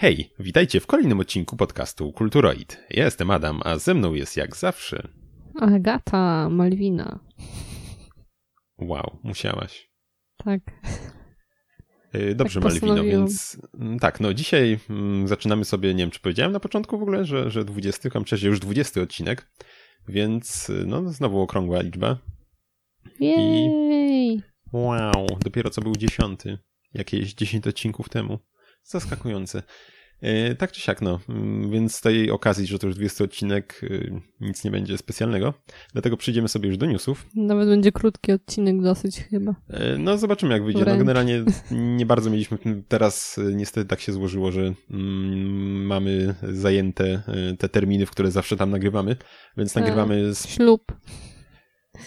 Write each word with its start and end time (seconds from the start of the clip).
Hej, 0.00 0.30
witajcie 0.38 0.80
w 0.80 0.86
kolejnym 0.86 1.20
odcinku 1.20 1.56
podcastu 1.56 2.12
Kulturoid. 2.12 2.78
Ja 2.90 3.04
jestem 3.04 3.30
Adam, 3.30 3.60
a 3.64 3.78
ze 3.78 3.94
mną 3.94 4.14
jest 4.14 4.36
jak 4.36 4.56
zawsze. 4.56 5.08
Agata 5.60 6.48
Malwina. 6.50 7.20
Wow, 8.78 9.18
musiałaś. 9.22 9.90
Tak. 10.36 10.60
Y, 12.14 12.34
Dobrze, 12.34 12.60
Tak 12.60 12.70
Malwino, 12.70 13.04
więc 13.04 13.60
mm, 13.74 13.98
tak, 13.98 14.20
no 14.20 14.34
dzisiaj 14.34 14.78
mm, 14.90 15.28
zaczynamy 15.28 15.64
sobie, 15.64 15.94
nie 15.94 16.02
wiem 16.02 16.10
czy 16.10 16.20
powiedziałem 16.20 16.52
na 16.52 16.60
początku 16.60 16.98
w 16.98 17.02
ogóle, 17.02 17.24
że, 17.24 17.50
że 17.50 17.64
20, 17.64 18.08
a 18.14 18.20
przecież 18.20 18.42
już 18.42 18.60
20 18.60 19.00
odcinek, 19.00 19.50
więc 20.08 20.72
no 20.86 21.12
znowu 21.12 21.40
okrągła 21.40 21.82
liczba. 21.82 22.18
Jej! 23.20 24.42
Wow, 24.72 25.26
dopiero 25.44 25.70
co 25.70 25.80
był 25.80 25.92
10, 25.96 26.40
jakieś 26.94 27.34
10 27.34 27.66
odcinków 27.66 28.08
temu. 28.08 28.38
Zaskakujące. 28.84 29.62
Y, 30.24 30.56
Tak 30.58 30.72
czy 30.72 30.80
siak, 30.80 31.02
no, 31.02 31.20
mm, 31.28 31.70
więc 31.70 31.94
z 31.94 32.00
tej 32.00 32.30
okazji, 32.30 32.66
że 32.66 32.78
to 32.78 32.86
już 32.86 32.96
20 32.96 33.24
odcinek, 33.24 33.80
y, 33.82 34.20
nic 34.40 34.64
nie 34.64 34.70
będzie 34.70 34.98
specjalnego, 34.98 35.54
dlatego 35.92 36.16
przejdziemy 36.16 36.48
sobie 36.48 36.68
już 36.68 36.78
do 36.78 36.86
newsów. 36.86 37.26
Nawet 37.34 37.68
będzie 37.68 37.92
krótki 37.92 38.32
odcinek 38.32 38.82
dosyć 38.82 39.20
chyba. 39.20 39.54
E, 39.68 39.98
No, 39.98 40.18
zobaczymy, 40.18 40.52
jak 40.52 40.64
wyjdzie. 40.64 40.84
No, 40.84 40.96
generalnie 40.96 41.44
nie 41.98 42.06
bardzo 42.06 42.30
mieliśmy. 42.30 42.58
Teraz 42.88 43.38
e, 43.38 43.42
niestety 43.54 43.88
tak 43.88 44.00
się 44.00 44.12
złożyło, 44.12 44.52
że 44.52 44.72
mm, 44.90 45.86
mamy 45.86 46.34
zajęte 46.42 47.04
e, 47.52 47.56
te 47.56 47.68
terminy, 47.68 48.06
w 48.06 48.10
które 48.10 48.30
zawsze 48.30 48.56
tam 48.56 48.70
nagrywamy, 48.70 49.16
więc 49.56 49.72
Tak. 49.72 49.80
nagrywamy 49.82 50.34
z, 50.34 50.48
Ślub. 50.48 50.92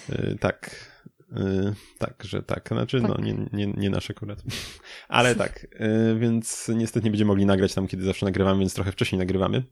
e, 0.10 0.36
tak. 0.40 0.93
E, 1.34 1.74
Tak, 2.00 2.24
że 2.24 2.44
tak. 2.44 2.68
Znaczy, 2.68 3.02
Tak. 3.02 3.10
no, 3.10 3.18
nie, 3.24 3.48
nie, 3.54 3.68
nie 3.68 3.90
nasz 3.90 4.10
akurat. 4.10 4.44
Ale 5.08 5.36
tak, 5.36 5.68
e, 5.80 6.16
więc 6.16 6.72
niestety 6.76 7.06
nie 7.06 7.12
będziemy 7.12 7.28
mogli 7.28 7.46
nagrać 7.46 7.74
tam, 7.74 7.88
kiedy 7.88 8.04
zawsze 8.04 8.26
nagrywamy, 8.26 8.60
więc 8.60 8.74
trochę 8.74 8.92
wcześniej 8.92 9.20
nagrywamy. 9.20 9.64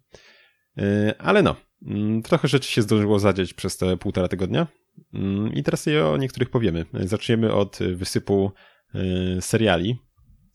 E, 0.78 1.16
Ale 1.20 1.44
no, 1.44 1.56
mm, 1.88 2.22
trochę 2.22 2.48
rzeczy 2.48 2.72
się 2.72 2.82
zdążyło 2.82 3.20
zadzieć 3.20 3.54
przez 3.54 3.78
te 3.78 3.98
półtora 3.98 4.28
tygodnia. 4.28 4.68
Mm, 5.14 5.54
I 5.54 5.64
teraz 5.64 5.86
je 5.86 6.06
o 6.06 6.18
niektórych 6.18 6.50
powiemy. 6.50 6.86
Zaczniemy 6.94 7.54
od 7.54 7.80
wysypu 7.96 8.52
seriali, 9.40 9.98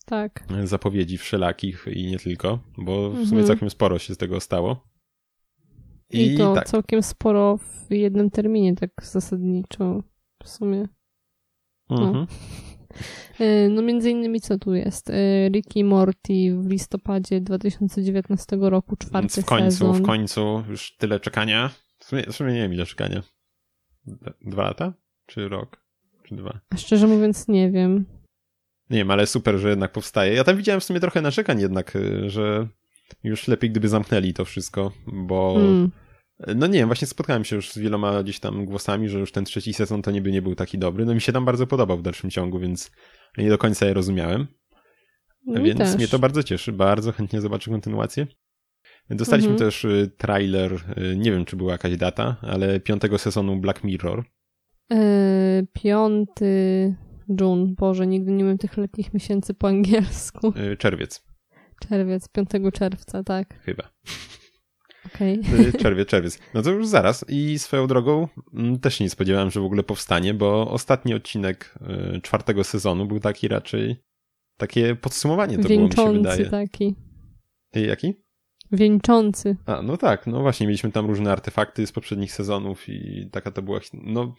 Tak. 0.07 0.45
zapowiedzi 0.65 1.19
wszelakich 1.19 1.87
i 1.93 2.07
nie 2.11 2.19
tylko, 2.19 2.59
bo 2.79 3.11
w 3.11 3.15
sumie 3.15 3.23
Mhm. 3.41 3.47
całkiem 3.47 3.71
sporo 3.71 3.99
się 3.99 4.15
z 4.15 4.17
tego 4.17 4.41
stało. 4.41 4.89
I, 6.11 6.37
to 6.39 6.55
tak, 6.55 6.67
całkiem 6.69 7.03
sporo 7.03 7.57
w 7.59 7.93
jednym 7.93 8.31
terminie, 8.31 8.75
tak 8.75 8.91
zasadniczo 9.03 10.03
w 10.45 10.49
sumie. 10.49 10.89
Mhm. 11.91 12.27
E, 13.41 13.69
No 13.69 13.83
między 13.83 14.11
innymi 14.11 14.41
co 14.41 14.59
tu 14.59 14.75
jest? 14.75 15.11
E, 15.11 15.49
Ricky 15.49 15.85
Morty 15.85 16.57
w 16.59 16.67
listopadzie 16.71 17.41
2019 17.41 18.57
roku, 18.61 18.97
czwarty 18.97 19.21
więc 19.21 19.41
w 19.41 19.45
końcu, 19.45 19.71
sezon. 19.71 19.93
w 19.95 20.03
końcu 20.03 20.65
już 20.69 20.97
tyle 20.97 21.21
czekania. 21.21 21.71
W 21.99 22.05
sumie, 22.05 22.23
w 22.23 22.37
sumie 22.37 22.53
nie 22.53 22.61
wiem 22.61 22.73
ile 22.75 22.87
czekania. 22.87 23.23
Dwa 24.45 24.63
lata? 24.63 24.93
Czy 25.27 25.49
rok? 25.49 25.83
Czy 26.25 26.37
dwa? 26.37 26.61
A 26.71 26.77
szczerze 26.77 27.07
mówiąc 27.07 27.49
nie 27.49 27.71
wiem. 27.71 28.05
Nie 28.91 28.99
wiem, 28.99 29.11
ale 29.11 29.27
super, 29.27 29.59
że 29.59 29.71
jednak 29.71 29.93
powstaje. 29.93 30.35
Ja 30.35 30.45
tam 30.45 30.57
widziałem 30.57 30.81
w 30.81 30.85
sumie 30.85 31.01
trochę 31.01 31.23
narzekań 31.23 31.61
jednak, 31.61 31.97
y, 31.97 32.31
że 32.31 32.69
już 33.25 33.49
lepiej 33.49 33.71
gdyby 33.71 33.89
zamknęli 33.89 34.35
to 34.35 34.45
wszystko, 34.45 34.93
bo 35.07 35.55
Mm. 35.59 35.91
No 36.57 36.67
nie 36.67 36.79
wiem, 36.79 36.89
właśnie 36.89 37.07
spotkałem 37.07 37.45
się 37.45 37.57
już 37.57 37.73
z 37.73 37.79
wieloma 37.79 38.23
gdzieś 38.23 38.41
tam 38.41 38.65
głosami, 38.65 39.09
że 39.09 39.19
już 39.19 39.33
ten 39.33 39.45
trzeci 39.45 39.75
sezon 39.75 40.03
to 40.03 40.11
niby 40.11 40.33
nie 40.33 40.43
był 40.43 40.55
taki 40.55 40.79
dobry. 40.79 41.05
No 41.05 41.15
mi 41.15 41.21
się 41.21 41.33
tam 41.33 41.45
bardzo 41.45 41.67
podobał 41.67 41.99
w 41.99 42.03
dalszym 42.03 42.31
ciągu, 42.31 42.59
więc 42.59 42.91
nie 43.39 43.49
do 43.49 43.59
końca 43.59 43.87
je 43.87 43.95
rozumiałem. 43.95 44.47
No 45.47 45.61
i 45.61 45.65
więc 45.65 45.79
też. 45.79 45.95
mnie 45.97 46.09
to 46.09 46.19
bardzo 46.19 46.43
cieszy, 46.43 46.73
bardzo 46.73 47.13
chętnie 47.13 47.41
zobaczę 47.41 47.71
kontynuację. 47.71 48.27
Dostaliśmy 49.11 49.53
Mhm. 49.53 49.71
też 49.71 49.85
y, 49.85 50.11
trailer, 50.19 50.73
y, 50.75 51.17
nie 51.17 51.31
wiem 51.33 51.45
czy 51.45 51.57
była 51.57 51.73
jakaś 51.73 51.97
data, 51.97 52.37
ale 52.43 52.81
piątego 52.81 53.19
sezonu 53.19 53.57
Black 53.57 53.85
Mirror. 53.85 54.25
E, 54.93 55.63
piąty 55.73 56.95
June, 57.41 57.75
Boże, 57.79 58.07
nigdy 58.07 58.33
nie 58.33 58.45
wiem 58.45 58.59
tych 58.59 58.77
letnich 58.77 59.15
miesięcy 59.15 59.55
po 59.55 59.69
angielsku. 59.69 60.53
y, 60.73 60.77
Czerwiec 60.77 61.25
Czerwiec, 61.89 62.29
5 62.29 62.51
czerwca, 62.73 63.23
tak. 63.25 63.61
chyba. 63.61 63.85
Okej. 65.17 65.41
Y, 65.69 65.73
Czerwiec, 65.73 66.09
czerwiec. 66.09 66.39
No 66.55 66.63
to 66.63 66.71
już 66.71 66.87
zaraz. 66.87 67.25
I 67.29 67.59
swoją 67.59 67.87
drogą 67.87 68.29
mm, 68.55 68.79
też 68.79 68.95
się 68.95 69.05
nie 69.05 69.11
spodziewałem, 69.11 69.51
że 69.51 69.61
w 69.61 69.65
ogóle 69.65 69.83
powstanie, 69.83 70.35
bo 70.35 70.71
ostatni 70.71 71.15
odcinek 71.15 71.75
y, 72.17 72.21
czwartego 72.21 72.65
sezonu 72.65 73.07
był 73.07 73.21
taki 73.21 73.49
raczej 73.49 73.97
takie 74.57 74.95
podsumowanie 74.97 75.57
to 75.59 75.63
było, 75.63 75.69
mi 75.69 75.75
się 75.75 75.81
Wieńczący 75.81 76.19
wydaje. 76.19 76.47
taki. 76.51 76.95
Y, 77.77 77.81
Jaki? 77.81 78.15
Wieńczący. 78.73 79.57
A, 79.67 79.83
no 79.83 79.97
tak, 79.97 80.27
no 80.27 80.41
właśnie, 80.41 80.67
mieliśmy 80.67 80.93
tam 80.93 81.07
różne 81.07 81.33
artefakty 81.33 81.87
z 81.87 81.93
poprzednich 81.93 82.33
sezonów 82.33 82.89
i 82.89 83.29
taka 83.33 83.51
to 83.51 83.63
była, 83.63 83.81
no 83.93 84.35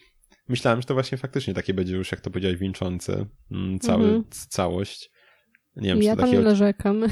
myślałem, 0.50 0.82
że 0.82 0.88
to 0.88 0.94
właśnie 0.94 1.18
faktycznie 1.18 1.54
takie 1.54 1.74
będzie 1.74 1.96
już, 1.96 2.12
jak 2.12 2.22
to 2.22 2.30
powiedziałeś, 2.32 2.58
wieńczące 2.58 3.26
mm, 3.52 3.80
cały, 3.80 4.04
Mhm. 4.04 4.24
całość. 4.50 5.12
Nie 5.76 5.90
wiem, 5.90 5.98
I 5.98 6.02
czy 6.02 6.08
ja 6.08 6.16
to 6.16 6.22
tam 6.22 6.30
nie 6.30 6.36
takie... 6.38 6.50
narzekam. 6.50 7.04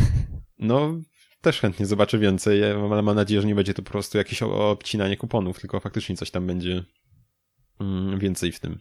No, 0.59 1.00
też 1.45 1.59
chętnie 1.61 1.85
zobaczę 1.85 2.19
więcej, 2.19 2.63
ale 2.63 3.01
mam 3.03 3.16
nadzieję, 3.16 3.41
że 3.41 3.47
nie 3.47 3.56
będzie 3.56 3.73
to 3.73 3.81
po 3.81 3.91
prostu 3.91 4.17
jakieś 4.17 4.44
obcinanie 4.44 5.17
kuponów, 5.17 5.59
tylko 5.59 5.79
faktycznie 5.79 6.16
coś 6.17 6.31
tam 6.31 6.47
będzie 6.47 6.83
mm, 7.79 8.19
więcej 8.19 8.51
w 8.51 8.59
tym. 8.59 8.79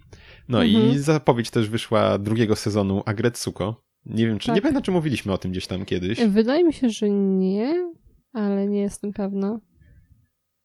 No 0.48 0.62
i 0.62 0.76
Mhm. 0.76 0.98
zapowiedź 0.98 1.50
też 1.50 1.68
wyszła 1.68 2.18
drugiego 2.18 2.56
sezonu 2.56 3.02
Agretsuko. 3.06 3.84
Nie 4.06 4.26
wiem, 4.26 4.38
czy, 4.38 4.50
nie 4.50 4.54
Tak. 4.54 4.62
pamiętam, 4.62 4.82
czy 4.82 4.90
mówiliśmy 4.90 5.32
o 5.32 5.38
tym 5.38 5.50
gdzieś 5.50 5.66
tam 5.66 5.84
kiedyś. 5.84 6.20
Wydaje 6.24 6.64
mi 6.64 6.72
się, 6.72 6.90
że 6.90 7.10
nie, 7.10 7.92
ale 8.32 8.66
nie 8.66 8.80
jestem 8.80 9.12
pewna. 9.12 9.60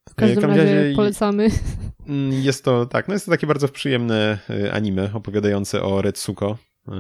W 0.10 0.16
każdym 0.16 0.44
razie- 0.46 0.94
polecamy. 0.96 1.48
Mm, 2.08 2.32
Jest 2.44 2.64
to, 2.66 2.86
tak, 2.86 3.08
no 3.08 3.14
jest 3.14 3.26
to 3.26 3.32
takie 3.32 3.48
bardzo 3.48 3.68
przyjemne 3.68 4.40
y, 4.50 4.72
anime 4.74 5.14
opowiadające 5.14 5.84
o 5.84 6.02
Retsuko, 6.02 6.58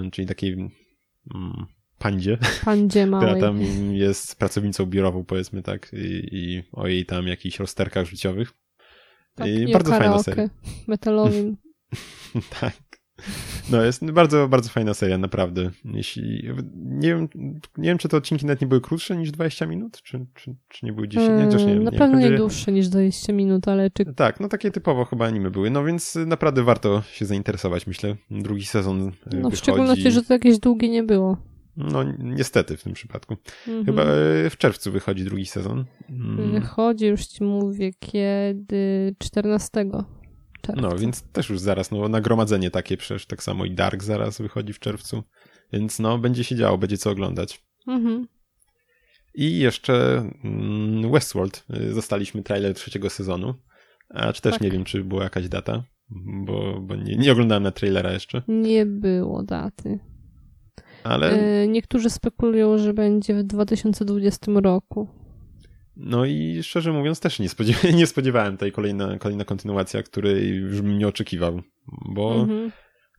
y, 0.07 0.11
czyli 0.11 0.27
takiej 0.27 0.53
mm, 0.53 1.65
pandzie, 1.99 2.37
Pandzie 2.65 3.05
która 3.05 3.19
małej. 3.21 3.41
tam 3.41 3.61
jest 3.93 4.35
pracownicą 4.39 4.85
biurową, 4.85 5.23
powiedzmy 5.25 5.61
tak, 5.63 5.91
i, 5.93 6.27
i 6.31 6.63
o 6.71 6.87
jej 6.87 7.05
tam 7.05 7.27
jakichś 7.27 7.59
rozterkach 7.59 8.05
życiowych. 8.05 8.53
Tak, 9.35 9.47
I 9.47 9.71
bardzo 9.73 9.91
fajna 9.91 10.23
seria. 10.23 10.49
metalowym. 10.87 11.57
tak. 12.61 12.73
No 13.71 13.83
jest 13.83 14.11
bardzo, 14.11 14.47
bardzo 14.47 14.69
fajna 14.69 14.93
seria, 14.93 15.17
naprawdę. 15.17 15.71
Jeśli, 15.85 16.49
nie 16.75 17.07
wiem, 17.15 17.27
nie 17.77 17.89
wiem, 17.89 17.97
czy 17.97 18.09
te 18.09 18.17
odcinki 18.17 18.45
nawet 18.45 18.61
nie 18.61 18.67
były 18.67 18.81
krótsze 18.81 19.17
niż 19.17 19.31
20 19.31 19.65
minut, 19.65 20.01
czy, 20.01 20.25
czy, 20.35 20.55
czy 20.67 20.85
nie 20.85 20.93
były 20.93 21.07
10, 21.07 21.29
nie, 21.39 21.45
chociaż 21.45 21.61
nie 21.61 21.67
wiem. 21.67 21.77
Eee, 21.77 21.83
Na 21.85 21.91
nie 21.91 21.97
pewno 21.97 22.19
nie 22.19 22.31
dłuższe 22.37 22.71
niż 22.71 22.87
20 22.87 23.33
minut, 23.33 23.67
ale 23.67 23.89
czy 23.91 24.05
Tak, 24.13 24.39
no 24.39 24.47
takie 24.47 24.71
typowo 24.71 25.05
chyba 25.05 25.25
anime 25.25 25.51
były, 25.51 25.69
no 25.69 25.83
więc 25.83 26.15
naprawdę 26.25 26.63
warto 26.63 27.01
się 27.11 27.25
zainteresować, 27.25 27.87
myślę. 27.87 28.15
Drugi 28.31 28.65
sezon 28.65 29.01
y, 29.01 29.03
no, 29.05 29.11
w 29.31 29.35
wychodzi. 29.35 29.57
szczególności, 29.57 30.11
że 30.11 30.23
to 30.23 30.33
jakieś 30.33 30.59
długie 30.59 30.89
nie 30.89 31.03
było. 31.03 31.37
No 31.79 32.03
niestety 32.19 32.77
w 32.77 32.83
tym 32.83 32.93
przypadku. 32.93 33.37
Mhm. 33.67 33.85
Chyba 33.85 34.01
y, 34.03 34.49
w 34.49 34.57
czerwcu 34.57 34.91
wychodzi 34.91 35.23
drugi 35.23 35.45
sezon. 35.45 35.85
Mm, 36.09 36.51
Wychodzi, 36.51 37.05
już 37.05 37.25
ci 37.25 37.43
mówię, 37.43 37.91
kiedy 37.99 39.15
14 39.17 39.85
czerwca. 40.61 40.81
No, 40.81 40.97
więc 40.97 41.21
też 41.21 41.49
już 41.49 41.59
zaraz, 41.59 41.91
no 41.91 42.07
nagromadzenie 42.07 42.71
takie 42.71 42.97
przecież, 42.97 43.25
tak 43.25 43.43
samo 43.43 43.65
i 43.65 43.71
Dark 43.71 44.03
zaraz 44.03 44.41
wychodzi 44.41 44.73
w 44.73 44.79
czerwcu. 44.79 45.23
Więc 45.73 45.99
no, 45.99 46.17
będzie 46.17 46.43
się 46.43 46.55
działo, 46.55 46.77
będzie 46.77 46.97
co 46.97 47.11
oglądać. 47.11 47.65
Mhm. 47.87 48.27
I 49.33 49.59
jeszcze 49.59 50.17
mm, 50.43 51.11
Westworld. 51.11 51.65
Zostaliśmy 51.91 52.43
trailer 52.43 52.73
trzeciego 52.73 53.09
sezonu. 53.09 53.53
A 54.09 54.33
czy 54.33 54.41
też 54.41 54.53
Tak. 54.53 54.61
nie 54.61 54.71
wiem, 54.71 54.83
czy 54.83 55.03
była 55.03 55.23
jakaś 55.23 55.49
data, 55.49 55.83
bo, 56.45 56.79
bo 56.81 56.95
nie, 56.95 57.15
nie 57.15 57.31
oglądałem 57.31 57.63
na 57.63 57.71
trailera 57.71 58.13
jeszcze. 58.13 58.41
Nie 58.47 58.85
było 58.85 59.43
daty. 59.43 59.99
Ale 61.03 61.31
E, 61.61 61.67
niektórzy 61.67 62.09
spekulują, 62.09 62.77
że 62.77 62.93
będzie 62.93 63.33
w 63.33 63.43
2020 63.43 64.51
roku. 64.61 65.07
no 65.95 66.25
i 66.25 66.59
szczerze 66.63 66.93
mówiąc 66.93 67.19
też 67.19 67.39
nie, 67.39 67.49
spodziewa- 67.49 67.93
nie 67.99 68.07
spodziewałem 68.07 68.57
tej 68.57 68.71
kolejna, 68.71 69.17
kolejna 69.17 69.45
kontynuacja, 69.45 70.03
której 70.03 70.49
już 70.49 70.81
bym 70.81 70.97
nie 70.97 71.07
oczekiwał. 71.07 71.61
Bo 72.09 72.35
Mhm. 72.35 72.71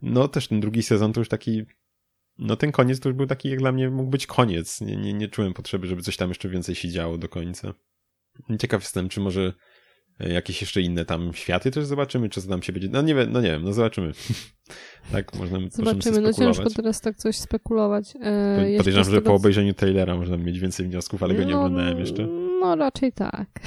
no 0.03 0.29
też 0.29 0.49
ten 0.49 0.61
drugi 0.61 0.83
sezon 0.83 1.13
to 1.13 1.21
już 1.21 1.29
taki 1.29 1.63
no 2.39 2.57
ten 2.57 2.73
koniec 2.73 3.01
to 3.01 3.09
już 3.09 3.17
był 3.17 3.27
taki 3.27 3.51
jak 3.51 3.59
dla 3.59 3.73
mnie 3.73 3.91
mógł 3.91 4.11
być 4.11 4.27
koniec. 4.27 4.81
Nie, 4.81 4.97
nie, 4.97 5.13
nie 5.13 5.29
czułem 5.29 5.53
potrzeby, 5.55 5.87
żeby 5.87 6.03
coś 6.03 6.17
tam 6.17 6.29
jeszcze 6.29 6.49
więcej 6.49 6.75
się 6.75 6.89
działo 6.89 7.19
do 7.19 7.29
końca. 7.29 7.75
Ciekaw 8.61 8.83
jestem, 8.83 9.09
czy 9.09 9.21
może 9.21 9.53
jakieś 10.29 10.61
jeszcze 10.61 10.83
inne 10.83 11.05
tam 11.05 11.33
światy 11.35 11.71
też 11.71 11.85
zobaczymy, 11.85 12.29
czy 12.29 12.43
co 12.43 12.49
tam 12.49 12.63
się 12.63 12.73
będzie. 12.73 12.89
No 12.89 13.03
nie 13.03 13.15
wiem, 13.15 13.33
no 13.33 13.41
nie 13.41 13.51
wiem, 13.51 13.63
no 13.63 13.73
zobaczymy. 13.73 14.13
tak, 15.13 15.35
można 15.35 15.59
Zobaczymy. 15.71 16.21
No 16.21 16.33
ciężko 16.33 16.71
teraz 16.71 17.01
tak 17.01 17.17
coś 17.17 17.37
spekulować. 17.37 18.15
E, 18.21 18.77
Podejrzewam, 18.77 19.05
że 19.05 19.17
tego, 19.17 19.31
po 19.31 19.35
obejrzeniu 19.35 19.75
trailera 19.75 20.17
można 20.17 20.37
mieć 20.37 20.59
więcej 20.59 20.87
wniosków, 20.87 21.23
ale 21.23 21.35
go 21.35 21.45
nie 21.45 21.53
no, 21.53 21.59
oglądałem 21.59 21.99
jeszcze. 21.99 22.27
No 22.61 22.77
raczej 22.77 23.13
tak. 23.13 23.49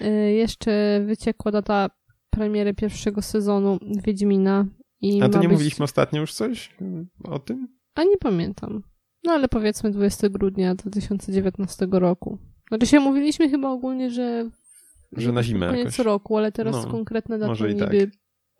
E, 0.00 0.32
jeszcze 0.32 1.02
wyciekła 1.06 1.52
data 1.52 1.90
premiery 2.30 2.74
pierwszego 2.74 3.22
sezonu 3.22 3.78
Wiedźmina. 4.04 4.66
I 5.00 5.22
A 5.22 5.28
to 5.28 5.38
nie 5.38 5.48
być... 5.48 5.52
mówiliśmy 5.52 5.84
ostatnio 5.84 6.20
już 6.20 6.32
coś 6.32 6.74
o 7.24 7.38
tym? 7.38 7.68
A 7.94 8.04
nie 8.04 8.16
pamiętam. 8.16 8.82
No 9.24 9.32
ale 9.32 9.48
powiedzmy 9.48 9.90
20 9.90 10.28
grudnia 10.28 10.74
2019 10.74 11.88
roku. 11.90 12.38
Znaczy 12.68 12.86
się 12.86 13.00
mówiliśmy 13.00 13.50
chyba 13.50 13.70
ogólnie, 13.70 14.10
że 14.10 14.50
że 15.16 15.32
na 15.32 15.42
zimę 15.42 15.66
koniec 15.66 15.84
jakoś. 15.84 15.98
roku, 16.06 16.36
ale 16.36 16.52
teraz 16.52 16.74
No, 16.74 16.90
konkretne 16.90 17.38
daty 17.38 17.74
niby 17.74 18.10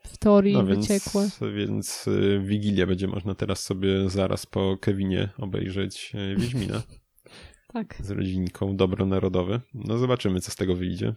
w 0.04 0.19
teorii 0.19 0.54
No 0.54 0.66
więc, 0.66 0.88
wyciekłe. 0.88 1.28
więc 1.56 2.06
y, 2.08 2.40
Wigilię 2.44 2.87
będzie 2.87 3.06
można 3.08 3.34
teraz 3.34 3.62
sobie 3.64 4.10
zaraz 4.10 4.46
po 4.46 4.76
Kevinie 4.81 5.28
obejrzeć 5.38 6.12
y, 6.14 6.37
Wiedźmina 6.37 6.82
Tak. 7.72 7.96
z 8.00 8.10
rodzinką 8.10 8.76
Dobro 8.76 9.06
Narodowe. 9.06 9.60
No 9.75 9.99
zobaczymy, 9.99 10.40
co 10.40 10.50
z 10.50 10.56
tego 10.56 10.76
wyjdzie. 10.76 11.14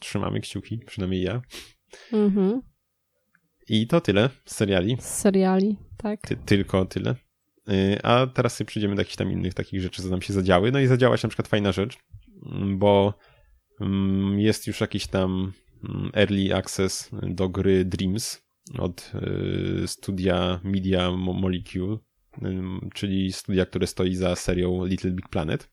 Trzymamy 0.00 0.40
kciuki, 0.40 0.78
przynajmniej 0.78 1.22
ja. 1.22 1.42
Mhm. 2.12 2.62
I 3.68 3.86
to 3.86 4.00
tyle 4.00 4.30
z 4.44 4.54
seriali. 4.54 4.96
Z 5.00 5.04
seriali, 5.04 5.76
tak. 5.96 6.20
Ty, 6.20 6.36
tylko 6.36 6.84
tyle. 6.84 7.14
Y, 7.68 8.02
A 8.02 8.26
teraz 8.26 8.56
sobie 8.56 8.66
przejdziemy 8.66 8.94
do 8.94 9.00
jakichś 9.00 9.16
tam 9.16 9.32
innych 9.32 9.54
takich 9.54 9.80
rzeczy, 9.80 10.02
co 10.02 10.08
nam 10.08 10.22
się 10.22 10.32
zadziały. 10.32 10.72
No 10.72 10.80
i 10.80 10.86
zadziała 10.86 11.16
się 11.16 11.26
na 11.26 11.30
przykład 11.30 11.48
fajna 11.48 11.72
rzecz, 11.72 11.98
bo 12.76 13.14
jest 14.36 14.66
już 14.66 14.80
jakiś 14.80 15.06
tam 15.06 15.52
mm, 15.84 16.10
early 16.14 16.54
access 16.56 17.10
do 17.22 17.48
gry 17.48 17.84
Dreams 17.84 18.42
od 18.78 19.12
y, 19.82 19.88
studia 19.88 20.60
Media 20.64 21.10
Mo- 21.10 21.32
Molecule, 21.32 21.98
czyli 22.94 23.32
studia, 23.32 23.66
które 23.66 23.86
stoi 23.86 24.14
za 24.14 24.36
serią 24.36 24.84
Little 24.84 25.10
Big 25.10 25.28
Planet. 25.28 25.70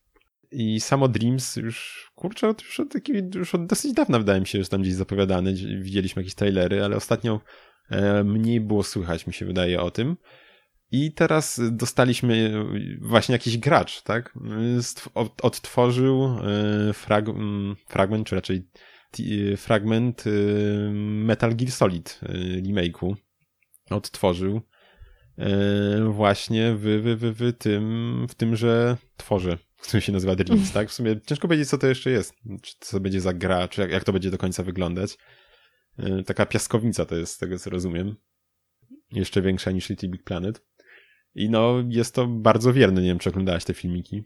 I 0.50 0.80
samo 0.80 1.08
Dreams 1.08 1.56
już, 1.56 2.10
kurczę, 2.14 2.46
już 2.46 2.80
od, 2.80 2.94
już 3.34 3.54
od 3.54 3.66
dosyć 3.66 3.92
dawna 3.92 4.18
wydaje 4.18 4.40
mi 4.40 4.46
się, 4.46 4.62
że 4.62 4.68
tam 4.68 4.82
gdzieś 4.82 4.94
zapowiadane, 4.94 5.52
widzieliśmy 5.80 6.22
jakieś 6.22 6.34
trailery, 6.34 6.84
ale 6.84 6.96
ostatnio 6.96 7.40
e, 7.90 8.24
mniej 8.24 8.60
było 8.60 8.82
słychać, 8.82 9.26
mi 9.26 9.32
się 9.32 9.46
wydaje, 9.46 9.80
o 9.80 9.90
tym. 9.90 10.16
I 10.92 11.12
teraz 11.12 11.60
dostaliśmy 11.70 12.64
właśnie 13.00 13.32
jakiś 13.32 13.58
gracz, 13.58 14.02
tak? 14.02 14.34
Odtworzył 15.42 16.24
e, 16.24 16.92
frag 16.92 17.26
fragment, 17.88 18.26
czy 18.26 18.34
raczej 18.34 18.68
t- 19.10 19.56
fragment 19.56 20.24
e, 20.26 20.30
Metal 21.00 21.56
Gear 21.56 21.72
Solid 21.72 22.20
e, 22.22 22.32
remake'u. 22.62 23.14
Odtworzył 23.90 24.60
e, 25.38 26.04
właśnie 26.10 26.74
w, 26.74 26.80
w, 26.80 27.20
w, 27.20 27.38
w 27.38 27.58
tym, 27.58 28.26
w 28.28 28.34
tymże 28.34 28.96
który 29.82 30.00
się 30.00 30.12
nazywa 30.12 30.36
Dreams, 30.36 30.72
tak? 30.72 30.88
W 30.88 30.92
sumie 30.92 31.20
ciężko 31.26 31.48
powiedzieć, 31.48 31.68
co 31.68 31.78
to 31.78 31.86
jeszcze 31.86 32.10
jest. 32.10 32.34
Czy 32.62 32.74
to 32.90 33.00
będzie 33.00 33.20
za 33.20 33.32
gra, 33.32 33.68
czy 33.68 33.80
jak, 33.80 33.90
jak 33.90 34.04
to 34.04 34.12
będzie 34.12 34.30
do 34.30 34.38
końca 34.38 34.62
wyglądać. 34.62 35.18
E, 35.98 36.22
Taka 36.22 36.46
piaskownica 36.46 37.04
to 37.04 37.16
jest, 37.16 37.34
z 37.34 37.38
tego 37.38 37.58
co 37.58 37.70
rozumiem. 37.70 38.16
Jeszcze 39.12 39.42
większa 39.42 39.70
niż 39.70 39.88
Little 39.88 40.08
Big 40.08 40.24
Planet. 40.24 40.62
I 41.34 41.50
no, 41.50 41.74
jest 41.88 42.14
to 42.14 42.26
bardzo 42.26 42.72
wierne. 42.72 43.00
Nie 43.02 43.08
wiem, 43.08 43.18
czy 43.18 43.30
oglądałaś 43.30 43.64
te 43.64 43.74
filmiki. 43.74 44.22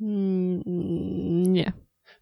Mm, 0.00 0.62
nie. 1.52 1.72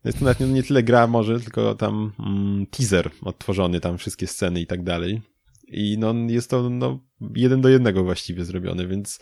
Jest 0.05 0.19
to 0.19 0.25
nawet 0.25 0.41
nie, 0.41 0.47
nie 0.47 0.63
tyle 0.63 0.83
gra 0.83 1.07
może, 1.07 1.41
tylko 1.41 1.75
tam 1.75 2.13
mm, 2.19 2.67
teaser 2.67 3.11
odtworzony, 3.23 3.81
tam 3.81 3.99
wszystkie 3.99 4.27
sceny 4.27 4.61
i 4.61 4.67
tak 4.67 4.83
dalej. 4.83 5.23
I 5.69 5.97
no, 5.99 6.15
jest 6.29 6.51
to 6.51 6.71
no, 6.71 7.01
jeden 7.37 7.61
do 7.61 7.69
jednego 7.69 8.05
właściwie 8.05 8.45
zrobione, 8.45 8.87
więc 8.87 9.19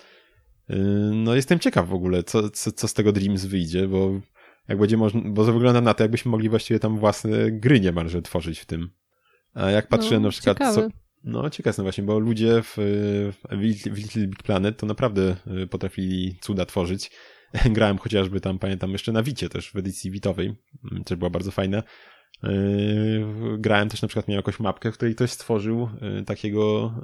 yy, 0.69 0.77
no 1.15 1.35
jestem 1.35 1.59
ciekaw 1.59 1.89
w 1.89 1.95
ogóle, 1.95 2.23
co, 2.23 2.51
co, 2.51 2.73
co 2.73 2.89
z 2.89 2.95
tego 2.95 3.13
Dreams 3.13 3.45
wyjdzie, 3.45 3.89
bo 3.89 4.21
jak 4.69 4.79
będzie 4.79 4.97
można, 4.97 5.21
bo 5.25 5.47
to 5.47 5.53
wygląda 5.53 5.81
na 5.81 5.95
to, 5.95 6.05
jakbyśmy 6.05 6.31
mogli 6.31 6.49
właściwie 6.49 6.81
tam 6.81 6.99
własne 6.99 7.53
gry 7.53 7.81
niemalże 7.81 8.23
tworzyć 8.23 8.59
w 8.59 8.67
tym. 8.67 8.91
A 9.55 9.71
jak 9.71 9.89
patrzyłem 9.89 10.23
no, 10.23 10.29
na 10.29 10.33
przykład, 10.33 10.59
co, 10.59 10.89
ciekawe. 11.25 11.43
no, 11.43 11.51
ciekaw 11.51 11.67
jestem 11.67 11.85
właśnie, 11.85 12.05
bo 12.05 12.19
ludzie 12.19 12.63
w, 12.63 12.75
w 13.51 13.97
Little 13.97 14.27
Big 14.27 14.43
Planet 14.43 14.77
to 14.77 14.87
naprawdę 14.87 15.37
y, 15.63 15.67
potrafili 15.67 16.39
cuda 16.41 16.67
tworzyć. 16.67 17.11
Grałem 17.71 17.99
chociażby 17.99 18.41
tam, 18.41 18.59
pamiętam, 18.59 18.93
jeszcze 18.93 19.13
na 19.13 19.23
Wicie 19.23 19.49
też, 19.49 19.71
w 19.71 19.77
edycji 19.77 20.11
Witowej, 20.11 20.55
mm, 20.93 21.05
też 21.05 21.19
była 21.19 21.31
bardzo 21.31 21.51
fajna. 21.51 21.83
Yy, 22.43 23.59
Grałem 23.59 23.89
też 23.89 24.03
na 24.03 24.09
przykład, 24.09 24.29
miałem 24.29 24.39
jakąś 24.39 24.61
mapkę, 24.61 24.93
w 24.93 24.95
której 24.95 25.15
ktoś 25.15 25.31
stworzył 25.31 25.89
y, 26.21 26.25
takiego 26.25 26.95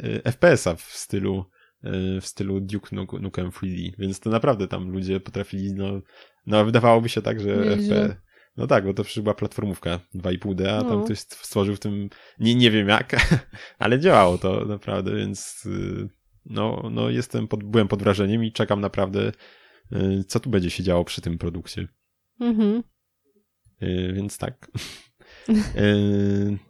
y, 0.00 0.06
y, 0.06 0.22
FPS-a 0.22 0.74
w 0.74 0.82
stylu 0.82 1.44
y, 1.84 2.20
w 2.20 2.26
stylu 2.26 2.60
Duke 2.60 2.96
Nuke- 2.96 3.20
Nukem 3.20 3.50
3D, 3.50 3.92
więc 3.98 4.20
to 4.20 4.30
naprawdę 4.30 4.68
tam 4.68 4.90
ludzie 4.90 5.20
potrafili, 5.20 5.72
no, 5.74 6.00
no 6.46 6.64
wydawałoby 6.64 7.08
się 7.08 7.22
tak, 7.22 7.40
że 7.40 7.56
Nieźle. 7.56 8.16
No 8.60 8.66
tak, 8.66 8.84
bo 8.84 8.94
to 8.94 9.04
przecież 9.04 9.22
była 9.22 9.34
platformówka 9.34 10.00
2,5D, 10.14 10.66
a 10.68 10.80
tam 10.84 10.98
No. 10.98 11.04
ktoś 11.04 11.18
stworzył 11.18 11.76
w 11.76 11.80
tym, 11.80 12.08
nie, 12.38 12.54
nie 12.54 12.70
wiem 12.70 12.88
jak, 12.88 13.16
ale 13.78 14.00
działało 14.00 14.38
to 14.38 14.64
naprawdę, 14.64 15.16
więc 15.16 15.66
y, 15.66 16.08
no, 16.46 16.88
no 16.92 17.10
jestem 17.10 17.48
pod, 17.48 17.64
byłem 17.64 17.88
pod 17.88 18.02
wrażeniem 18.02 18.44
i 18.44 18.52
czekam 18.52 18.80
naprawdę, 18.80 19.32
y, 19.92 20.24
co 20.24 20.40
tu 20.40 20.50
będzie 20.50 20.70
się 20.70 20.82
działo 20.82 21.04
przy 21.04 21.20
tym 21.20 21.38
produkcie. 21.38 21.88
Mhm. 22.40 22.82
Y, 23.82 24.12
Więc 24.14 24.38
tak. 24.38 24.70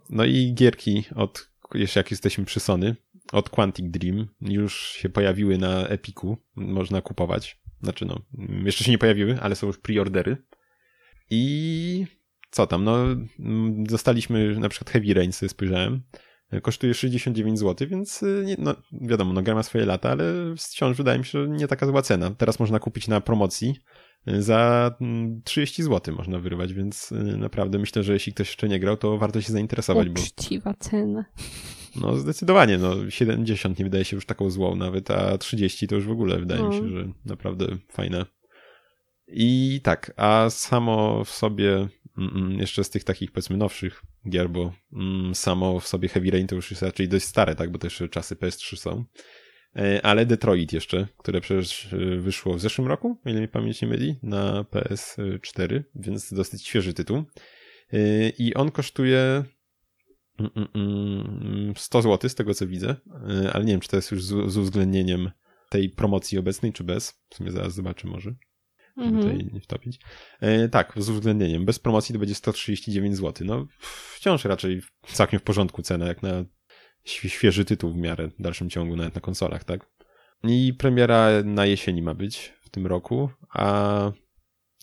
No 0.09 0.25
i 0.25 0.53
gierki 0.53 1.03
od, 1.15 1.49
jeszcze 1.73 1.99
jak 1.99 2.11
jesteśmy 2.11 2.45
przy 2.45 2.59
Sony, 2.59 2.95
od 3.31 3.49
Quantic 3.49 3.91
Dream 3.91 4.27
już 4.41 4.91
się 4.91 5.09
pojawiły 5.09 5.57
na 5.57 5.87
Epiku, 5.87 6.37
można 6.55 7.01
kupować. 7.01 7.61
Znaczy 7.83 8.05
no, 8.05 8.21
jeszcze 8.65 8.83
się 8.83 8.91
nie 8.91 8.97
pojawiły, 8.97 9.39
ale 9.41 9.55
są 9.55 9.67
już 9.67 9.77
preordery. 9.77 10.37
I 11.31 12.05
co 12.51 12.67
tam, 12.67 12.83
no 12.83 12.97
mm, 13.39 13.83
dostaliśmy 13.83 14.59
na 14.59 14.69
przykład 14.69 14.89
Heavy 14.89 15.13
Rain, 15.13 15.31
sobie 15.31 15.49
spojrzałem. 15.49 16.01
Kosztuje 16.61 16.93
69 16.93 17.59
zł, 17.59 17.87
więc 17.87 18.23
y, 18.23 18.43
nie, 18.45 18.55
no 18.59 18.75
wiadomo, 19.01 19.33
no 19.33 19.41
gra 19.41 19.55
ma 19.55 19.63
swoje 19.63 19.85
lata, 19.85 20.09
ale 20.09 20.23
wciąż 20.57 20.97
wydaje 20.97 21.19
mi 21.19 21.25
się, 21.25 21.43
że 21.43 21.49
nie 21.49 21.67
taka 21.67 21.85
zła 21.87 22.01
cena. 22.01 22.31
Teraz 22.31 22.59
można 22.59 22.79
kupić 22.79 23.07
na 23.07 23.21
promocji 23.21 23.75
za 24.27 24.91
mm, 25.01 25.41
30 25.43 25.83
zł 25.83 26.15
można 26.15 26.39
wyrwać, 26.39 26.73
więc 26.73 27.11
y, 27.11 27.15
naprawdę 27.37 27.79
myślę, 27.79 28.03
że 28.03 28.13
jeśli 28.13 28.33
ktoś 28.33 28.47
jeszcze 28.47 28.69
nie 28.69 28.79
grał, 28.79 28.97
to 28.97 29.17
warto 29.17 29.41
się 29.41 29.53
zainteresować, 29.53 30.09
bo 30.09 30.21
Uczciwa 30.21 30.73
cena. 30.79 31.25
no 32.01 32.15
zdecydowanie, 32.15 32.77
no 32.77 33.09
70 33.09 33.79
nie 33.79 33.85
wydaje 33.85 34.05
się 34.05 34.15
już 34.17 34.25
taką 34.25 34.49
złą 34.49 34.75
nawet, 34.75 35.11
a 35.11 35.37
30 35.37 35.87
to 35.87 35.95
już 35.95 36.05
w 36.05 36.11
ogóle 36.11 36.39
wydaje 36.39 36.61
mi 36.63 36.67
No. 36.69 36.73
się, 36.73 36.89
że 36.89 37.07
naprawdę 37.25 37.65
fajne. 37.89 38.25
I 39.31 39.79
tak, 39.83 40.13
a 40.17 40.49
samo 40.49 41.23
w 41.25 41.29
sobie 41.29 41.71
mm, 41.73 41.89
mm, 42.17 42.59
jeszcze 42.59 42.83
z 42.83 42.89
tych 42.89 43.03
takich 43.03 43.31
powiedzmy 43.31 43.57
nowszych 43.57 44.01
gier, 44.29 44.49
bo 44.49 44.73
mm, 44.93 45.35
samo 45.35 45.79
w 45.79 45.87
sobie 45.87 46.09
Heavy 46.09 46.31
Rain 46.31 46.47
to 46.47 46.55
już 46.55 46.71
jest 46.71 46.83
raczej 46.83 47.07
dość 47.07 47.25
stare, 47.25 47.55
tak, 47.55 47.71
bo 47.71 47.79
jeszcze 47.83 48.09
czasy 48.09 48.35
PS3 48.35 48.75
są. 48.75 49.05
E, 49.75 50.05
Ale 50.05 50.25
Detroit 50.25 50.73
jeszcze, 50.73 51.07
które 51.17 51.41
przecież 51.41 51.93
e, 51.93 51.97
wyszło 52.17 52.53
w 52.53 52.61
zeszłym 52.61 52.87
roku, 52.87 53.17
o 53.25 53.29
ile 53.29 53.41
mi 53.41 53.47
pamięć 53.47 53.81
nie 53.81 53.87
myli, 53.87 54.15
na 54.23 54.63
PS4, 54.63 55.83
więc 55.95 56.33
dosyć 56.33 56.67
świeży 56.67 56.93
tytuł. 56.93 57.23
E, 57.93 58.29
I 58.29 58.53
on 58.53 58.71
kosztuje 58.71 59.43
mm, 60.39 60.51
mm, 60.55 60.69
mm, 61.45 61.73
100 61.77 62.01
zł 62.01 62.29
z 62.29 62.35
tego 62.35 62.53
co 62.53 62.67
widzę, 62.67 62.95
ale 63.53 63.65
nie 63.65 63.73
wiem, 63.73 63.81
czy 63.81 63.89
to 63.89 63.95
jest 63.95 64.11
już 64.11 64.23
z, 64.23 64.51
z 64.51 64.57
uwzględnieniem 64.57 65.31
tej 65.69 65.89
promocji 65.89 66.37
obecnej, 66.37 66.73
czy 66.73 66.83
bez. 66.83 67.21
W 67.29 67.35
sumie 67.35 67.51
zaraz 67.51 67.73
zobaczę 67.73 68.07
może, 68.07 68.35
Mhm. 69.05 69.23
tutaj 69.23 69.49
nie 69.53 69.61
wtopić. 69.61 69.99
E, 70.39 70.69
tak, 70.69 70.93
z 70.97 71.09
uwzględnieniem. 71.09 71.65
Bez 71.65 71.79
promocji 71.79 72.13
to 72.13 72.19
będzie 72.19 72.35
139 72.35 73.17
zł. 73.17 73.47
No, 73.47 73.67
wciąż 74.15 74.45
raczej 74.45 74.81
całkiem 75.05 75.39
w 75.39 75.43
porządku 75.43 75.81
cena, 75.81 76.07
jak 76.07 76.23
na 76.23 76.45
świe- 77.05 77.29
świeży 77.29 77.65
tytuł 77.65 77.91
w 77.93 77.97
miarę 77.97 78.27
w 78.27 78.41
dalszym 78.41 78.69
ciągu, 78.69 78.95
nawet 78.95 79.15
na 79.15 79.21
konsolach, 79.21 79.63
tak? 79.63 79.91
I 80.43 80.73
premiera 80.73 81.29
na 81.43 81.65
jesieni 81.65 82.01
ma 82.01 82.13
być 82.13 82.53
w 82.61 82.69
tym 82.69 82.87
roku, 82.87 83.29
a 83.53 84.11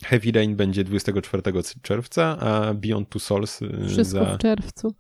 Heavy 0.04 0.32
Rain 0.32 0.56
będzie 0.56 0.84
24 0.84 1.42
czerwca, 1.82 2.38
a 2.38 2.74
Beyond 2.74 3.08
Two 3.08 3.18
Souls 3.18 3.62
y, 3.62 3.68
Wszystko 3.88 4.04
za... 4.04 4.24
w 4.24 4.38
czerwcu. 4.38 4.94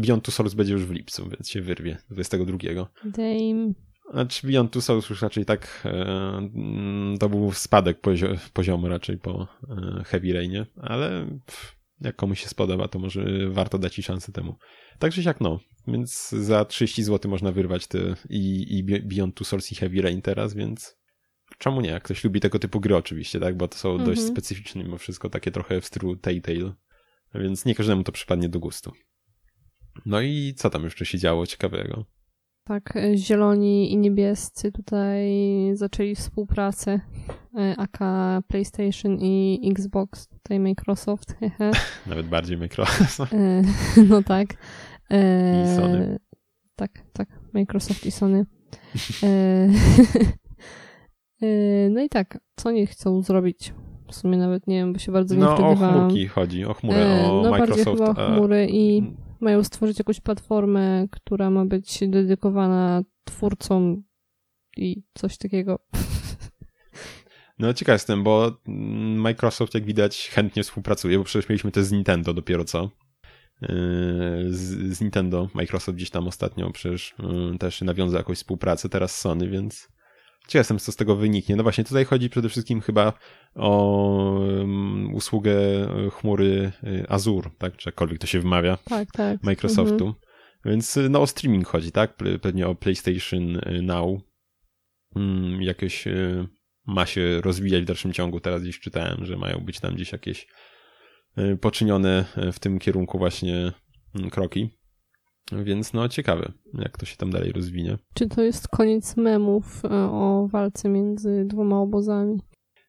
Beyond 0.00 0.24
Two 0.24 0.32
Souls 0.32 0.54
będzie 0.54 0.72
już 0.72 0.84
w 0.84 0.90
lipcu, 0.90 1.28
więc 1.30 1.50
się 1.50 1.62
wyrwie 1.62 1.98
22. 2.10 2.58
Dame. 3.04 3.72
Znaczy 4.12 4.46
Beyond 4.46 4.72
Two 4.72 4.80
Souls 4.80 5.10
już 5.10 5.22
raczej 5.22 5.44
tak 5.44 5.82
e, 5.84 5.90
mm, 5.90 7.18
to 7.18 7.28
był 7.28 7.52
spadek 7.52 8.00
pozio 8.00 8.28
poziomu 8.52 8.88
raczej 8.88 9.18
po 9.18 9.48
e, 9.68 10.04
Heavy 10.04 10.32
Rainie, 10.32 10.66
ale 10.76 11.26
pff, 11.46 11.76
jak 12.00 12.16
komuś 12.16 12.40
się 12.40 12.48
spodoba, 12.48 12.88
to 12.88 12.98
może 12.98 13.24
warto 13.48 13.78
dać 13.78 13.98
i 13.98 14.02
szansę 14.02 14.32
temu. 14.32 14.56
Także 14.98 15.22
jak 15.22 15.40
no, 15.40 15.60
więc 15.86 16.28
za 16.30 16.64
30 16.64 17.02
zł 17.02 17.30
można 17.30 17.52
wyrwać 17.52 17.86
te 17.86 17.98
i, 18.30 18.66
i 18.78 18.84
Beyond 18.84 19.34
Two 19.34 19.44
Souls 19.44 19.72
i 19.72 19.74
Heavy 19.74 20.02
Rain 20.02 20.22
teraz, 20.22 20.54
więc 20.54 20.96
czemu 21.58 21.80
nie? 21.80 21.90
Jak 21.90 22.02
ktoś 22.02 22.24
lubi 22.24 22.40
tego 22.40 22.58
typu 22.58 22.80
gry 22.80 22.96
oczywiście, 22.96 23.40
tak, 23.40 23.56
bo 23.56 23.68
to 23.68 23.78
są 23.78 23.98
dość 23.98 24.20
Mhm. 24.20 24.28
specyficzne 24.28 24.84
mimo 24.84 24.98
wszystko, 24.98 25.30
takie 25.30 25.50
trochę 25.50 25.80
w 25.80 25.86
stylu 25.86 26.16
Telltale, 26.16 26.72
więc 27.34 27.64
nie 27.64 27.74
każdemu 27.74 28.04
to 28.04 28.12
przypadnie 28.12 28.48
do 28.48 28.60
gustu. 28.60 28.92
No 30.06 30.20
i 30.20 30.54
co 30.56 30.70
tam 30.70 30.84
jeszcze 30.84 31.06
się 31.06 31.18
działo 31.18 31.46
ciekawego? 31.46 32.04
Tak, 32.66 32.96
e, 32.96 33.16
zieloni 33.16 33.92
i 33.92 33.96
niebiescy 33.98 34.72
tutaj 34.72 35.30
zaczęli 35.74 36.14
współpracę. 36.14 37.00
e, 37.58 37.74
AK 37.78 37.98
PlayStation 38.48 39.18
i 39.20 39.60
Xbox, 39.70 40.28
tutaj 40.28 40.60
Microsoft, 40.60 41.34
hehe. 41.40 41.70
Nawet 42.06 42.26
bardziej 42.26 42.56
Microsoft. 42.58 43.32
E, 43.32 43.62
No 44.08 44.22
tak. 44.22 44.46
E, 45.10 45.62
I 45.64 45.76
Sony. 45.76 46.18
Tak, 46.76 46.90
tak, 47.12 47.28
Microsoft 47.52 48.06
i 48.06 48.10
Sony. 48.10 48.46
E, 49.22 49.26
e, 51.42 51.88
no 51.90 52.00
i 52.02 52.08
tak, 52.08 52.38
co 52.56 52.70
nie 52.70 52.86
chcą 52.86 53.22
zrobić? 53.22 53.74
W 54.08 54.14
sumie 54.14 54.38
nawet 54.38 54.66
nie 54.66 54.76
wiem, 54.76 54.92
bo 54.92 54.98
się 54.98 55.12
bardzo 55.12 55.34
nie 55.34 55.40
No 55.40 55.70
o 55.70 55.76
chmurki 55.76 56.28
chodzi, 56.28 56.64
o 56.64 56.74
chmurę, 56.74 56.96
E, 57.24 57.30
o 57.32 57.42
no 57.42 57.50
Microsoft. 57.50 57.84
bardziej 57.84 58.06
chyba 58.06 58.24
o 58.24 58.36
chmury 58.36 58.66
i 58.70 59.02
mają 59.44 59.64
stworzyć 59.64 59.98
jakąś 59.98 60.20
platformę, 60.20 61.06
która 61.10 61.50
ma 61.50 61.64
być 61.64 61.98
dedykowana 62.08 63.02
twórcom 63.24 64.02
i 64.76 65.02
coś 65.14 65.38
takiego. 65.38 65.78
No 67.58 67.74
ciekaw 67.74 67.94
jestem, 67.94 68.22
bo 68.22 68.60
mm, 68.68 69.20
Microsoft 69.20 69.74
jak 69.74 69.84
widać 69.84 70.28
chętnie 70.28 70.62
współpracuje, 70.62 71.18
bo 71.18 71.24
przecież 71.24 71.48
mieliśmy 71.48 71.70
też 71.70 71.84
z 71.84 71.92
Nintendo 71.92 72.34
dopiero 72.34 72.64
co. 72.64 72.90
Yy, 73.62 73.68
Z, 74.50 74.96
z 74.96 75.00
Nintendo 75.00 75.48
Microsoft 75.54 75.96
gdzieś 75.96 76.10
tam 76.10 76.28
ostatnio 76.28 76.70
przecież 76.70 77.14
yy, 77.18 77.58
też 77.58 77.80
nawiązał 77.80 78.18
jakąś 78.18 78.38
współpracę, 78.38 78.88
teraz 78.88 79.20
Sony, 79.20 79.48
więc 79.48 79.88
ciekaw 80.48 80.82
co 80.82 80.92
z 80.92 80.96
tego 80.96 81.16
wyniknie. 81.16 81.56
No 81.56 81.62
właśnie, 81.62 81.84
tutaj 81.84 82.04
chodzi 82.04 82.30
przede 82.30 82.48
wszystkim 82.48 82.80
chyba 82.80 83.12
o 83.54 84.40
ym, 84.60 85.14
usługę 85.14 85.54
y, 86.06 86.10
chmury 86.10 86.72
y, 86.84 87.04
Azure, 87.08 87.50
tak, 87.58 87.76
czy 87.76 87.88
jakkolwiek 87.88 88.18
to 88.18 88.26
się 88.26 88.40
wymawia, 88.40 88.76
Tak, 88.84 89.12
tak. 89.12 89.42
Microsoftu. 89.42 90.06
Mhm. 90.06 90.14
Więc 90.64 90.96
y, 90.96 91.08
no 91.08 91.20
o 91.22 91.26
streaming 91.26 91.66
chodzi, 91.66 91.92
tak? 91.92 92.16
Pe- 92.16 92.38
Pewnie 92.38 92.66
o 92.68 92.74
PlayStation 92.74 93.60
Now. 93.82 94.20
Mm, 95.16 95.62
Jakieś 95.62 96.04
ma 96.86 97.06
się 97.06 97.40
rozwijać 97.40 97.82
w 97.82 97.86
dalszym 97.86 98.12
ciągu. 98.12 98.40
Teraz 98.40 98.62
gdzieś 98.62 98.80
czytałem, 98.80 99.24
że 99.24 99.36
mają 99.36 99.58
być 99.60 99.80
tam 99.80 99.94
gdzieś 99.94 100.12
jakieś 100.12 100.46
poczynione 101.60 102.24
w 102.52 102.58
tym 102.58 102.78
kierunku 102.78 103.18
właśnie 103.18 103.72
mm, 104.14 104.30
kroki. 104.30 104.70
Więc 105.52 105.92
no 105.92 106.08
ciekawe, 106.08 106.52
jak 106.74 106.98
to 106.98 107.06
się 107.06 107.16
tam 107.16 107.30
dalej 107.30 107.52
rozwinie. 107.52 107.98
Czy 108.14 108.28
to 108.28 108.42
jest 108.42 108.68
koniec 108.68 109.16
memów 109.16 109.84
e, 109.84 109.88
o 109.90 110.48
walce 110.50 110.88
między 110.88 111.44
dwoma 111.44 111.80
obozami? 111.80 112.38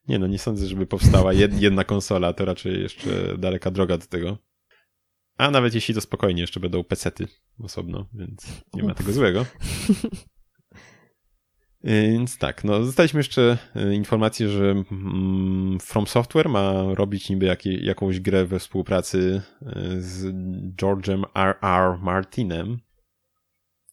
Nie 0.07 0.19
no, 0.19 0.27
nie 0.27 0.39
sądzę, 0.39 0.67
żeby 0.67 0.85
powstała 0.85 1.33
jed, 1.33 1.61
jedna 1.61 1.83
konsola, 1.83 2.33
to 2.33 2.45
raczej 2.45 2.81
jeszcze 2.81 3.37
daleka 3.37 3.71
droga 3.71 3.97
do 3.97 4.05
tego. 4.05 4.37
A 5.37 5.51
nawet 5.51 5.75
jeśli 5.75 5.95
to 5.95 6.01
spokojnie, 6.01 6.41
jeszcze 6.41 6.59
będą 6.59 6.83
pecety 6.83 7.27
osobno, 7.59 8.05
więc 8.13 8.63
nie 8.73 8.83
ma 8.83 8.93
tego 8.93 9.13
złego. 9.13 9.45
Więc 11.85 12.37
tak, 12.37 12.63
no 12.63 12.79
dostaliśmy 12.79 13.19
jeszcze 13.19 13.57
e, 13.75 13.93
informację, 13.93 14.49
że 14.49 14.71
mm, 14.91 15.79
From 15.81 16.07
Software 16.07 16.49
ma 16.49 16.83
robić 16.93 17.29
niby 17.29 17.45
jakie, 17.45 17.77
jakąś 17.77 18.19
grę 18.19 18.45
we 18.45 18.59
współpracy 18.59 19.41
e, 19.61 20.01
z 20.01 20.25
George'em 20.75 21.23
R.R. 21.35 21.99
Martinem. 22.01 22.79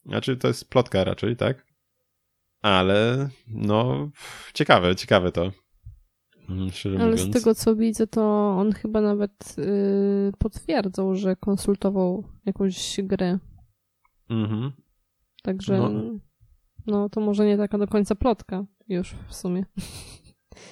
Znaczy 0.06 0.36
to 0.36 0.48
jest 0.48 0.70
plotka 0.70 1.04
raczej, 1.04 1.36
tak? 1.36 1.66
Ale 2.62 3.28
no 3.48 4.10
ciekawe, 4.54 4.96
ciekawe 4.96 5.32
to. 5.32 5.52
Mm, 6.48 6.70
Szczerze 6.70 6.98
Ale 6.98 7.10
mówiąc. 7.10 7.30
z 7.30 7.32
tego 7.32 7.54
co 7.54 7.76
widzę, 7.76 8.06
to 8.06 8.50
on 8.58 8.72
chyba 8.72 9.00
nawet 9.00 9.54
y, 9.58 10.32
potwierdzał, 10.38 11.14
że 11.14 11.36
konsultował 11.36 12.24
jakąś 12.46 13.00
grę. 13.02 13.38
Mhm. 14.30 14.72
Także 15.42 15.78
No. 15.78 16.18
No. 16.86 17.08
to 17.08 17.20
może 17.20 17.46
nie 17.46 17.56
taka 17.56 17.78
do 17.78 17.86
końca 17.86 18.14
plotka 18.14 18.64
już 18.88 19.14
w 19.28 19.34
sumie. 19.34 19.64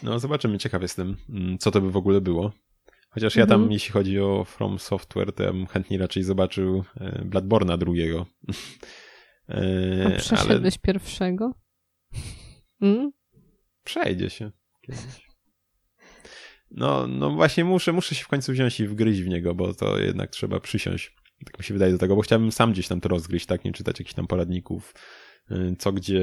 No 0.02 0.18
zobaczymy, 0.18 0.58
ciekaw 0.58 0.82
jestem, 0.82 1.16
mm, 1.28 1.58
co 1.58 1.70
to 1.70 1.80
by 1.80 1.90
w 1.90 1.96
ogóle 1.96 2.20
było. 2.20 2.52
Chociaż 3.10 3.36
ja 3.36 3.46
tam, 3.46 3.54
Mhm. 3.60 3.72
jeśli 3.72 3.92
chodzi 3.92 4.20
o 4.20 4.44
From 4.44 4.78
Software, 4.78 5.32
to 5.32 5.42
ja 5.42 5.52
bym 5.52 5.66
chętnie 5.66 5.98
raczej 5.98 6.22
zobaczył 6.22 6.84
e, 7.00 7.24
Bloodborne'a 7.24 7.78
drugiego. 7.78 8.26
A 9.48 9.52
E, 9.52 10.04
ale 10.06 10.16
przeszedłeś 10.16 10.78
pierwszego? 10.78 11.54
Mm? 12.80 13.10
przejdzie 13.84 14.30
się 14.30 14.50
kiedyś. 14.82 15.30
No, 16.70 17.06
no 17.06 17.30
właśnie 17.30 17.64
muszę, 17.64 17.92
muszę 17.92 18.14
się 18.14 18.24
w 18.24 18.28
końcu 18.28 18.52
wziąć 18.52 18.80
i 18.80 18.86
wgryźć 18.86 19.22
w 19.22 19.28
niego, 19.28 19.54
bo 19.54 19.74
to 19.74 19.98
jednak 19.98 20.30
trzeba 20.30 20.60
przysiąść. 20.60 21.16
Tak 21.44 21.58
mi 21.58 21.64
się 21.64 21.74
wydaje 21.74 21.92
do 21.92 21.98
tego, 21.98 22.16
bo 22.16 22.22
chciałbym 22.22 22.52
sam 22.52 22.72
gdzieś 22.72 22.88
tam 22.88 23.00
to 23.00 23.08
rozgryźć, 23.08 23.46
tak? 23.46 23.64
Nie 23.64 23.72
czytać 23.72 23.98
jakichś 23.98 24.14
tam 24.14 24.26
poradników, 24.26 24.94
co 25.78 25.92
gdzie, 25.92 26.20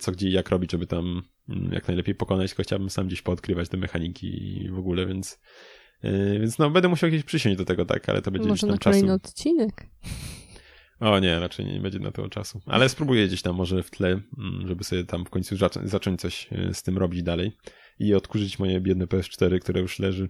co 0.00 0.12
gdzie 0.12 0.28
i 0.28 0.32
jak 0.32 0.48
robić, 0.50 0.72
żeby 0.72 0.86
tam 0.86 1.22
mm, 1.48 1.72
jak 1.72 1.88
najlepiej 1.88 2.14
pokonać, 2.14 2.50
tylko 2.50 2.62
chciałbym 2.62 2.90
sam 2.90 3.06
gdzieś 3.06 3.22
poodkrywać 3.22 3.68
te 3.68 3.76
mechaniki 3.76 4.68
w 4.72 4.78
ogóle, 4.78 5.06
więc 5.06 5.38
y, 6.04 6.38
więc 6.40 6.58
no 6.58 6.70
będę 6.70 6.88
musiał 6.88 7.10
gdzieś 7.10 7.22
przysiąść 7.22 7.56
do 7.58 7.64
tego, 7.64 7.84
tak, 7.84 8.08
ale 8.08 8.22
to 8.22 8.30
będzie 8.30 8.48
Może 8.48 8.52
gdzieś 8.54 8.60
tam 8.60 8.70
na 8.70 8.78
czasu. 8.78 8.90
kolejny 9.00 9.12
odcinek. 9.12 9.86
O 11.00 11.18
nie, 11.18 11.40
raczej 11.40 11.66
nie 11.66 11.80
będzie 11.80 11.98
na 11.98 12.10
to 12.10 12.28
czasu. 12.28 12.60
Ale 12.66 12.88
spróbuję 12.88 13.26
gdzieś 13.26 13.42
tam 13.42 13.56
może 13.56 13.82
w 13.82 13.90
tle, 13.90 14.08
mm, 14.38 14.68
żeby 14.68 14.84
sobie 14.84 15.04
tam 15.04 15.24
w 15.24 15.30
końcu 15.30 15.56
zaczą- 15.56 15.88
zacząć 15.88 16.20
coś 16.20 16.48
e, 16.52 16.74
z 16.74 16.82
tym 16.82 16.98
robić 16.98 17.22
dalej 17.22 17.52
i 17.98 18.14
odkurzyć 18.14 18.58
moje 18.58 18.80
biedne 18.80 19.06
PS4, 19.06 19.58
które 19.58 19.80
już 19.80 19.98
leży. 19.98 20.28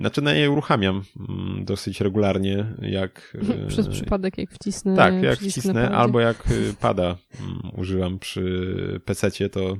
Znaczy, 0.00 0.22
no 0.22 0.30
ja 0.30 0.36
je 0.36 0.50
uruchamiam 0.50 1.02
mm, 1.28 1.64
dosyć 1.64 2.00
regularnie, 2.00 2.74
jak... 2.82 3.36
e, 3.64 3.66
Przez 3.66 3.88
przypadek, 3.88 4.38
jak 4.38 4.50
wcisnę. 4.50 4.96
Tak, 4.96 5.14
jak 5.22 5.38
wcisnę, 5.38 5.90
albo 5.90 6.20
jak 6.20 6.50
y, 6.50 6.74
pada 6.80 7.16
mm, 7.40 7.60
używam 7.76 8.18
przy 8.18 9.00
PC-cie, 9.04 9.48
to, 9.48 9.76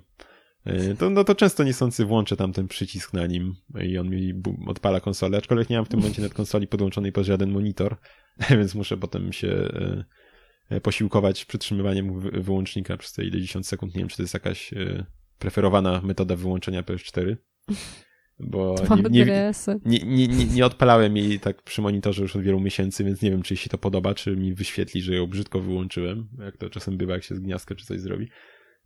y, 0.66 0.96
to, 0.98 1.10
no 1.10 1.24
to 1.24 1.34
często 1.34 1.64
niechcący 1.64 2.04
włączę 2.04 2.36
tam 2.36 2.52
ten 2.52 2.68
przycisk 2.68 3.12
na 3.12 3.26
nim 3.26 3.54
i 3.84 3.98
on 3.98 4.10
mi 4.10 4.32
odpala 4.66 5.00
konsolę, 5.00 5.38
aczkolwiek 5.38 5.70
nie 5.70 5.76
mam 5.76 5.84
w 5.84 5.88
tym 5.88 6.00
momencie 6.00 6.22
net 6.26 6.34
konsoli 6.34 6.66
podłączonej 6.66 7.12
pod 7.12 7.24
żaden 7.26 7.50
monitor, 7.50 7.96
więc 8.58 8.74
muszę 8.74 8.96
potem 8.96 9.32
się 9.32 9.68
posiłkować 10.82 11.44
przytrzymywaniem 11.44 12.20
wy- 12.20 12.30
wyłącznika 12.30 12.96
przez 12.96 13.12
te 13.12 13.24
ile 13.24 13.40
10 13.40 13.66
sekund. 13.68 13.94
Nie 13.94 13.98
wiem, 13.98 14.08
czy 14.08 14.16
to 14.16 14.22
jest 14.22 14.34
jakaś 14.34 14.74
preferowana 15.38 16.00
metoda 16.04 16.36
wyłączenia 16.36 16.82
PS4, 16.82 17.36
bo 18.40 18.74
nie, 19.10 19.24
nie, 19.84 19.98
nie, 19.98 20.28
nie, 20.28 20.44
nie, 20.44 20.66
odpalałem 20.66 21.16
jej 21.16 21.40
tak 21.40 21.62
przy 21.62 21.82
monitorze 21.82 22.22
już 22.22 22.36
od 22.36 22.42
wielu 22.42 22.60
miesięcy, 22.60 23.04
więc 23.04 23.22
nie 23.22 23.30
wiem, 23.30 23.42
czy 23.42 23.54
jej 23.54 23.58
się 23.58 23.70
to 23.70 23.78
podoba, 23.78 24.14
czy 24.14 24.36
mi 24.36 24.54
wyświetli, 24.54 25.02
że 25.02 25.14
ją 25.14 25.26
brzydko 25.26 25.60
wyłączyłem, 25.60 26.28
jak 26.38 26.56
to 26.56 26.70
czasem 26.70 26.96
bywa, 26.96 27.12
jak 27.14 27.24
się 27.24 27.34
z 27.34 27.40
gniazdka 27.40 27.74
czy 27.74 27.86
coś 27.86 28.00
zrobi. 28.00 28.28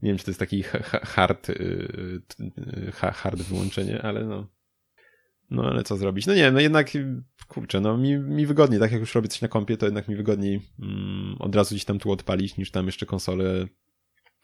Nie 0.03 0.11
wiem, 0.11 0.19
czy 0.19 0.25
to 0.25 0.31
jest 0.31 0.41
taki 0.41 0.63
ha- 0.63 0.83
ha- 0.83 1.01
hard, 1.05 1.47
t- 1.47 1.55
yy, 1.57 2.93
ha- 2.93 3.11
hard 3.13 3.43
wyłączenie, 3.43 4.03
ale 4.03 4.25
no. 4.25 4.47
No 5.51 5.63
ale 5.71 5.83
co 5.83 5.97
zrobić? 5.97 6.27
No 6.27 6.35
nie 6.35 6.51
no 6.51 6.61
jednak, 6.61 6.91
kurczę, 7.49 7.81
no 7.81 7.99
mi, 7.99 8.19
mi 8.19 8.47
wygodniej, 8.47 8.81
tak 8.81 8.93
jak 8.93 9.01
już 9.01 9.15
robię 9.15 9.29
coś 9.29 9.43
na 9.43 9.49
kompie, 9.49 9.77
to 9.77 9.87
jednak 9.87 10.09
mi 10.09 10.17
wygodniej 10.17 10.61
mm, 10.83 11.37
od 11.39 11.55
razu 11.57 11.75
gdzieś 11.75 11.85
tam 11.85 11.99
tu 11.99 12.13
odpalić, 12.13 12.57
niż 12.57 12.71
tam 12.71 12.87
jeszcze 12.87 13.07
konsolę 13.07 13.67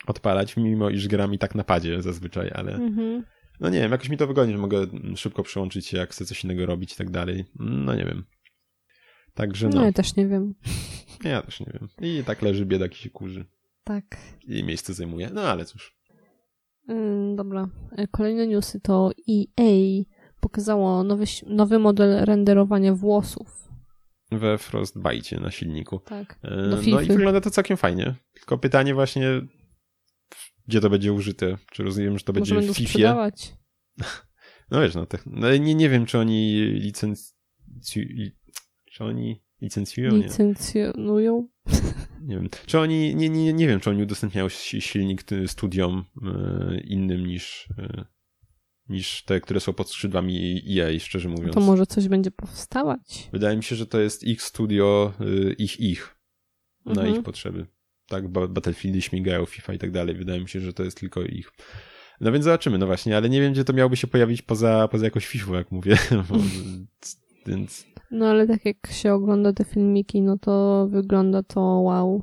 odpalać, 0.07 0.57
mimo 0.57 0.91
iż 0.91 1.09
gram 1.09 1.35
i 1.35 1.39
tak 1.39 1.55
na 1.55 1.65
padzie 1.65 2.03
zazwyczaj, 2.03 2.51
ale 2.55 2.75
Mhm. 2.75 3.25
No 3.61 3.69
nie 3.69 3.81
wiem, 3.81 3.93
jakoś 3.93 4.09
mi 4.09 4.17
to 4.17 4.27
wygodnie, 4.27 4.53
że 4.53 4.59
mogę 4.59 4.79
mm, 4.79 5.17
szybko 5.17 5.43
przełączyć 5.43 5.87
się, 5.87 5.97
jak 5.97 6.11
chcę 6.11 6.25
coś 6.25 6.45
innego 6.45 6.67
robić 6.67 6.93
i 6.93 6.97
tak 6.97 7.11
dalej. 7.11 7.45
No 7.59 7.95
nie 7.95 8.05
wiem. 8.05 8.25
Także 9.35 9.69
No 9.69 9.77
no, 9.77 9.85
ja 9.85 9.93
też 9.93 10.17
nie 10.17 10.27
wiem. 10.29 10.55
ja 11.25 11.43
też 11.43 11.61
nie 11.61 11.67
wiem. 11.73 11.89
I 12.01 12.25
tak 12.25 12.43
leży 12.43 12.67
biedak 12.67 12.93
i 12.93 12.97
się 12.97 13.11
kurzy. 13.11 13.45
Tak. 13.85 14.05
I 14.49 14.65
miejsce 14.65 14.95
zajmuje. 14.95 15.31
No 15.33 15.43
ale 15.43 15.65
cóż. 15.65 15.97
Ym, 16.91 17.37
dobra. 17.37 17.69
E, 17.97 18.07
Kolejne 18.07 18.47
newsy 18.47 18.81
to 18.81 19.11
EA 19.29 20.03
pokazało 20.41 21.05
nowy, 21.05 21.25
nowy 21.47 21.79
model 21.79 22.25
renderowania 22.25 22.95
włosów. 22.95 23.69
We 24.33 24.59
Frostbite 24.59 25.41
na 25.41 25.51
silniku. 25.51 25.99
Tak. 25.99 26.39
E, 26.43 26.57
No 26.57 27.01
i 27.03 27.07
wygląda 27.07 27.41
to 27.41 27.51
całkiem 27.51 27.77
fajnie. 27.77 28.15
Tylko 28.35 28.59
pytanie 28.59 28.95
właśnie, 28.95 29.27
gdzie 30.69 30.81
to 30.81 30.91
będzie 30.91 31.13
użyte? 31.13 31.57
Czy 31.73 31.83
rozumiem, 31.83 32.19
że 32.19 32.25
to 32.25 32.33
Może 32.33 32.55
będzie 32.55 32.73
w 32.73 32.77
FIFA? 32.77 32.89
sprzedawać. 32.89 33.55
No 34.71 34.81
wiesz, 34.81 34.95
no, 34.95 35.07
te, 35.07 35.19
no 35.27 35.57
nie, 35.57 35.75
nie 35.75 35.89
wiem, 35.91 36.07
czy 36.07 36.19
oni 36.19 36.57
licencjują, 36.65 38.07
czy 38.93 39.05
oni 39.05 39.43
licencjują, 39.61 40.11
nie? 40.17 40.23
Licencjonują. 40.23 41.49
Nie 42.23 42.37
wiem. 42.37 42.49
Czy 42.67 42.79
oni, 42.79 43.15
nie, 43.17 43.29
nie, 43.29 43.53
nie 43.53 43.67
wiem, 43.67 43.81
czy 43.81 43.91
oni 43.91 44.03
udostępniają 44.03 44.49
si- 44.49 44.81
silnik 44.81 45.25
studiom 45.47 46.05
e, 46.23 46.81
innym 46.81 47.27
niż, 47.27 47.69
e, 47.79 48.05
niż 48.89 49.23
te, 49.25 49.41
które 49.41 49.61
są 49.61 49.73
pod 49.73 49.91
skrzydłami 49.91 50.63
EA, 50.79 50.99
szczerze 51.01 51.29
mówiąc. 51.29 51.55
To 51.55 51.61
może 51.61 51.87
coś 51.87 52.09
będzie 52.09 52.31
powstawać. 52.31 53.29
Wydaje 53.33 53.57
mi 53.57 53.63
się, 53.63 53.77
że 53.77 53.87
to 53.87 54.01
jest 54.01 54.25
ich 54.25 54.43
studio, 54.43 55.13
e, 55.21 55.53
ich, 55.53 55.81
ich, 55.81 56.17
na 56.85 56.93
Mhm. 56.93 57.15
ich 57.17 57.23
potrzeby. 57.23 57.67
Tak, 58.09 58.29
ba- 58.29 58.49
Battlefieldy 58.49 59.03
śmigają, 59.03 59.47
FIFA 59.47 59.75
i 59.75 59.79
tak 59.79 59.91
dalej. 59.91 60.15
Wydaje 60.15 60.41
mi 60.41 60.49
się, 60.49 60.61
że 60.61 60.73
to 60.73 60.85
jest 60.85 61.01
tylko 61.01 61.23
ich. 61.23 61.51
No 62.21 62.33
więc 62.33 62.45
zobaczymy, 62.45 62.79
no 62.79 62.87
właśnie, 62.87 63.17
ale 63.17 63.29
nie 63.29 63.41
wiem, 63.41 63.53
gdzie 63.53 63.65
to 63.65 63.73
miałoby 63.73 63.97
się 63.97 64.07
pojawić 64.07 64.43
poza, 64.43 64.89
poza 64.89 65.05
jakąś 65.05 65.27
FIFA, 65.27 65.57
jak 65.57 65.73
mówię. 65.73 65.97
Więc 67.47 67.87
No 68.11 68.27
ale 68.27 68.47
tak 68.47 68.65
jak 68.65 68.77
się 68.91 69.13
ogląda 69.13 69.53
te 69.53 69.65
filmiki, 69.65 70.23
no 70.23 70.39
to 70.39 70.87
wygląda 70.91 71.43
to 71.43 71.61
wow. 71.61 72.23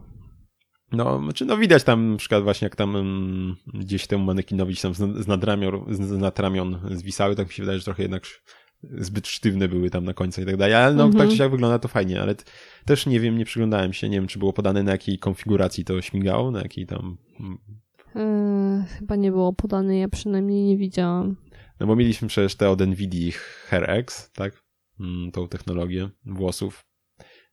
No, 0.91 1.19
znaczy, 1.23 1.45
no 1.45 1.57
widać 1.57 1.83
tam 1.83 2.11
na 2.11 2.17
przykład 2.17 2.43
właśnie 2.43 2.65
jak 2.65 2.75
tam 2.75 2.95
mm, 2.95 3.55
gdzieś 3.73 4.07
temu 4.07 4.23
manekinowi 4.23 4.75
tam 4.75 4.93
z, 4.93 4.97
z, 4.97 5.27
nadramion, 5.27 5.85
z, 5.87 6.01
z 6.01 6.17
nadramion 6.17 6.79
zwisały, 6.91 7.35
tak 7.35 7.47
mi 7.47 7.53
się 7.53 7.63
wydaje, 7.63 7.79
że 7.79 7.85
trochę 7.85 8.03
jednak 8.03 8.23
zbyt 8.97 9.27
sztywne 9.27 9.67
były 9.67 9.89
tam 9.89 10.03
na 10.05 10.13
końcu 10.13 10.41
i 10.41 10.45
tak 10.45 10.57
dalej, 10.57 10.75
ale 10.75 10.95
no 10.95 11.03
Mhm. 11.03 11.21
tak 11.23 11.29
czy 11.31 11.37
siak 11.37 11.51
wygląda 11.51 11.79
to 11.79 11.87
fajnie, 11.87 12.21
ale 12.21 12.35
też 12.85 13.05
nie 13.05 13.19
wiem, 13.19 13.37
nie 13.37 13.45
przyglądałem 13.45 13.93
się, 13.93 14.09
nie 14.09 14.17
wiem 14.17 14.27
czy 14.27 14.39
było 14.39 14.53
podane 14.53 14.83
na 14.83 14.91
jakiej 14.91 15.19
konfiguracji 15.19 15.85
to 15.85 16.01
śmigało, 16.01 16.51
na 16.51 16.61
jakiej 16.61 16.85
tam 16.85 17.17
mm, 17.39 17.57
Yy, 18.15 18.85
chyba 18.87 19.15
nie 19.15 19.31
było 19.31 19.53
podane, 19.53 19.97
ja 19.97 20.07
przynajmniej 20.09 20.63
nie 20.63 20.77
widziałam. 20.77 21.35
No 21.79 21.87
bo 21.87 21.95
mieliśmy 21.95 22.27
przecież 22.27 22.55
te 22.55 22.69
od 22.69 22.79
NVIDII 22.81 23.31
HairX, 23.67 24.31
tak? 24.31 24.63
Mm, 24.99 25.31
tą 25.31 25.47
technologię 25.47 26.09
włosów. 26.25 26.85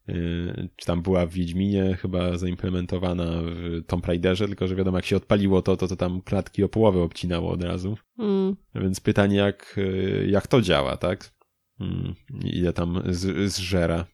Yy, 0.08 0.68
czy 0.76 0.86
tam 0.86 1.02
była 1.02 1.26
w 1.26 1.32
Wiedźminie 1.32 1.96
chyba 2.00 2.38
zaimplementowana 2.38 3.26
w 3.42 3.82
Tomb 3.86 4.06
Raiderze, 4.06 4.46
tylko 4.46 4.66
że 4.66 4.76
wiadomo, 4.76 4.98
jak 4.98 5.04
się 5.04 5.16
odpaliło 5.16 5.62
to, 5.62 5.76
to, 5.76 5.88
to 5.88 5.96
tam 5.96 6.22
klatki 6.22 6.64
o 6.64 6.68
połowę 6.68 7.02
obcinało 7.02 7.50
od 7.50 7.64
razu. 7.64 7.96
Mm. 8.18 8.56
Więc 8.74 9.00
pytanie, 9.00 9.36
jak, 9.36 9.74
yy, 9.76 10.26
jak 10.30 10.46
to 10.46 10.62
działa, 10.62 10.96
tak? 10.96 11.30
Mm, 11.80 12.14
ile 12.44 12.72
tam 12.72 13.02
z, 13.06 13.52
zżera. 13.52 14.06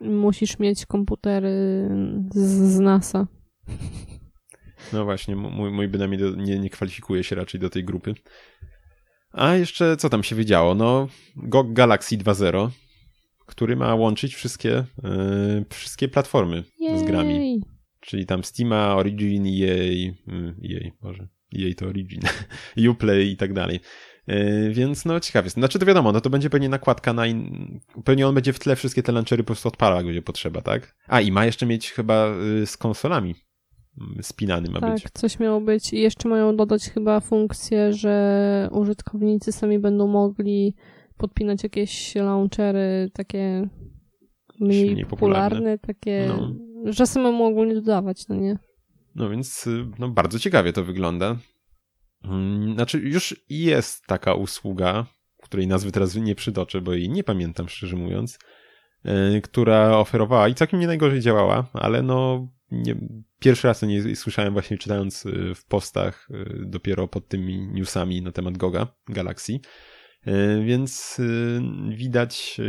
Musisz 0.00 0.58
mieć 0.58 0.86
komputery 0.86 1.50
z, 2.34 2.38
z 2.74 2.80
NASA. 2.80 3.26
No 4.92 5.04
właśnie, 5.04 5.36
mój, 5.36 5.70
mój 5.70 5.88
bynajmniej 5.88 6.20
nie, 6.36 6.58
nie 6.58 6.70
kwalifikuje 6.70 7.24
się 7.24 7.36
raczej 7.36 7.60
do 7.60 7.70
tej 7.70 7.84
grupy. 7.84 8.14
A 9.32 9.54
jeszcze 9.54 9.96
co 9.96 10.08
tam 10.08 10.22
się 10.22 10.36
wiedziało? 10.36 10.74
No, 10.74 11.08
GOG 11.36 11.72
Galaxy 11.72 12.16
2.0, 12.16 12.70
który 13.46 13.76
ma 13.76 13.94
łączyć 13.94 14.34
wszystkie, 14.34 14.84
yy, 15.02 15.64
wszystkie 15.70 16.08
platformy 16.08 16.64
Jej. 16.80 16.98
z 16.98 17.02
grami. 17.02 17.60
Czyli 18.00 18.26
tam 18.26 18.44
Steama, 18.44 18.96
Origin, 18.96 19.46
yy, 19.46 20.14
EA, 20.64 20.90
może, 21.02 21.28
EA 21.58 21.74
to 21.76 21.86
Origin, 21.86 22.20
Uplay 22.90 23.30
i 23.30 23.36
tak 23.36 23.52
dalej. 23.52 23.80
Yy, 24.26 24.70
więc 24.72 25.04
no 25.04 25.20
ciekawie. 25.20 25.50
Znaczy 25.50 25.78
to 25.78 25.86
wiadomo, 25.86 26.12
no 26.12 26.20
to 26.20 26.30
będzie 26.30 26.50
pewnie 26.50 26.68
nakładka 26.68 27.12
na 27.12 27.26
in... 27.26 27.80
pewnie 28.04 28.28
on 28.28 28.34
będzie 28.34 28.52
w 28.52 28.58
tle 28.58 28.76
wszystkie 28.76 29.02
te 29.02 29.12
launchery 29.12 29.42
po 29.42 29.46
prostu 29.46 29.68
odpalał, 29.68 29.96
jak 29.96 30.06
będzie 30.06 30.22
potrzeba, 30.22 30.62
tak? 30.62 30.94
A 31.06 31.20
i 31.20 31.32
ma 31.32 31.46
jeszcze 31.46 31.66
mieć 31.66 31.90
chyba 31.90 32.26
yy, 32.26 32.66
z 32.66 32.76
konsolami 32.76 33.34
spinany 34.22 34.70
ma 34.70 34.80
tak, 34.80 34.94
być. 34.94 35.02
Tak, 35.02 35.12
coś 35.12 35.38
miało 35.38 35.60
być. 35.60 35.92
I 35.92 36.00
jeszcze 36.00 36.28
mają 36.28 36.56
dodać 36.56 36.90
chyba 36.90 37.20
funkcję, 37.20 37.92
że 37.92 38.68
użytkownicy 38.72 39.52
sami 39.52 39.78
będą 39.78 40.06
mogli 40.06 40.74
podpinać 41.16 41.62
jakieś 41.62 42.14
launchery 42.14 43.10
takie 43.14 43.68
mniej, 44.60 44.92
mniej 44.92 45.06
popularne, 45.06 45.48
popularne, 45.48 45.78
takie, 45.78 46.28
no. 46.28 46.52
że 46.92 47.06
samemu 47.06 47.44
ogólnie 47.44 47.74
dodawać, 47.74 48.28
no 48.28 48.36
nie? 48.36 48.58
No 49.14 49.30
więc 49.30 49.68
no, 49.98 50.08
bardzo 50.08 50.38
ciekawie 50.38 50.72
to 50.72 50.84
wygląda. 50.84 51.36
Mm, 52.24 52.74
znaczy 52.74 52.98
już 52.98 53.44
jest 53.48 54.06
taka 54.06 54.34
usługa, 54.34 55.06
której 55.42 55.66
nazwy 55.66 55.92
teraz 55.92 56.16
nie 56.16 56.34
przytoczę, 56.34 56.80
bo 56.80 56.94
jej 56.94 57.10
nie 57.10 57.24
pamiętam 57.24 57.68
szczerze 57.68 57.96
mówiąc, 57.96 58.38
yy, 59.04 59.40
która 59.40 59.98
oferowała 59.98 60.48
i 60.48 60.54
całkiem 60.54 60.80
nie 60.80 60.86
najgorzej 60.86 61.20
działała, 61.20 61.66
ale 61.72 62.02
no 62.02 62.48
nie, 62.72 62.96
pierwszy 63.38 63.68
raz 63.68 63.80
to 63.80 63.86
nie 63.86 64.16
słyszałem 64.16 64.52
właśnie 64.52 64.78
czytając 64.78 65.26
y, 65.26 65.54
w 65.54 65.64
postach 65.64 66.28
y, 66.30 66.66
dopiero 66.66 67.08
pod 67.08 67.28
tymi 67.28 67.68
newsami 67.68 68.22
na 68.22 68.32
temat 68.32 68.58
Goga, 68.58 68.86
Galaxy. 69.08 69.60
Y, 70.26 70.64
więc 70.64 71.20
widać 71.88 72.60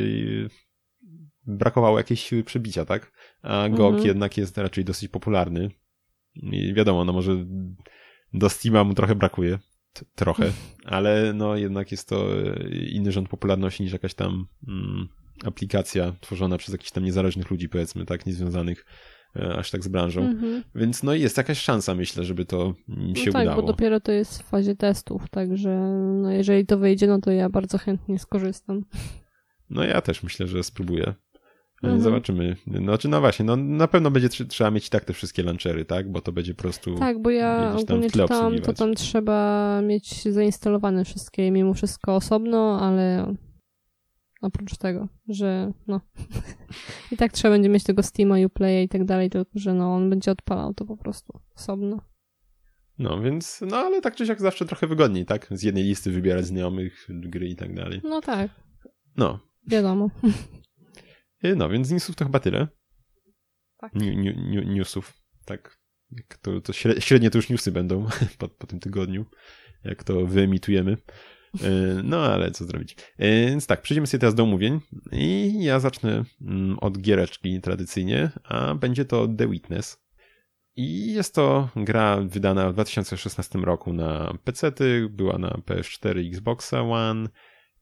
brakowało 1.45 1.97
jakiejś 1.97 2.23
siły 2.23 2.43
przebicia, 2.43 2.85
tak? 2.85 3.11
A 3.41 3.69
GOG 3.69 3.93
mhm. 3.93 4.07
jednak 4.07 4.37
jest 4.37 4.57
raczej 4.57 4.85
dosyć 4.85 5.09
popularny. 5.09 5.69
I 6.35 6.73
wiadomo, 6.73 7.05
no 7.05 7.13
może 7.13 7.45
do 8.33 8.49
Steama 8.49 8.83
mu 8.83 8.93
trochę 8.93 9.15
brakuje. 9.15 9.59
trochę, 10.15 10.51
ale 10.85 11.33
no 11.33 11.55
jednak 11.55 11.91
jest 11.91 12.09
to 12.09 12.27
inny 12.91 13.11
rząd 13.11 13.29
popularności 13.29 13.83
niż 13.83 13.93
jakaś 13.93 14.13
tam 14.13 14.47
mm, 14.67 15.07
aplikacja 15.45 16.15
tworzona 16.21 16.57
przez 16.57 16.71
jakichś 16.71 16.91
tam 16.91 17.03
niezależnych 17.03 17.51
ludzi, 17.51 17.69
powiedzmy, 17.69 18.05
tak, 18.05 18.25
niezwiązanych 18.25 18.85
E, 18.85 19.22
aż 19.57 19.71
tak 19.71 19.83
z 19.83 19.87
branżą. 19.87 20.21
Mhm. 20.21 20.63
Więc 20.75 21.03
no 21.03 21.13
jest 21.13 21.37
jakaś 21.37 21.59
szansa, 21.59 21.95
myślę, 21.95 22.23
żeby 22.23 22.45
to 22.45 22.73
się 23.15 23.25
no 23.25 23.33
tak, 23.33 23.43
udało. 23.43 23.61
bo 23.61 23.67
dopiero 23.67 23.99
to 23.99 24.11
jest 24.11 24.43
w 24.43 24.45
fazie 24.45 24.75
testów, 24.75 25.29
także 25.29 25.69
no 26.21 26.31
jeżeli 26.31 26.65
to 26.65 26.77
wyjdzie, 26.77 27.07
no 27.07 27.19
to 27.19 27.31
ja 27.31 27.49
bardzo 27.49 27.77
chętnie 27.77 28.19
skorzystam. 28.19 28.85
No 29.69 29.83
ja 29.83 30.01
też 30.01 30.23
myślę, 30.23 30.47
że 30.47 30.63
spróbuję. 30.63 31.03
E, 31.83 31.87
mhm. 31.87 32.01
Zobaczymy. 32.01 32.55
Znaczy, 32.77 33.07
no 33.07 33.19
właśnie, 33.19 33.45
no 33.45 33.55
na 33.55 33.87
pewno 33.87 34.11
będzie 34.11 34.29
tr 34.29 34.47
trzeba 34.47 34.71
mieć 34.71 34.87
i 34.87 34.89
tak 34.89 35.05
te 35.05 35.13
wszystkie 35.13 35.43
launchery, 35.43 35.85
tak? 35.85 36.11
Bo 36.11 36.21
to 36.21 36.31
będzie 36.31 36.53
po 36.53 36.61
prostu. 36.61 36.95
Tak, 36.95 37.21
bo 37.21 37.29
ja 37.29 37.75
ogólnie 37.79 38.11
czytałam, 38.11 38.59
to 38.59 38.73
tam 38.73 38.95
trzeba 38.95 39.81
mieć 39.81 40.23
zainstalowane 40.23 41.05
wszystkie 41.05 41.51
mimo 41.51 41.73
wszystko 41.73 42.15
osobno, 42.15 42.79
ale 42.81 43.33
oprócz 44.43 44.77
tego, 44.77 45.07
że 45.27 45.71
no 45.87 46.01
i 47.11 47.17
tak 47.17 47.31
trzeba 47.31 47.53
będzie 47.53 47.69
mieć 47.69 47.83
tego 47.83 48.03
Steama, 48.03 48.35
Uplaya 48.45 48.83
i 48.83 48.89
tak 48.89 49.05
dalej, 49.05 49.29
tylko 49.29 49.51
że 49.55 49.73
no 49.73 49.95
on 49.95 50.09
będzie 50.09 50.31
odpalał 50.31 50.73
to 50.73 50.85
po 50.85 50.97
prostu 50.97 51.39
osobno. 51.55 52.01
No, 52.99 53.21
więc, 53.21 53.61
no 53.67 53.77
ale 53.77 54.01
tak 54.01 54.15
czy 54.15 54.25
siak 54.25 54.41
zawsze 54.41 54.65
trochę 54.65 54.87
wygodniej, 54.87 55.25
tak? 55.25 55.47
Z 55.51 55.63
jednej 55.63 55.83
listy 55.83 56.11
wybierać 56.11 56.45
znajomych, 56.45 57.07
gry 57.09 57.47
i 57.47 57.55
tak 57.55 57.73
dalej. 57.73 58.01
No 58.03 58.21
tak. 58.21 58.51
No. 59.17 59.39
Wiadomo. 59.67 60.09
No, 61.57 61.69
więc 61.69 61.87
z 61.87 61.91
newsów 61.91 62.15
to 62.15 62.25
chyba 62.25 62.39
tyle. 62.39 62.67
Tak. 63.77 63.91
newsów, 64.65 65.13
tak. 65.45 65.77
To, 66.41 66.61
to 66.61 66.73
średnie 66.73 67.29
to 67.29 67.37
już 67.37 67.49
newsy 67.49 67.71
będą 67.71 68.07
po, 68.39 68.49
po 68.49 68.67
tym 68.67 68.79
tygodniu, 68.79 69.25
jak 69.83 70.03
to 70.03 70.25
wyemitujemy. 70.25 70.97
E, 71.61 72.01
no 72.03 72.25
ale 72.25 72.51
co 72.51 72.65
zrobić. 72.65 72.95
E, 73.17 73.45
więc 73.45 73.67
tak, 73.67 73.81
przejdziemy 73.81 74.07
sobie 74.07 74.19
teraz 74.19 74.35
do 74.35 74.43
omówień 74.43 74.79
i 75.11 75.63
ja 75.63 75.79
zacznę 75.79 76.23
mm, 76.41 76.79
od 76.79 76.97
giereczki 76.97 77.61
tradycyjnie, 77.61 78.31
a 78.43 78.75
będzie 78.75 79.05
to 79.05 79.27
The 79.37 79.47
Witness. 79.47 80.03
I 80.75 81.13
jest 81.13 81.35
to 81.35 81.69
gra 81.75 82.21
wydana 82.21 82.69
w 82.69 82.73
2016 82.73 83.59
roku 83.59 83.93
na 83.93 84.33
PC, 84.43 84.71
była 85.09 85.37
na 85.37 85.49
PS4, 85.49 86.27
Xboxa 86.27 86.81
One 86.81 87.29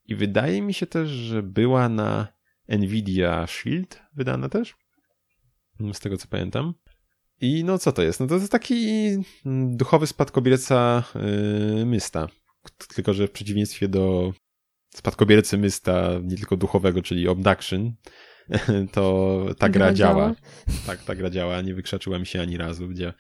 i 0.05 0.15
wydaje 0.15 0.61
mi 0.61 0.73
się 0.73 0.85
też, 0.85 1.09
że 1.09 1.43
była 1.43 1.89
na 1.89 2.27
Nvidia 2.67 3.47
Shield 3.47 4.01
wydana 4.13 4.49
też. 4.49 4.75
Z 5.93 5.99
tego 5.99 6.17
co 6.17 6.27
pamiętam. 6.27 6.73
I 7.41 7.63
no 7.63 7.77
co 7.77 7.91
to 7.91 8.01
jest? 8.01 8.19
No 8.19 8.27
to 8.27 8.35
jest 8.35 8.51
taki 8.51 8.85
duchowy 9.71 10.07
spadkobierca 10.07 11.03
yy, 11.75 11.85
Mysta 11.85 12.27
tylko 12.95 13.13
że 13.13 13.27
w 13.27 13.31
przeciwieństwie 13.31 13.87
do 13.87 14.33
spadkobiercy 14.89 15.57
Mysta, 15.57 16.11
nie 16.23 16.37
tylko 16.37 16.57
duchowego, 16.57 17.01
czyli 17.01 17.27
Obduction, 17.27 17.93
to 18.93 19.45
ta 19.57 19.69
gra 19.69 19.93
działa. 19.93 20.13
działa. 20.13 20.35
Tak, 20.85 21.03
ta 21.03 21.15
gra 21.15 21.29
działa, 21.29 21.61
nie 21.61 21.73
wykrzaczyła 21.73 22.19
mi 22.19 22.25
się 22.25 22.41
ani 22.41 22.57
razu, 22.57 22.87
gdzie 22.87 23.13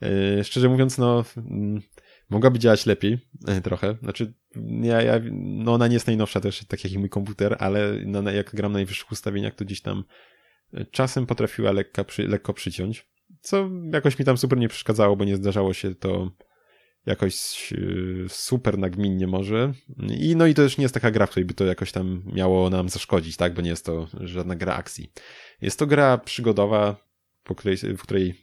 yy, 0.00 0.44
szczerze 0.44 0.68
mówiąc, 0.68 0.98
no 0.98 1.24
yy, 1.36 1.80
mogłaby 2.30 2.58
działać 2.58 2.86
lepiej 2.86 3.18
yy, 3.48 3.60
trochę. 3.60 3.96
Znaczy, 4.02 4.34
ja, 4.82 5.02
ja, 5.02 5.20
no 5.32 5.74
ona 5.74 5.86
nie 5.86 5.94
jest 5.94 6.06
najnowsza 6.06 6.40
też, 6.40 6.64
tak 6.64 6.84
jak 6.84 6.92
i 6.92 6.98
mój 6.98 7.08
komputer, 7.08 7.56
ale 7.58 7.92
no, 8.06 8.30
jak 8.30 8.54
gram 8.54 8.72
na 8.72 8.78
najwyższych 8.78 9.12
ustawieniach, 9.12 9.54
to 9.54 9.64
gdzieś 9.64 9.80
tam 9.80 10.04
e, 10.74 10.84
czasem 10.84 11.26
potrafiła 11.26 11.72
lekko, 11.72 12.04
przy, 12.04 12.28
lekko 12.28 12.54
przyciąć, 12.54 13.06
co 13.40 13.70
jakoś 13.92 14.18
mi 14.18 14.24
tam 14.24 14.38
super 14.38 14.58
nie 14.58 14.68
przeszkadzało, 14.68 15.16
bo 15.16 15.24
nie 15.24 15.36
zdarzało 15.36 15.74
się 15.74 15.94
to 15.94 16.30
jakoś 17.06 17.72
y, 17.72 18.26
super 18.28 18.78
nagminnie 18.78 19.26
może. 19.26 19.72
I 20.18 20.36
no 20.36 20.46
i 20.46 20.54
to 20.54 20.62
już 20.62 20.78
nie 20.78 20.82
jest 20.82 20.94
taka 20.94 21.10
gra, 21.10 21.26
w 21.26 21.30
której 21.30 21.44
by 21.44 21.54
to 21.54 21.64
jakoś 21.64 21.92
tam 21.92 22.22
miało 22.34 22.70
nam 22.70 22.88
zaszkodzić, 22.88 23.36
tak? 23.36 23.54
Bo 23.54 23.62
nie 23.62 23.70
jest 23.70 23.84
to 23.84 24.08
żadna 24.20 24.56
gra 24.56 24.74
akcji. 24.74 25.12
Jest 25.62 25.78
to 25.78 25.86
gra 25.86 26.18
przygodowa, 26.18 26.96
której, 27.56 27.76
w 27.76 28.02
której 28.02 28.34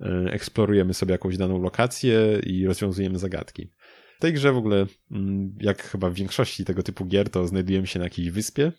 y, 0.00 0.06
eksplorujemy 0.30 0.94
sobie 0.94 1.12
jakąś 1.12 1.36
daną 1.36 1.62
lokację 1.62 2.40
i 2.46 2.66
rozwiązujemy 2.66 3.18
zagadki. 3.18 3.70
W 4.18 4.20
tej 4.20 4.32
grze 4.32 4.52
w 4.52 4.56
ogóle, 4.56 4.86
mm, 5.10 5.54
jak 5.60 5.82
chyba 5.82 6.10
w 6.10 6.14
większości 6.14 6.64
tego 6.64 6.82
typu 6.82 7.04
gier, 7.04 7.30
to 7.30 7.46
znajdujemy 7.46 7.86
się 7.86 7.98
na 7.98 8.04
jakiejś 8.04 8.30
wyspie, 8.30 8.72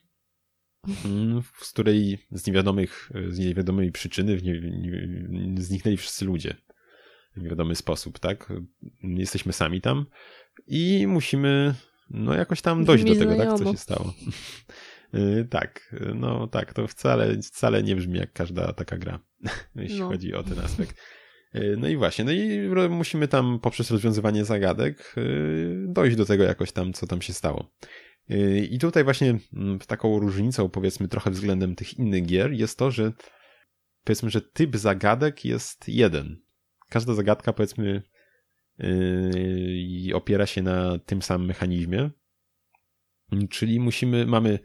mm, 1.06 1.42
z 1.62 1.70
której 1.74 2.18
z 2.32 2.48
niewiadomych, 2.48 3.12
z 3.30 3.40
niewiadomej 3.40 3.92
przyczyny 3.92 4.40
zniknęli 5.58 5.98
wszyscy 5.98 6.26
ludzie 6.26 6.56
w 7.38 7.44
wiadomy 7.44 7.76
sposób, 7.76 8.20
tak? 8.20 8.54
Jesteśmy 9.04 9.54
sami 9.54 9.82
tam 9.82 10.06
i 10.68 11.06
musimy 11.08 11.76
no 12.10 12.34
jakoś 12.34 12.62
tam 12.62 12.86
dojść 12.86 13.04
do 13.04 13.16
tego, 13.16 13.36
tak? 13.38 13.58
Co 13.58 13.72
się 13.72 13.78
stało. 13.78 14.14
Y, 15.14 15.48
tak, 15.50 15.96
no 16.16 16.48
tak, 16.48 16.74
to 16.74 16.88
wcale, 16.88 17.38
wcale 17.42 17.84
nie 17.84 17.96
brzmi 17.96 18.20
jak 18.20 18.34
każda 18.34 18.74
taka 18.74 18.98
gra, 18.98 19.20
jeśli 19.76 20.00
no. 20.00 20.08
chodzi 20.08 20.34
o 20.34 20.44
ten 20.44 20.60
aspekt. 20.60 20.98
Y, 21.56 21.76
no 21.80 21.88
i 21.88 21.98
właśnie, 21.98 22.26
no 22.26 22.32
i 22.32 22.70
musimy 22.90 23.28
tam 23.28 23.60
poprzez 23.60 23.92
rozwiązywanie 23.92 24.46
zagadek 24.46 25.14
y, 25.18 25.86
dojść 25.88 26.18
do 26.18 26.26
tego 26.26 26.44
jakoś 26.44 26.72
tam, 26.72 26.94
co 26.94 27.08
tam 27.08 27.22
się 27.22 27.34
stało. 27.34 27.72
I 28.70 28.80
tutaj 28.80 29.04
właśnie 29.04 29.38
mm, 29.54 29.80
taką 29.80 30.20
różnicą, 30.20 30.70
powiedzmy, 30.70 31.08
trochę 31.08 31.32
względem 31.32 31.76
tych 31.76 31.94
innych 32.00 32.26
gier 32.26 32.52
jest 32.52 32.78
to, 32.78 32.92
że 32.92 33.12
powiedzmy, 34.04 34.30
że 34.30 34.42
typ 34.42 34.78
zagadek 34.78 35.46
jest 35.46 35.88
jeden 35.88 36.42
każda 36.90 37.14
zagadka, 37.14 37.54
powiedzmy, 37.54 38.02
yy, 38.80 40.16
opiera 40.16 40.46
się 40.46 40.62
na 40.62 41.00
tym 41.00 41.22
samym 41.22 41.48
mechanizmie. 41.48 42.10
Czyli 43.50 43.80
musimy, 43.80 44.26
mamy 44.26 44.60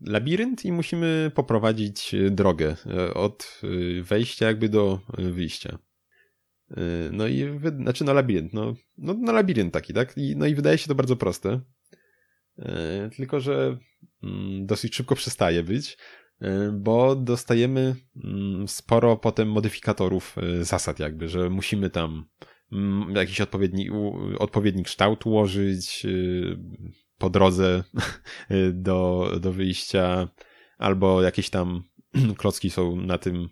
labirynt 0.00 0.64
i 0.64 0.72
musimy 0.72 1.30
poprowadzić 1.34 2.14
drogę 2.30 2.76
od 3.14 3.60
wejścia 4.02 4.46
jakby 4.46 4.68
do 4.68 5.00
wyjścia. 5.18 5.78
No 7.12 7.26
i, 7.26 7.60
znaczy 7.76 8.04
no 8.04 8.12
labirynt, 8.12 8.52
no, 8.52 8.74
no, 8.98 9.14
no 9.18 9.32
labirynt 9.32 9.72
taki, 9.72 9.92
tak? 9.92 10.12
I, 10.16 10.36
no 10.36 10.46
i 10.46 10.54
wydaje 10.54 10.78
się 10.78 10.88
to 10.88 10.94
bardzo 10.94 11.16
proste. 11.16 11.60
Tylko, 13.16 13.40
że 13.40 13.78
mm, 14.22 14.66
dosyć 14.66 14.94
szybko 14.94 15.14
przestaje 15.14 15.62
być, 15.62 15.98
bo 16.72 17.16
dostajemy 17.16 17.96
mm, 18.24 18.68
sporo 18.68 19.16
potem 19.16 19.48
modyfikatorów 19.48 20.36
zasad 20.60 20.98
jakby, 20.98 21.28
że 21.28 21.50
musimy 21.50 21.90
tam 21.90 22.24
mm, 22.72 23.16
jakiś 23.16 23.40
odpowiedni, 23.40 23.90
odpowiedni 24.38 24.84
kształt 24.84 25.26
ułożyć 25.26 26.06
po 27.18 27.30
drodze 27.30 27.84
do, 28.72 29.30
do 29.40 29.52
wyjścia, 29.52 30.28
albo 30.78 31.22
jakieś 31.22 31.50
tam 31.50 31.82
klocki 32.38 32.70
są 32.70 32.96
na 32.96 33.18
tym, 33.18 33.48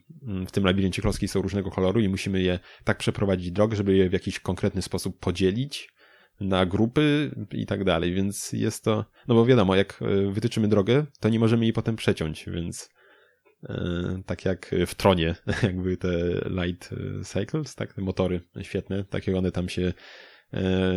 w 0.46 0.50
tym 0.50 0.64
labiryncie 0.64 1.02
klocki 1.02 1.28
są 1.28 1.42
różnego 1.42 1.70
koloru 1.70 2.00
i 2.00 2.08
musimy 2.08 2.42
je 2.42 2.58
tak 2.84 2.98
przeprowadzić 2.98 3.52
drogę, 3.52 3.76
żeby 3.76 3.96
je 3.96 4.08
w 4.08 4.12
jakiś 4.12 4.40
konkretny 4.40 4.82
sposób 4.82 5.18
podzielić 5.18 5.91
na 6.42 6.66
grupy 6.66 7.30
i 7.52 7.66
tak 7.66 7.84
dalej, 7.84 8.14
więc 8.14 8.52
jest 8.52 8.84
to, 8.84 9.04
no 9.28 9.34
bo 9.34 9.46
wiadomo, 9.46 9.74
jak 9.74 10.02
e, 10.02 10.32
wytyczymy 10.32 10.68
drogę, 10.68 11.06
to 11.20 11.28
nie 11.28 11.38
możemy 11.38 11.64
jej 11.64 11.72
potem 11.72 11.96
przeciąć, 11.96 12.44
więc 12.46 12.90
e, 13.62 14.22
tak 14.26 14.44
jak 14.44 14.74
w 14.86 14.94
Tronie, 14.94 15.34
jakby 15.62 15.96
te 15.96 16.10
light 16.50 16.90
e, 16.92 17.24
cycles, 17.24 17.74
tak, 17.74 17.92
te 17.92 18.02
motory 18.02 18.40
świetne, 18.62 19.04
takie 19.04 19.38
one 19.38 19.52
tam 19.52 19.68
się 19.68 19.92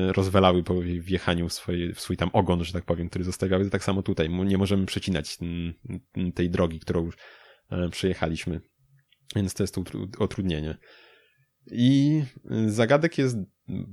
rozwalały 0.07 0.63
po 0.63 0.81
wjechaniu 0.81 1.49
w, 1.49 1.53
swój, 1.53 1.93
w 1.93 1.99
swój 1.99 2.17
tam 2.17 2.29
ogon, 2.33 2.63
że 2.63 2.73
tak 2.73 2.85
powiem, 2.85 3.09
który 3.09 3.23
zostawiały, 3.23 3.69
tak 3.69 3.83
samo 3.83 4.01
tutaj, 4.03 4.29
nie 4.29 4.57
możemy 4.57 4.85
przecinać 4.85 5.37
tej 6.35 6.49
drogi, 6.49 6.79
którą 6.79 7.09
E, 7.71 7.89
przejechaliśmy. 7.89 8.61
Więc 9.35 9.53
to 9.53 9.63
jest 9.63 9.75
to 9.75 9.81
utrudnienie. 10.19 10.77
I 11.71 12.23
zagadek 12.67 13.17
jest 13.17 13.37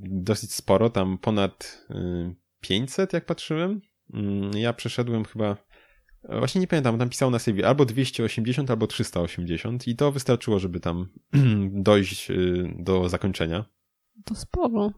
dosyć 0.05 0.55
sporo, 0.55 0.91
tam 0.91 1.19
ponad 1.19 1.87
500, 2.61 3.15
e, 3.15 3.17
jak 3.17 3.27
patrzyłem. 3.27 3.81
Mm, 4.15 4.57
ja 4.57 4.73
przeszedłem 4.73 5.25
chyba, 5.25 5.57
właśnie 6.29 6.61
nie 6.61 6.67
pamiętam, 6.67 6.99
tam 6.99 7.09
pisał 7.09 7.31
na 7.31 7.39
sobie 7.39 7.69
albo 7.69 7.85
280, 7.85 8.71
albo 8.71 8.87
380 8.87 9.89
i 9.89 9.97
to 9.97 10.13
wystarczyło, 10.13 10.59
żeby 10.59 10.81
tam 10.81 11.09
dojść 11.89 12.31
e, 12.31 12.35
do 12.79 13.09
zakończenia. 13.09 13.65
To 14.25 14.35
sporo. 14.35 14.93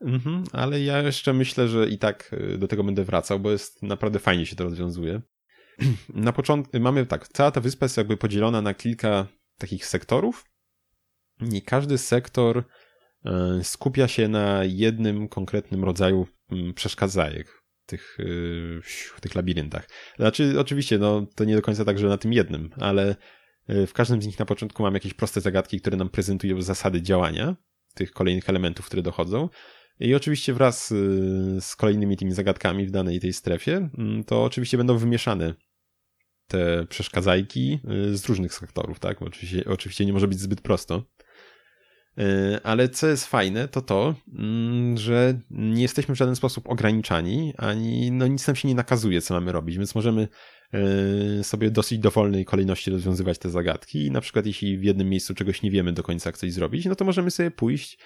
Mhm, 0.00 0.44
ale 0.52 0.80
ja 0.80 1.02
jeszcze 1.02 1.32
myślę, 1.32 1.68
że 1.68 1.88
i 1.88 1.98
tak 1.98 2.34
do 2.58 2.68
tego 2.68 2.84
będę 2.84 3.04
wracał, 3.04 3.40
bo 3.40 3.50
jest 3.50 3.82
naprawdę 3.82 4.18
fajnie 4.18 4.46
się 4.46 4.56
to 4.56 4.64
rozwiązuje. 4.64 5.22
na 6.08 6.32
początku 6.32 6.80
mamy 6.80 7.06
tak, 7.06 7.28
cała 7.28 7.50
ta 7.50 7.60
wyspa 7.60 7.84
jest 7.84 7.96
jakby 7.96 8.16
podzielona 8.16 8.62
na 8.62 8.74
kilka 8.74 9.26
takich 9.58 9.86
sektorów. 9.86 10.44
I 11.52 11.62
każdy 11.62 11.98
sektor 11.98 12.64
skupia 13.62 14.08
się 14.08 14.28
na 14.28 14.64
jednym 14.64 15.28
konkretnym 15.28 15.84
rodzaju 15.84 16.26
mm, 16.50 16.74
przeszkadzajek 16.74 17.62
tych, 17.86 18.18
e, 18.20 18.24
w 19.16 19.20
tych 19.20 19.34
labiryntach. 19.34 19.88
Znaczy, 20.16 20.60
oczywiście, 20.60 20.98
no, 20.98 21.26
to 21.34 21.44
nie 21.44 21.56
do 21.56 21.62
końca 21.62 21.84
tak, 21.84 21.98
że 21.98 22.08
na 22.08 22.18
tym 22.18 22.32
jednym, 22.32 22.70
ale 22.76 23.16
e, 23.66 23.86
w 23.86 23.92
każdym 23.92 24.22
z 24.22 24.26
nich 24.26 24.38
na 24.38 24.46
początku 24.46 24.82
mamy 24.82 24.96
jakieś 24.96 25.14
proste 25.14 25.40
zagadki, 25.40 25.80
które 25.80 25.96
nam 25.96 26.08
prezentują 26.08 26.62
zasady 26.62 27.02
działania 27.02 27.56
tych 27.94 28.12
kolejnych 28.12 28.48
elementów, 28.48 28.86
które 28.86 29.02
dochodzą. 29.02 29.48
I 30.00 30.14
oczywiście 30.14 30.54
wraz 30.54 30.88
z 31.60 31.76
kolejnymi 31.76 32.16
tymi 32.16 32.32
zagadkami 32.32 32.86
w 32.86 32.90
danej 32.90 33.20
tej 33.20 33.32
strefie, 33.32 33.90
mm, 33.98 34.24
to 34.24 34.44
oczywiście 34.44 34.76
będą 34.76 34.98
wymieszane 34.98 35.54
te 36.50 36.86
przeszkadzajki 36.86 37.80
y, 38.12 38.16
z 38.16 38.26
różnych 38.26 38.54
sektorów, 38.54 38.98
tak? 38.98 39.22
Oczywiście, 39.22 39.64
oczywiście 39.64 40.06
nie 40.06 40.12
może 40.12 40.28
być 40.28 40.40
zbyt 40.40 40.60
prosto. 40.60 41.04
Y, 42.18 42.62
ale 42.62 42.88
co 42.88 43.06
jest 43.06 43.26
fajne, 43.26 43.68
to 43.68 43.82
to, 43.82 44.14
mm, 44.38 44.96
że 44.96 45.40
nie 45.50 45.82
jesteśmy 45.82 46.14
w 46.14 46.18
żaden 46.18 46.36
sposób 46.36 46.68
ograniczani, 46.68 47.54
ani 47.58 48.10
no 48.10 48.26
nic 48.26 48.46
nam 48.46 48.56
się 48.56 48.68
nie 48.68 48.74
nakazuje, 48.74 49.20
co 49.20 49.34
mamy 49.34 49.52
robić, 49.52 49.78
więc 49.78 49.94
możemy 49.94 50.28
y, 51.40 51.44
sobie 51.44 51.70
dosyć 51.70 51.98
dowolnej 51.98 52.44
kolejności 52.44 52.90
rozwiązywać 52.90 53.38
te 53.38 53.50
zagadki 53.50 54.06
i 54.06 54.10
na 54.10 54.20
przykład 54.20 54.46
jeśli 54.46 54.78
w 54.78 54.84
jednym 54.84 55.08
miejscu 55.08 55.34
czegoś 55.34 55.62
nie 55.62 55.70
wiemy 55.70 55.92
do 55.92 56.02
końca 56.02 56.28
jak 56.28 56.38
coś 56.38 56.52
zrobić, 56.52 56.86
no 56.86 56.94
to 56.94 57.04
możemy 57.04 57.30
sobie 57.30 57.50
pójść 57.50 57.98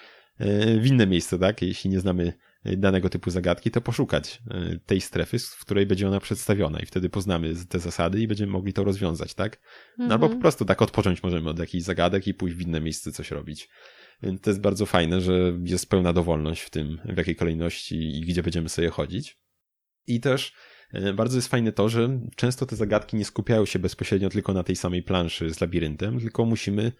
w 0.79 0.85
inne 0.85 1.07
miejsce, 1.07 1.39
tak? 1.39 1.61
Jeśli 1.61 1.89
nie 1.89 1.99
znamy 1.99 2.33
danego 2.65 3.09
typu 3.09 3.29
zagadki, 3.29 3.71
to 3.71 3.81
poszukać 3.81 4.41
e, 4.51 4.79
tej 4.85 5.01
strefy, 5.01 5.39
w 5.39 5.59
której 5.59 5.85
będzie 5.85 6.07
ona 6.07 6.19
przedstawiona 6.19 6.79
i 6.79 6.85
wtedy 6.85 7.09
poznamy 7.09 7.53
te 7.69 7.79
zasady 7.79 8.21
i 8.21 8.27
będziemy 8.27 8.51
mogli 8.51 8.73
to 8.73 8.83
rozwiązać, 8.83 9.33
tak? 9.33 9.59
No, 9.97 10.05
albo 10.05 10.19
po 10.19 10.25
mhm. 10.25 10.41
prostu 10.41 10.65
tak 10.65 10.81
odpocząć 10.81 11.23
możemy 11.23 11.49
od 11.49 11.59
jakichś 11.59 11.83
zagadek 11.83 12.27
i 12.27 12.33
pójść 12.33 12.55
w 12.55 12.61
inne 12.61 12.81
miejsce 12.81 13.11
coś 13.11 13.31
robić. 13.31 13.69
Więc 14.23 14.41
to 14.41 14.49
jest 14.49 14.61
bardzo 14.61 14.85
fajne, 14.85 15.21
że 15.21 15.33
jest 15.63 15.89
pełna 15.89 16.13
dowolność 16.13 16.61
w 16.61 16.69
tym, 16.69 17.01
w 17.05 17.17
jakiej 17.17 17.35
kolejności 17.35 18.17
i 18.17 18.21
gdzie 18.21 18.43
będziemy 18.43 18.69
sobie 18.69 18.89
chodzić. 18.89 19.39
I 20.07 20.19
też 20.19 20.53
e, 20.93 21.13
bardzo 21.13 21.37
jest 21.37 21.47
fajne 21.47 21.71
to, 21.71 21.89
że 21.89 22.19
często 22.35 22.65
te 22.65 22.75
zagadki 22.75 23.17
nie 23.17 23.25
skupiają 23.25 23.65
się 23.65 23.79
bezpośrednio 23.79 24.29
tylko 24.29 24.53
na 24.53 24.63
tej 24.63 24.75
samej 24.75 25.03
planszy 25.03 25.53
z 25.53 25.61
labiryntem, 25.61 26.19
tylko 26.19 26.45
musimy 26.45 26.91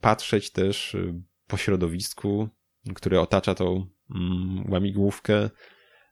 patrzeć 0.00 0.50
też 0.50 0.94
e, 0.94 1.20
po 1.46 1.56
środowisku, 1.56 2.48
które 2.94 3.20
otacza 3.20 3.54
tą 3.54 3.86
mm, 4.14 4.70
łamigłówkę. 4.70 5.50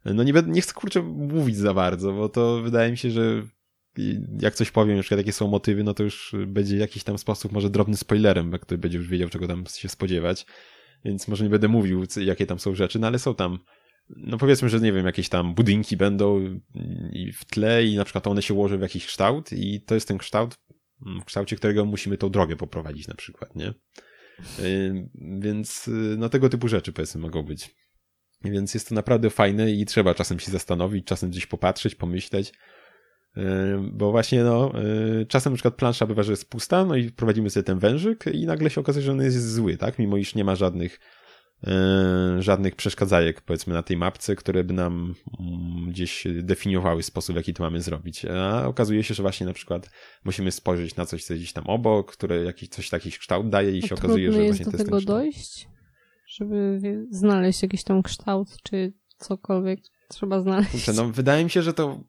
No 0.05 0.23
nie, 0.23 0.33
nie 0.46 0.61
chcę 0.61 0.73
kurczę 0.73 1.03
mówić 1.03 1.57
za 1.57 1.75
bardzo, 1.75 2.12
bo 2.12 2.29
to 2.29 2.62
wydaje 2.62 2.90
mi 2.90 2.99
się, 2.99 3.11
że 3.11 3.42
jak 4.40 4.55
coś 4.55 4.70
powiem, 4.70 4.96
na 4.96 5.03
przykład 5.03 5.18
jakie 5.18 5.33
są 5.33 5.48
motywy, 5.48 5.85
no 5.85 5.94
to 5.94 6.03
już 6.03 6.35
będzie 6.46 6.76
jakiś 6.76 7.05
tam 7.05 7.18
sposób, 7.18 7.53
może 7.53 7.70
drobny 7.70 7.96
spoilerem, 7.96 8.53
jak 8.53 8.62
ktoś 8.62 8.79
będzie 8.79 8.98
już 8.98 9.09
wiedział, 9.09 9.29
czego 9.29 9.48
tam 9.48 9.64
się 9.76 9.88
spodziewać. 9.88 10.46
Więc 11.05 11.29
może 11.29 11.44
nie 11.44 11.50
będę 11.50 11.68
mówił, 11.68 12.05
jakie 12.16 12.46
tam 12.46 12.59
są 12.59 12.74
rzeczy, 12.74 12.98
no 12.98 13.07
ale 13.07 13.18
są 13.18 13.35
tam, 13.35 13.59
no 14.09 14.38
powiedzmy, 14.38 14.68
że 14.68 14.81
nie 14.81 14.92
wiem, 14.92 15.07
jakieś 15.07 15.29
tam 15.29 15.55
budynki 15.55 15.96
będą 15.96 16.61
i 17.12 17.33
w 17.33 17.44
tle 17.44 17.85
i 17.85 17.96
na 17.96 18.05
przykład 18.05 18.26
one 18.26 18.42
się 18.42 18.55
ułożą 18.55 18.79
w 18.79 18.83
jakiś 18.83 19.07
kształt 19.07 19.53
i 19.53 19.83
to 19.87 19.94
jest 19.94 20.09
ten 20.09 20.18
kształt, 20.18 20.55
w 21.22 21.24
kształcie 21.24 21.57
którego 21.57 21.85
musimy 21.85 22.16
tą 22.16 22.31
drogę 22.31 22.57
poprowadzić 22.57 23.09
na 23.09 23.14
przykład, 23.14 23.57
nie? 23.57 23.74
Y, 24.59 25.09
więc 25.40 25.88
y, 25.88 25.90
no 26.18 26.29
tego 26.29 26.48
typu 26.48 26.68
rzeczy 26.68 26.92
powiedzmy 26.92 27.20
mogą 27.20 27.42
być. 27.42 27.74
Więc 28.44 28.74
jest 28.74 28.88
to 28.88 28.94
naprawdę 28.94 29.31
fajne 29.31 29.72
i 29.72 29.87
trzeba 29.87 30.14
czasem 30.14 30.38
się 30.38 30.50
zastanowić, 30.50 31.07
czasem 31.07 31.31
gdzieś 31.31 31.46
popatrzeć, 31.46 31.94
pomyśleć. 31.94 32.53
Y, 33.37 33.43
bo 33.93 34.11
właśnie 34.11 34.45
no, 34.45 34.73
czasem 35.29 35.53
na 35.53 35.57
przykład 35.57 35.75
plansza 35.75 36.07
bywa, 36.07 36.23
że 36.23 36.33
jest 36.33 36.51
pusta, 36.51 36.85
no 36.85 36.97
i 36.97 37.11
prowadzimy 37.11 37.51
sobie 37.51 37.64
ten 37.64 37.79
wężyk 37.79 38.25
i 38.33 38.47
nagle 38.47 38.71
się 38.71 38.81
okazuje, 38.81 39.05
że 39.05 39.12
on 39.12 39.23
jest 39.23 39.53
zły, 39.53 39.77
tak? 39.77 39.99
Mimo 39.99 40.16
iż 40.16 40.35
nie 40.35 40.45
ma 40.45 40.57
żadnych 40.57 41.01
E, 41.66 42.43
żadnych 42.43 42.77
przeszkadzajek, 42.77 43.40
powiedzmy, 43.40 43.75
na 43.75 43.83
tej 43.83 43.97
mapce, 43.97 44.37
które 44.37 44.64
by 44.64 44.75
nam 44.75 45.14
mm, 45.40 45.90
gdzieś 45.90 46.27
definiowały 46.43 47.03
sposób, 47.03 47.35
w 47.35 47.37
jaki 47.37 47.55
to 47.55 47.62
mamy 47.62 47.83
zrobić. 47.83 48.25
A 48.25 48.66
okazuje 48.66 49.05
się, 49.05 49.14
że 49.14 49.23
właśnie 49.23 49.47
na 49.47 49.53
przykład 49.53 49.90
musimy 50.25 50.53
spojrzeć 50.53 50.97
na 50.97 51.07
coś, 51.07 51.25
co 51.25 51.35
gdzieś 51.35 51.53
tam 51.53 51.66
obok, 51.66 52.12
które 52.12 52.45
jakiś, 52.45 52.69
coś 52.69 52.88
taki 52.88 53.11
kształt 53.11 53.49
daje 53.49 53.79
i 53.79 53.83
się 53.83 53.95
okazuje, 53.95 54.33
że 54.33 54.45
właśnie 54.45 54.64
to 54.64 54.71
jest 54.71 54.83
do 54.83 54.85
tego 54.85 55.01
dojść? 55.01 55.69
Żeby 56.27 56.81
znaleźć 57.11 57.62
jakiś 57.62 57.85
tam 57.85 58.03
kształt, 58.03 58.57
czy 58.62 58.93
cokolwiek 59.19 59.81
trzeba 60.09 60.40
znaleźć. 60.40 60.71
Kurczę, 60.71 60.93
no 60.93 61.09
wydaje 61.09 61.45
mi 61.45 61.51
się, 61.51 61.62
że 61.62 61.73
to 61.73 62.05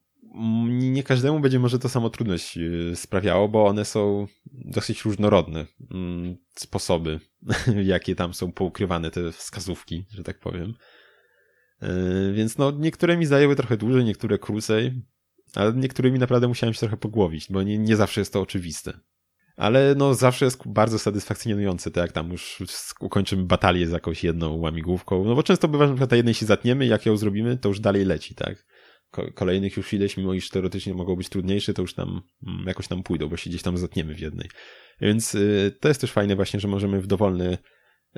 nie 0.70 1.04
każdemu 1.04 1.40
będzie 1.40 1.60
może 1.60 1.80
to 1.80 1.90
samo 1.90 2.10
trudność 2.10 2.58
y, 2.58 2.92
sprawiało, 2.96 3.50
bo 3.50 3.66
one 3.66 3.86
są 3.86 4.28
dosyć 4.52 5.06
różnorodne. 5.06 5.66
Mm, 5.92 6.38
sposoby, 6.56 7.20
jakie 7.84 8.16
tam 8.16 8.34
są 8.34 8.52
poukrywane 8.52 9.12
te 9.12 9.32
wskazówki, 9.32 10.06
że 10.10 10.24
tak 10.24 10.40
powiem. 10.40 10.74
Y, 11.84 12.34
więc 12.34 12.58
no, 12.58 12.72
niektóre 12.72 13.18
mi 13.18 13.26
zajęły 13.26 13.56
trochę 13.56 13.78
dłużej, 13.78 14.04
niektóre 14.04 14.38
krócej, 14.38 15.02
ale 15.56 15.74
niektórymi 15.74 16.20
naprawdę 16.20 16.48
musiałem 16.48 16.74
się 16.74 16.80
trochę 16.80 16.98
pogłowić, 16.98 17.48
bo 17.50 17.64
nie, 17.64 17.78
nie 17.78 17.96
zawsze 17.96 18.22
jest 18.22 18.34
to 18.34 18.42
oczywiste. 18.42 19.00
Ale 19.56 19.96
no 19.98 20.14
zawsze 20.14 20.46
jest 20.46 20.68
bardzo 20.68 21.00
satysfakcjonujące, 21.00 21.92
to 21.92 22.00
jak 22.00 22.12
tam 22.12 22.32
już 22.32 22.64
ukończymy 23.00 23.44
batalię 23.44 23.88
z 23.88 23.92
jakąś 23.92 24.24
jedną 24.24 24.58
łamigłówką, 24.58 25.24
no 25.24 25.36
bo 25.36 25.44
często 25.44 25.68
bywa, 25.68 25.86
że 25.86 25.90
na 25.90 25.96
przykład 25.96 26.18
jednej 26.18 26.34
się 26.34 26.46
zatniemy, 26.46 26.86
jak 26.86 27.06
ją 27.06 27.18
zrobimy, 27.18 27.58
to 27.58 27.70
już 27.70 27.80
dalej 27.80 28.06
leci, 28.06 28.36
tak? 28.36 28.66
Kolejnych 29.12 29.78
już 29.78 29.94
ileś, 29.94 30.18
mimo 30.18 30.34
iż 30.34 30.50
teoretycznie 30.50 30.94
mogą 30.94 31.16
być 31.16 31.30
trudniejsze, 31.30 31.74
to 31.74 31.82
już 31.82 31.94
tam 31.94 32.22
mm, 32.48 32.68
jakoś 32.68 32.88
tam 32.88 33.04
pójdą, 33.04 33.28
bo 33.28 33.38
się 33.38 33.50
gdzieś 33.50 33.62
tam 33.62 33.78
zatniemy 33.78 34.16
w 34.16 34.20
jednej. 34.20 34.50
Więc 35.02 35.36
y, 35.36 35.78
to 35.80 35.88
jest 35.88 36.02
też 36.02 36.12
fajne 36.12 36.36
właśnie, 36.36 36.60
że 36.60 36.68
możemy 36.68 37.02
w 37.02 37.08
dowolne 37.08 37.58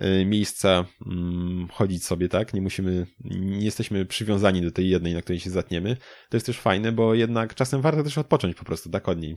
y, 0.01 0.25
miejsca 0.25 0.85
mm, 1.05 1.67
chodzić 1.71 2.05
sobie, 2.05 2.29
tak? 2.29 2.53
Nie 2.53 2.61
musimy, 2.61 3.07
nie 3.23 3.65
jesteśmy 3.65 4.05
przywiązani 4.05 4.61
do 4.61 4.71
tej 4.71 4.89
jednej, 4.89 5.13
na 5.13 5.21
której 5.21 5.39
się 5.39 5.49
zatniemy. 5.49 5.97
To 6.29 6.37
jest 6.37 6.45
też 6.45 6.59
fajne, 6.59 6.91
bo 6.91 7.13
jednak 7.13 7.55
czasem 7.55 7.81
warto 7.81 8.03
też 8.03 8.17
odpocząć 8.17 8.55
po 8.55 8.65
prostu, 8.65 8.89
tak 8.89 9.09
od 9.09 9.21
niej. 9.21 9.35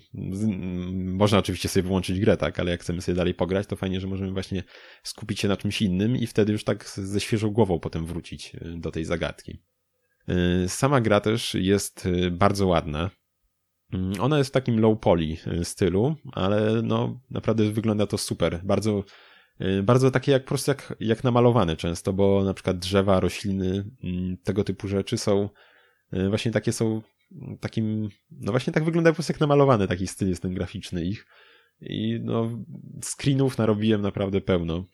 Można 0.94 1.38
oczywiście 1.38 1.68
sobie 1.68 1.82
wyłączyć 1.82 2.20
grę, 2.20 2.36
tak? 2.36 2.60
Ale 2.60 2.70
jak 2.70 2.80
chcemy 2.80 3.02
sobie 3.02 3.16
dalej 3.16 3.34
pograć, 3.34 3.66
to 3.66 3.76
fajnie, 3.76 4.00
że 4.00 4.06
możemy 4.06 4.32
właśnie 4.32 4.62
skupić 5.02 5.40
się 5.40 5.48
na 5.48 5.56
czymś 5.56 5.82
innym 5.82 6.16
i 6.16 6.26
wtedy 6.26 6.52
już 6.52 6.64
tak 6.64 6.88
ze 6.88 7.20
świeżą 7.20 7.50
głową 7.50 7.80
potem 7.80 8.06
wrócić 8.06 8.54
y, 8.54 8.78
do 8.78 8.90
tej 8.90 9.04
zagadki. 9.04 9.58
Y, 10.28 10.68
sama 10.68 11.00
gra 11.00 11.20
też 11.20 11.54
jest 11.54 12.06
y, 12.06 12.30
bardzo 12.30 12.66
ładna. 12.66 13.10
Mm, 13.92 14.12
ona 14.20 14.38
jest 14.38 14.50
w 14.50 14.52
takim 14.52 14.80
low 14.80 14.98
poly 15.00 15.36
y, 15.46 15.64
stylu, 15.64 16.16
ale 16.32 16.82
no 16.82 17.20
naprawdę 17.30 17.70
wygląda 17.70 18.06
to 18.06 18.18
super. 18.18 18.60
Bardzo 18.64 19.04
bardzo 19.82 20.10
takie 20.10 20.32
jak 20.32 20.42
po 20.42 20.48
prostu 20.48 20.70
jak, 20.70 20.94
jak 21.00 21.24
namalowane 21.24 21.76
często, 21.76 22.12
bo 22.12 22.44
na 22.44 22.54
przykład 22.54 22.78
drzewa, 22.78 23.20
rośliny, 23.20 23.84
mm, 24.04 24.36
tego 24.36 24.64
typu 24.64 24.88
rzeczy 24.88 25.18
są 25.18 25.48
właśnie 26.28 26.52
takie 26.52 26.72
są 26.72 27.02
takim, 27.60 28.08
no 28.30 28.52
właśnie 28.52 28.72
tak 28.72 28.84
wyglądają 28.84 29.12
po 29.12 29.16
prostu 29.16 29.32
jak 29.32 29.40
namalowane, 29.40 29.88
taki 29.88 30.06
styl 30.06 30.28
jest 30.28 30.42
ten 30.42 30.54
graficzny 30.54 31.04
ich. 31.04 31.26
I 31.80 32.20
no, 32.22 32.50
screenów 33.02 33.58
narobiłem 33.58 34.02
naprawdę 34.02 34.40
pełno 34.40 34.84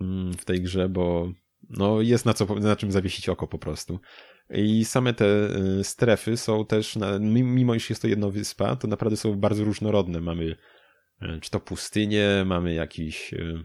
mm, 0.00 0.32
w 0.32 0.44
tej 0.44 0.60
grze, 0.60 0.88
bo 0.88 1.32
no 1.70 2.00
jest 2.00 2.26
na, 2.26 2.34
co, 2.34 2.54
na 2.54 2.76
czym 2.76 2.92
zawiesić 2.92 3.28
oko 3.28 3.48
po 3.48 3.58
prostu. 3.58 4.00
I 4.50 4.84
same 4.84 5.14
te 5.14 5.26
y, 5.80 5.84
strefy 5.84 6.36
są 6.36 6.66
też, 6.66 6.98
mimo 7.20 7.74
iż 7.74 7.90
jest 7.90 8.02
to 8.02 8.08
jedna 8.08 8.28
wyspa, 8.28 8.76
to 8.76 8.88
naprawdę 8.88 9.16
są 9.16 9.34
bardzo 9.34 9.64
różnorodne. 9.64 10.20
Mamy 10.20 10.56
y, 11.22 11.40
czy 11.40 11.50
to 11.50 11.60
pustynię, 11.60 12.28
mamy 12.46 12.74
jakiś 12.74 13.32
y, 13.32 13.64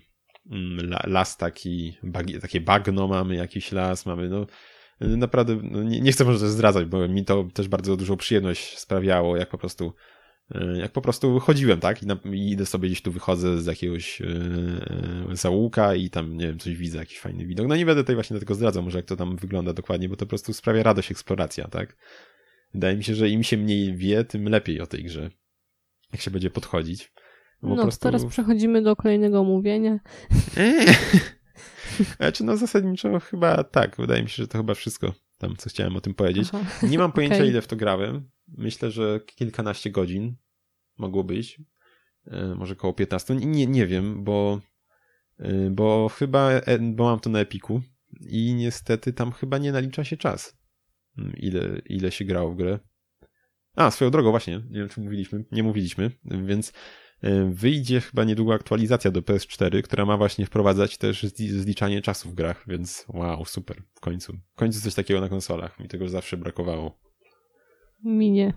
mm, 0.51 0.89
las 1.03 1.37
taki, 1.37 1.97
takie 2.41 2.61
bagno 2.61 3.07
mamy, 3.07 3.35
jakiś 3.35 3.71
las, 3.71 4.05
mamy 4.05 4.29
no 4.29 4.47
naprawdę, 5.01 5.59
no 5.63 5.83
nie, 5.83 6.01
nie 6.01 6.11
chcę 6.11 6.25
może 6.25 6.49
zdradzać, 6.49 6.85
bo 6.85 7.07
mi 7.07 7.25
to 7.25 7.47
też 7.53 7.67
bardzo 7.67 7.97
dużą 7.97 8.17
przyjemność 8.17 8.77
sprawiało, 8.77 9.37
jak 9.37 9.49
po 9.49 9.57
prostu 9.57 9.93
jak 10.81 10.91
po 10.91 11.01
prostu 11.01 11.39
chodziłem, 11.39 11.79
tak? 11.79 12.03
I, 12.03 12.05
na, 12.05 12.17
I, 12.33 12.51
idę 12.51 12.65
sobie 12.65 12.89
gdzieś 12.89 13.01
tu 13.01 13.11
wychodzę 13.11 13.61
z 13.61 13.65
jakiegoś 13.65 14.19
yy, 14.19 15.35
załuka 15.35 15.95
i 15.95 16.09
tam, 16.09 16.37
nie 16.37 16.47
wiem, 16.47 16.59
coś 16.59 16.75
widzę, 16.75 16.97
jakiś 16.97 17.19
fajny 17.19 17.45
widok. 17.45 17.67
No 17.67 17.75
nie 17.75 17.85
będę 17.85 18.03
tutaj 18.03 18.15
właśnie 18.15 18.39
tego 18.39 18.55
zdradzał, 18.55 18.83
może 18.83 18.97
jak 18.97 19.05
to 19.05 19.15
tam 19.15 19.35
wygląda 19.35 19.73
dokładnie, 19.73 20.09
bo 20.09 20.15
to 20.15 20.25
po 20.25 20.29
prostu 20.29 20.53
sprawia 20.53 20.83
radość 20.83 21.11
eksploracja, 21.11 21.67
tak? 21.67 21.97
Wydaje 22.73 22.97
mi 22.97 23.03
się, 23.03 23.15
że 23.15 23.29
im 23.29 23.43
się 23.43 23.57
mniej 23.57 23.95
wie, 23.95 24.23
tym 24.23 24.49
lepiej 24.49 24.81
o 24.81 24.87
tej 24.87 25.03
grze. 25.03 25.29
Jak 26.11 26.21
się 26.21 26.31
będzie 26.31 26.49
podchodzić. 26.49 27.11
No, 27.61 27.75
prostu... 27.75 28.03
teraz 28.03 28.25
przechodzimy 28.25 28.81
do 28.81 28.95
kolejnego 28.95 29.39
omówienia. 29.39 29.99
Znaczy, 32.17 32.43
no 32.43 32.57
zasadniczo 32.57 33.19
chyba 33.19 33.63
tak. 33.63 33.97
Wydaje 33.97 34.23
mi 34.23 34.29
się, 34.29 34.43
że 34.43 34.47
to 34.47 34.57
chyba 34.57 34.73
wszystko 34.73 35.13
tam, 35.37 35.55
co 35.55 35.69
chciałem 35.69 35.95
o 35.95 36.01
tym 36.01 36.13
powiedzieć. 36.13 36.49
Aha. 36.53 36.87
Nie 36.87 36.97
mam 36.97 37.11
pojęcia, 37.17 37.35
okay. 37.35 37.47
ile 37.47 37.61
w 37.61 37.67
to 37.67 37.75
grałem. 37.75 38.29
Myślę, 38.47 38.91
że 38.91 39.19
kilkanaście 39.25 39.91
godzin 39.91 40.35
mogło 40.97 41.23
być. 41.23 41.61
E, 42.31 42.55
może 42.55 42.73
około 42.73 42.93
15. 42.93 43.35
Nie, 43.35 43.67
nie 43.67 43.87
wiem, 43.87 44.23
bo, 44.23 44.61
e, 45.39 45.69
bo 45.69 46.09
chyba, 46.09 46.51
e, 46.51 46.79
bo 46.79 47.03
mam 47.03 47.19
to 47.19 47.29
na 47.29 47.39
Epiku 47.39 47.81
i 48.19 48.53
niestety 48.53 49.13
tam 49.13 49.31
chyba 49.31 49.57
nie 49.57 49.71
nalicza 49.71 50.03
się 50.03 50.17
czas. 50.17 50.57
Mm, 51.17 51.33
ile, 51.37 51.81
ile 51.85 52.11
się 52.11 52.25
grało 52.25 52.51
w 52.51 52.55
grę. 52.55 52.79
A, 53.75 53.91
swoją 53.91 54.11
drogą 54.11 54.31
właśnie, 54.31 54.55
nie 54.69 54.79
wiem 54.79 54.89
czy 54.89 55.01
mówiliśmy, 55.01 55.45
nie 55.51 55.63
mówiliśmy, 55.63 56.11
więc 56.23 56.73
wyjdzie 57.49 58.01
chyba 58.01 58.23
niedługo 58.23 58.53
aktualizacja 58.53 59.11
do 59.11 59.21
PS4, 59.21 59.81
która 59.81 60.05
ma 60.05 60.17
właśnie 60.17 60.45
wprowadzać 60.45 60.97
też 60.97 61.23
zliczanie 61.23 62.01
czasu 62.01 62.29
w 62.29 62.33
grach, 62.33 62.63
więc 62.67 63.05
wow, 63.07 63.45
super, 63.45 63.83
w 63.95 63.99
końcu. 63.99 64.33
W 64.53 64.55
końcu 64.55 64.81
coś 64.81 64.93
takiego 64.93 65.21
na 65.21 65.29
konsolach, 65.29 65.79
mi 65.79 65.87
tego 65.87 66.09
zawsze 66.09 66.37
brakowało. 66.37 67.06
Mi 68.03 68.31
nie. 68.31 68.53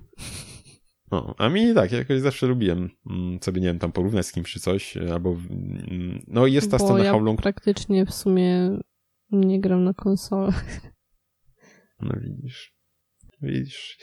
No, 1.10 1.34
a 1.38 1.48
mi 1.48 1.74
tak, 1.74 1.92
jakoś 1.92 2.20
zawsze 2.20 2.46
lubiłem 2.46 2.90
mm, 3.10 3.38
sobie, 3.42 3.60
nie 3.60 3.66
wiem, 3.66 3.78
tam 3.78 3.92
porównać 3.92 4.26
z 4.26 4.32
kimś 4.32 4.52
czy 4.52 4.60
coś, 4.60 4.96
albo 4.96 5.30
mm, 5.30 6.24
no 6.26 6.46
jest 6.46 6.70
ta 6.70 6.78
Bo 6.78 6.84
scena 6.84 7.04
ja 7.04 7.10
How 7.10 7.20
Long... 7.20 7.42
praktycznie 7.42 8.06
w 8.06 8.14
sumie 8.14 8.78
nie 9.30 9.60
gram 9.60 9.84
na 9.84 9.94
konsolach. 9.94 10.64
No 12.00 12.20
widzisz. 12.20 12.74
Widzisz. 13.42 13.98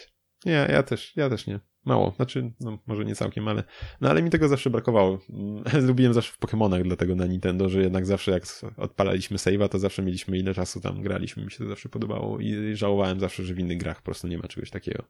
Nie, 0.45 0.67
ja 0.69 0.83
też, 0.83 1.15
ja 1.15 1.29
też 1.29 1.47
nie. 1.47 1.59
Mało, 1.87 2.13
znaczy, 2.15 2.51
no 2.59 2.77
może 2.87 3.05
nie 3.05 3.15
całkiem, 3.15 3.47
ale 3.47 3.63
no 4.01 4.09
ale 4.09 4.21
mi 4.21 4.29
tego 4.29 4.47
zawsze 4.47 4.69
brakowało. 4.69 5.19
Lubiłem 5.87 6.13
zawsze 6.13 6.33
w 6.33 6.39
Pokémonach, 6.39 6.83
dlatego 6.83 7.15
na 7.15 7.25
Nintendo, 7.25 7.69
że 7.69 7.81
jednak 7.81 8.05
zawsze 8.05 8.31
jak 8.31 8.43
odpalaliśmy 8.77 9.37
save'a, 9.37 9.69
to 9.69 9.79
zawsze 9.79 10.03
mieliśmy 10.03 10.37
ile 10.37 10.53
czasu 10.53 10.81
tam 10.81 11.01
graliśmy, 11.01 11.45
mi 11.45 11.51
się 11.51 11.57
to 11.57 11.69
zawsze 11.69 11.89
podobało 11.89 12.39
i 12.39 12.75
żałowałem 12.75 13.19
zawsze, 13.19 13.43
że 13.43 13.53
w 13.53 13.59
innych 13.59 13.77
grach 13.77 13.97
po 13.97 14.05
prostu 14.05 14.27
nie 14.27 14.37
ma 14.37 14.47
czegoś 14.47 14.69
takiego. 14.69 15.03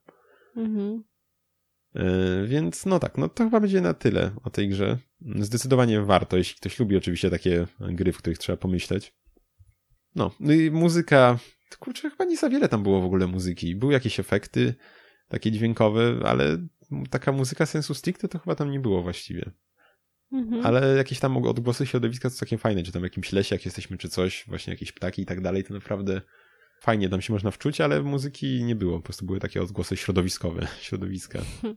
Mhm. 0.55 1.03
E, 1.95 2.45
więc 2.45 2.85
no 2.85 2.99
tak, 2.99 3.17
no 3.17 3.29
to 3.29 3.43
chyba 3.43 3.59
będzie 3.59 3.81
na 3.81 3.93
tyle 3.93 4.31
o 4.43 4.49
tej 4.49 4.69
grze. 4.69 4.97
Zdecydowanie 5.35 6.01
warto, 6.01 6.37
jeśli 6.37 6.55
ktoś 6.55 6.79
lubi 6.79 6.97
oczywiście 6.97 7.29
takie 7.29 7.67
gry, 7.79 8.11
w 8.11 8.17
których 8.17 8.37
trzeba 8.37 8.57
pomyśleć. 8.57 9.13
No, 10.15 10.31
no 10.39 10.53
i 10.53 10.71
muzyka, 10.71 11.39
kurczę, 11.79 12.09
chyba 12.09 12.25
nie 12.25 12.37
za 12.37 12.49
wiele 12.49 12.69
tam 12.69 12.83
było 12.83 13.01
w 13.01 13.05
ogóle 13.05 13.27
muzyki. 13.27 13.75
Były 13.75 13.93
jakieś 13.93 14.19
efekty, 14.19 14.75
takie 15.27 15.51
dźwiękowe, 15.51 16.19
ale 16.25 16.57
taka 17.09 17.31
muzyka 17.31 17.65
sensu 17.65 17.93
stricte 17.93 18.27
to 18.27 18.39
chyba 18.39 18.55
tam 18.55 18.71
nie 18.71 18.79
było 18.79 19.01
właściwie. 19.01 19.51
Mhm. 20.31 20.65
Ale 20.65 20.95
jakieś 20.97 21.19
tam 21.19 21.37
odgłosy 21.37 21.85
środowiska 21.85 22.29
to 22.29 22.35
całkiem 22.35 22.59
fajne, 22.59 22.83
czy 22.83 22.91
tam 22.91 23.01
w 23.01 23.03
jakimś 23.03 23.31
lesie, 23.31 23.55
jak 23.55 23.65
jesteśmy, 23.65 23.97
czy 23.97 24.09
coś, 24.09 24.45
właśnie 24.47 24.73
jakieś 24.73 24.91
ptaki 24.91 25.21
i 25.21 25.25
tak 25.25 25.41
dalej, 25.41 25.63
to 25.63 25.73
naprawdę 25.73 26.21
fajnie 26.81 27.09
tam 27.09 27.21
się 27.21 27.33
można 27.33 27.51
wczuć, 27.51 27.81
ale 27.81 28.03
muzyki 28.03 28.63
nie 28.63 28.75
było, 28.75 28.97
po 28.97 29.03
prostu 29.03 29.25
były 29.25 29.39
takie 29.39 29.61
odgłosy 29.61 29.97
środowiskowe, 29.97 30.67
środowiska. 30.81 31.39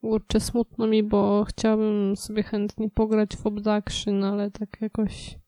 Kurczę, 0.00 0.40
smutno 0.40 0.86
mi, 0.86 1.02
bo 1.02 1.44
chciałabym 1.44 2.16
sobie 2.16 2.42
chętnie 2.42 2.90
pograć 2.90 3.36
w 3.36 3.46
Obduction, 3.46 4.24
ale 4.24 4.50
tak 4.50 4.80
jakoś 4.80 5.38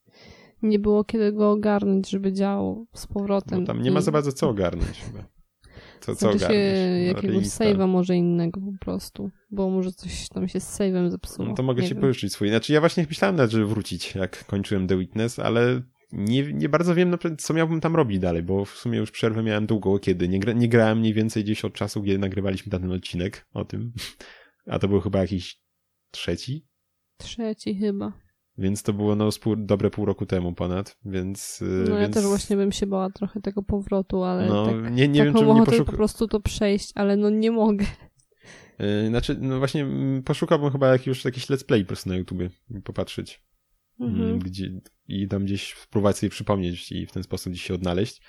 nie 0.63 0.79
było 0.79 1.05
kiedy 1.05 1.33
go 1.33 1.51
ogarnąć, 1.51 2.11
żeby 2.11 2.33
działał 2.33 2.87
z 2.95 3.07
powrotem. 3.07 3.61
No 3.61 3.67
tam 3.67 3.83
nie 3.83 3.91
ma 3.91 4.01
za 4.01 4.13
bardzo 4.13 4.33
co 4.33 4.49
ogarnąć 4.49 5.01
chyba. 5.01 5.36
Co, 6.01 6.17
co 6.17 6.33
znaczy 6.33 6.55
się 6.55 6.55
jakiegoś 7.07 7.45
save'a 7.45 7.89
może 7.89 8.17
innego 8.17 8.61
po 8.61 8.85
prostu, 8.85 9.31
bo 9.51 9.71
może 9.71 9.93
coś 9.93 10.29
tam 10.29 10.49
się 10.49 10.61
z 10.61 10.79
save'em 10.79 11.11
zepsuło. 11.11 11.49
No 11.49 11.55
to 11.55 11.63
mogę 11.63 11.83
nie 11.83 11.89
ci 11.89 11.95
wiem. 11.95 12.01
pożyczyć 12.01 12.33
swój. 12.33 12.49
Znaczy 12.49 12.73
ja 12.73 12.81
właśnie 12.81 13.07
myślałem 13.09 13.37
nawet, 13.37 13.51
żeby 13.51 13.67
wrócić, 13.67 14.15
jak 14.15 14.47
kończyłem 14.47 14.87
The 14.87 14.99
Witness, 14.99 15.39
ale 15.39 15.83
nie, 16.13 16.53
nie 16.53 16.69
bardzo 16.69 16.95
wiem, 16.95 17.17
co 17.39 17.55
miałbym 17.55 17.81
tam 17.81 17.97
robić 17.97 18.19
dalej, 18.19 18.43
bo 18.43 18.65
w 18.65 18.71
sumie 18.71 18.99
już 18.99 19.11
przerwę 19.11 19.43
miałem 19.43 19.67
długo, 19.67 19.99
kiedy 19.99 20.29
nie, 20.29 20.41
gra, 20.41 20.53
nie 20.53 20.69
grałem 20.69 20.99
mniej 20.99 21.15
więcej 21.15 21.45
gdzieś 21.45 21.65
od 21.65 21.75
czasu, 21.75 22.03
kiedy 22.03 22.19
nagrywaliśmy 22.19 22.71
ten 22.71 22.93
odcinek 22.93 23.47
o 23.53 23.65
tym. 23.65 23.93
A 24.73 24.79
to 24.79 24.89
był 24.89 25.01
chyba 25.01 25.19
jakiś 25.19 25.61
trzeci? 26.11 26.67
Trzeci 27.17 27.75
chyba. 27.75 28.26
Więc 28.59 28.83
to 28.83 28.93
było 28.93 29.17
no 29.17 29.29
pół, 29.41 29.57
dobre 29.57 29.91
pół 29.91 30.05
roku 30.05 30.27
temu 30.27 30.53
ponad, 30.53 30.99
więc... 31.05 31.65
No 31.89 31.95
ja 31.95 32.01
więc... 32.01 32.15
też 32.15 32.25
właśnie 32.25 32.57
bym 32.57 32.73
się 32.73 32.87
bała 32.87 33.11
trochę 33.11 33.41
tego 33.41 33.63
powrotu, 33.63 34.23
ale 34.23 34.49
no, 34.49 34.67
tak, 34.67 34.93
nie, 34.93 35.09
nie 35.09 35.25
wiem, 35.25 35.35
czy 35.35 35.47
nie 35.47 35.65
poszuka... 35.65 35.85
po 35.85 35.97
prostu 35.97 36.29
to 36.29 36.41
przejść, 36.41 36.93
ale 36.95 37.17
no 37.17 37.31
nie 37.31 37.51
mogę. 37.51 37.87
Yy, 38.79 39.09
znaczy, 39.09 39.37
no 39.41 39.59
właśnie 39.59 39.83
mm, 39.83 40.23
poszukałbym 40.23 40.71
chyba 40.71 40.93
jakiegoś 40.93 41.25
jakiś 41.25 41.47
let's 41.47 41.65
play 41.65 41.85
po 41.85 41.89
prostu 41.89 42.09
na 42.09 42.17
YouTubie 42.17 42.51
popatrzeć. 42.85 43.43
Mhm. 44.01 44.23
Mm, 44.23 44.39
gdzie, 44.39 44.81
I 45.09 45.29
tam 45.29 45.45
gdzieś 45.45 45.75
spróbować 45.75 46.19
sobie 46.19 46.31
przypomnieć 46.31 46.93
i 46.93 47.07
w 47.07 47.13
ten 47.13 47.23
sposób 47.23 47.53
gdzieś 47.53 47.65
się 47.65 47.75
odnaleźć. 47.75 48.23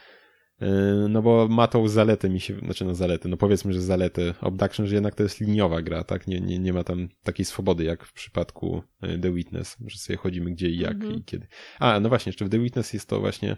Yy, 0.62 1.10
no 1.10 1.22
bo 1.22 1.48
ma 1.48 1.68
tą 1.68 1.88
zaletę 1.88 2.30
mi 2.30 2.40
się, 2.40 2.60
znaczy 2.60 2.86
no 2.86 2.96
zaletę, 2.96 3.30
no 3.30 3.38
powiedzmy, 3.38 3.74
że 3.74 3.82
zaletę 3.82 4.34
Obduction, 4.42 4.88
że 4.88 4.96
jednak 4.96 5.16
to 5.16 5.24
jest 5.24 5.42
liniowa 5.42 5.82
gra, 5.82 6.04
tak? 6.04 6.28
Nie, 6.28 6.42
nie, 6.42 6.60
nie 6.60 6.74
ma 6.74 6.84
tam 6.84 7.10
takiej 7.24 7.46
swobody 7.46 7.84
jak 7.84 8.06
w 8.06 8.14
przypadku 8.14 8.84
yy, 9.02 9.20
The 9.20 9.34
Witness, 9.34 9.78
że 9.86 9.98
sobie 9.98 10.18
chodzimy 10.18 10.52
gdzie 10.52 10.70
i 10.70 10.78
jak 10.78 10.94
mhm. 10.94 11.16
i 11.16 11.24
kiedy. 11.24 11.48
A, 11.80 12.00
no 12.00 12.10
właśnie, 12.10 12.30
jeszcze 12.30 12.46
w 12.46 12.50
The 12.50 12.60
Witness 12.60 12.94
jest 12.94 13.10
to 13.10 13.20
właśnie 13.20 13.58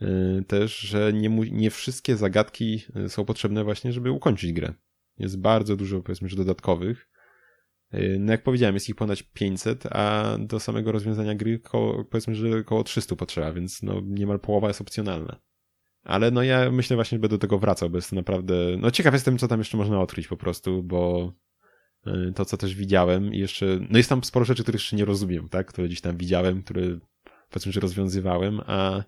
yy, 0.00 0.44
też, 0.46 0.78
że 0.78 1.12
nie, 1.12 1.28
nie 1.50 1.70
wszystkie 1.70 2.16
zagadki 2.16 2.82
są 3.08 3.24
potrzebne 3.24 3.64
właśnie, 3.64 3.92
żeby 3.92 4.10
ukończyć 4.10 4.52
grę. 4.52 4.74
Jest 5.18 5.40
bardzo 5.40 5.76
dużo, 5.76 6.02
powiedzmy, 6.02 6.28
że 6.28 6.36
dodatkowych. 6.36 7.08
No 8.18 8.32
jak 8.32 8.42
powiedziałem, 8.42 8.74
jest 8.74 8.88
ich 8.88 8.94
ponad 8.94 9.18
500, 9.32 9.86
a 9.86 10.36
do 10.40 10.60
samego 10.60 10.92
rozwiązania 10.92 11.34
gry 11.34 11.58
koło, 11.58 12.04
powiedzmy, 12.04 12.34
że 12.34 12.58
około 12.58 12.84
300 12.84 13.16
potrzeba, 13.16 13.52
więc 13.52 13.82
no 13.82 14.00
niemal 14.04 14.40
połowa 14.40 14.68
jest 14.68 14.80
opcjonalna. 14.80 15.40
Ale 16.04 16.30
no 16.30 16.42
ja 16.42 16.70
myślę 16.70 16.96
właśnie, 16.96 17.16
że 17.16 17.20
będę 17.20 17.36
do 17.36 17.40
tego 17.40 17.58
wracał, 17.58 17.90
bo 17.90 17.98
jest 17.98 18.10
to 18.10 18.16
naprawdę... 18.16 18.54
No 18.78 18.90
ciekaw 18.90 19.14
jestem, 19.14 19.38
co 19.38 19.48
tam 19.48 19.58
jeszcze 19.58 19.76
można 19.76 20.00
odkryć 20.00 20.28
po 20.28 20.36
prostu, 20.36 20.82
bo 20.82 21.32
y, 22.06 22.32
to, 22.34 22.44
co 22.44 22.56
też 22.56 22.74
widziałem 22.74 23.34
i 23.34 23.38
jeszcze... 23.38 23.66
No 23.90 23.98
jest 23.98 24.08
tam 24.08 24.24
sporo 24.24 24.44
rzeczy, 24.44 24.62
których 24.62 24.80
jeszcze 24.80 24.96
nie 24.96 25.04
rozumiem, 25.04 25.48
tak? 25.48 25.66
Które 25.66 25.86
gdzieś 25.86 26.00
tam 26.00 26.16
widziałem, 26.16 26.62
które 26.62 26.98
powiedzmy, 27.50 27.72
że 27.72 27.80
rozwiązywałem, 27.80 28.60
a, 28.66 29.04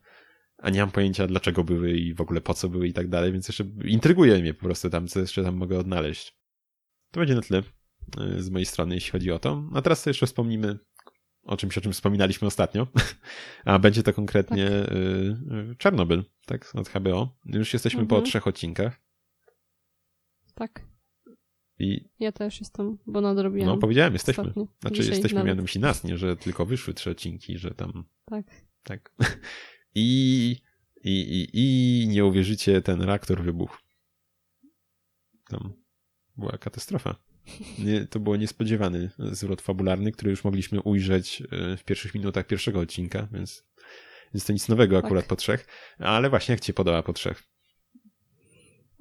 a 0.59 0.71
nie 0.71 0.81
mam 0.81 0.91
pojęcia, 0.91 1.27
dlaczego 1.27 1.65
były 1.65 1.93
i 1.93 2.15
w 2.15 2.21
ogóle 2.21 2.41
po 2.41 2.55
co 2.55 2.69
były 2.69 2.89
i 2.89 2.93
tak 2.93 3.09
dalej, 3.09 3.33
więc 3.33 3.49
jeszcze 3.49 3.65
intryguje 3.85 4.39
mnie 4.39 4.55
po 4.55 4.65
prostu 4.65 4.91
tam, 4.91 5.09
co 5.09 5.21
jeszcze 5.21 5.43
tam 5.43 5.57
mogę 5.57 5.79
odnaleźć. 5.79 6.37
To 7.11 7.21
będzie 7.21 7.35
na 7.35 7.43
tyle 7.43 7.63
y, 8.39 8.43
z 8.43 8.51
mojej 8.51 8.67
strony, 8.67 8.95
jeśli 8.95 9.11
chodzi 9.11 9.33
o 9.33 9.39
to. 9.39 9.65
A 9.75 9.83
teraz 9.83 10.07
jeszcze 10.07 10.27
wspomnimy 10.27 10.79
o 11.51 11.57
czymś, 11.57 11.79
o 11.79 11.81
czym 11.81 11.93
wspominaliśmy 11.93 12.49
ostatnio, 12.49 12.87
a 13.65 13.79
będzie 13.79 14.03
to 14.03 14.13
konkretnie 14.13 14.69
tak. 14.69 14.93
Y, 14.93 15.77
Czarnobyl, 15.79 16.25
tak, 16.47 16.73
od 16.75 16.89
HBO. 16.89 17.37
Już 17.45 17.73
jesteśmy 17.73 18.01
mhm. 18.01 18.21
po 18.21 18.27
trzech 18.27 18.47
odcinkach. 18.47 19.01
Tak. 20.55 20.87
I... 21.79 22.09
Ja 22.19 22.33
też 22.33 22.61
jestem, 22.61 22.99
bo 23.07 23.21
nadrobiłam. 23.21 23.69
No, 23.69 23.79
powiedziałem, 23.79 24.13
jesteśmy. 24.13 24.43
Ostatnio. 24.43 24.67
Znaczy, 24.81 24.97
Dzisiaj 24.97 25.11
jesteśmy 25.11 25.45
mianem 25.45 25.67
się 25.67 25.81
nas, 25.81 26.05
nie, 26.05 26.19
że 26.19 26.37
tylko 26.37 26.67
wyszły 26.67 26.95
trzy 26.95 27.11
odcinki, 27.11 27.59
że 27.59 27.71
tam... 27.71 28.05
Tak. 28.25 28.47
Tak. 28.83 29.15
I, 29.95 30.57
i, 31.05 31.11
i, 31.21 31.49
i 31.53 32.09
nie 32.09 32.25
uwierzycie, 32.25 32.83
ten 32.83 33.03
reaktor 33.03 33.43
wybuchł. 33.43 33.79
Tam 35.49 35.73
była 36.37 36.59
katastrofa. 36.59 37.30
Nie, 37.79 38.07
to 38.07 38.21
było 38.21 38.37
niespodziewany 38.37 39.11
zwrot 39.19 39.63
fabularny, 39.63 40.13
który 40.13 40.31
już 40.31 40.45
mogliśmy 40.45 40.83
ujrzeć 40.83 41.43
e, 41.51 41.77
w 41.77 41.85
pierwszych 41.85 42.15
minutach 42.15 42.47
pierwszego 42.47 42.81
odcinka, 42.81 43.29
więc, 43.33 43.65
więc 44.35 44.45
to 44.45 44.53
nic 44.53 44.69
nowego 44.69 44.99
akurat 44.99 45.25
tak. 45.25 45.29
po 45.29 45.37
trzech. 45.37 45.67
Ale 45.99 46.31
właśnie 46.31 46.53
jak 46.53 46.61
ci 46.61 46.75
podoba 46.75 47.03
po 47.03 47.13
trzech? 47.13 47.43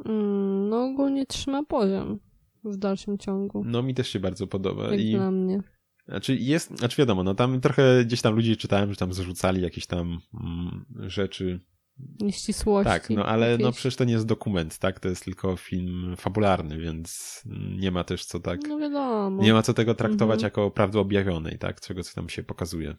Mm, 0.06 0.70
no 0.70 0.86
ogólnie 0.86 1.26
trzyma 1.26 1.64
poziom 1.64 2.20
w 2.64 2.78
dalszym 2.78 3.18
ciągu. 3.18 3.64
No 3.66 3.84
mi 3.84 3.94
też 3.94 4.10
się 4.10 4.20
bardzo 4.20 4.48
podoba. 4.48 4.92
Jak 4.92 5.00
I... 5.00 5.12
dla 5.12 5.32
mnie. 5.32 5.60
Znaczy 6.08 6.36
jest, 6.36 6.78
znaczy 6.78 6.98
wiadomo, 6.98 7.24
no 7.24 7.36
tam 7.36 7.62
trochę 7.62 8.06
gdzieś 8.06 8.22
tam 8.22 8.36
ludzi 8.36 8.58
czytałem, 8.58 8.90
że 8.90 8.96
tam 8.96 9.14
zrzucali 9.14 9.62
jakieś 9.62 9.88
tam 9.88 10.20
mm, 10.34 10.86
rzeczy. 11.10 11.60
Nieścisłości. 12.20 12.90
Tak, 12.90 13.10
no 13.10 13.26
ale 13.26 13.46
no 13.46 13.52
jakieś... 13.52 13.64
no 13.64 13.72
przecież 13.72 13.96
to 13.96 14.04
nie 14.04 14.14
jest 14.14 14.26
dokument, 14.26 14.78
tak? 14.78 15.00
To 15.00 15.10
jest 15.10 15.26
tylko 15.26 15.56
film 15.56 16.16
fabularny, 16.18 16.80
więc 16.80 17.42
nie 17.80 17.92
ma 17.92 18.04
też 18.04 18.26
co 18.26 18.40
tak. 18.40 18.60
No 18.68 18.80
wiadomo. 18.80 19.44
Nie 19.44 19.54
ma 19.54 19.62
co 19.62 19.74
tego 19.74 19.96
traktować 19.96 20.36
mhm. 20.36 20.44
jako 20.44 20.72
prawdy 20.72 21.00
objawionej, 21.00 21.58
tak? 21.58 21.82
Czego 21.82 22.04
co 22.04 22.16
tam 22.16 22.30
się 22.30 22.44
pokazuje. 22.44 22.96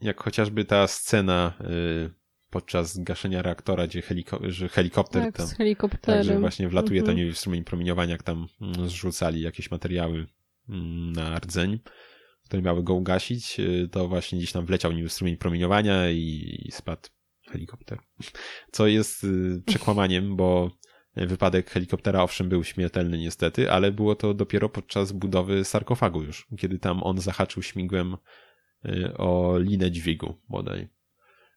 Jak 0.00 0.22
chociażby 0.22 0.64
ta 0.64 0.86
scena 0.86 1.52
y, 1.60 2.10
podczas 2.50 2.98
gaszenia 2.98 3.42
reaktora, 3.42 3.86
gdzie 3.86 4.02
heliko 4.02 4.40
że 4.42 4.68
helikopter 4.68 5.22
tak, 5.22 5.36
tam. 5.36 5.46
Z 5.46 5.52
helikopterem. 5.56 6.20
Także 6.20 6.40
właśnie 6.40 6.68
wlatuje 6.68 7.00
mhm. 7.00 7.18
ten 7.18 7.34
strumień 7.34 7.64
promieniowania, 7.64 8.12
jak 8.12 8.22
tam 8.22 8.46
mm, 8.60 8.88
zrzucali 8.88 9.40
jakieś 9.40 9.70
materiały 9.70 10.26
mm, 10.68 11.12
na 11.12 11.38
rdzeń 11.38 11.80
które 12.50 12.62
miały 12.62 12.82
go 12.82 12.94
ugasić, 12.94 13.60
y, 13.60 13.88
to 13.92 14.08
właśnie 14.08 14.38
gdzieś 14.38 14.52
tam 14.52 14.66
wleciał 14.66 14.92
nim 14.92 15.08
strumień 15.08 15.36
promieniowania 15.36 16.10
i 16.10 16.68
spadł 16.72 17.08
helikopter. 17.50 17.98
Co 18.72 18.86
jest 18.86 19.24
y, 19.24 19.62
przekłamaniem, 19.66 20.36
bo 20.36 20.70
wypadek 21.16 21.70
helikoptera 21.70 22.22
owszem 22.22 22.48
był 22.48 22.64
śmiertelny 22.64 23.18
niestety, 23.18 23.70
ale 23.70 23.92
było 23.92 24.14
to 24.14 24.34
dopiero 24.34 24.68
podczas 24.68 25.12
budowy 25.12 25.64
sarkofagu 25.64 26.22
już, 26.22 26.48
kiedy 26.58 26.78
tam 26.78 27.02
on 27.02 27.18
zahaczył 27.18 27.62
śmigłem 27.62 28.16
y, 28.84 29.16
o 29.16 29.58
linę 29.58 29.90
dźwigu 29.90 30.40
bodaj. 30.48 30.88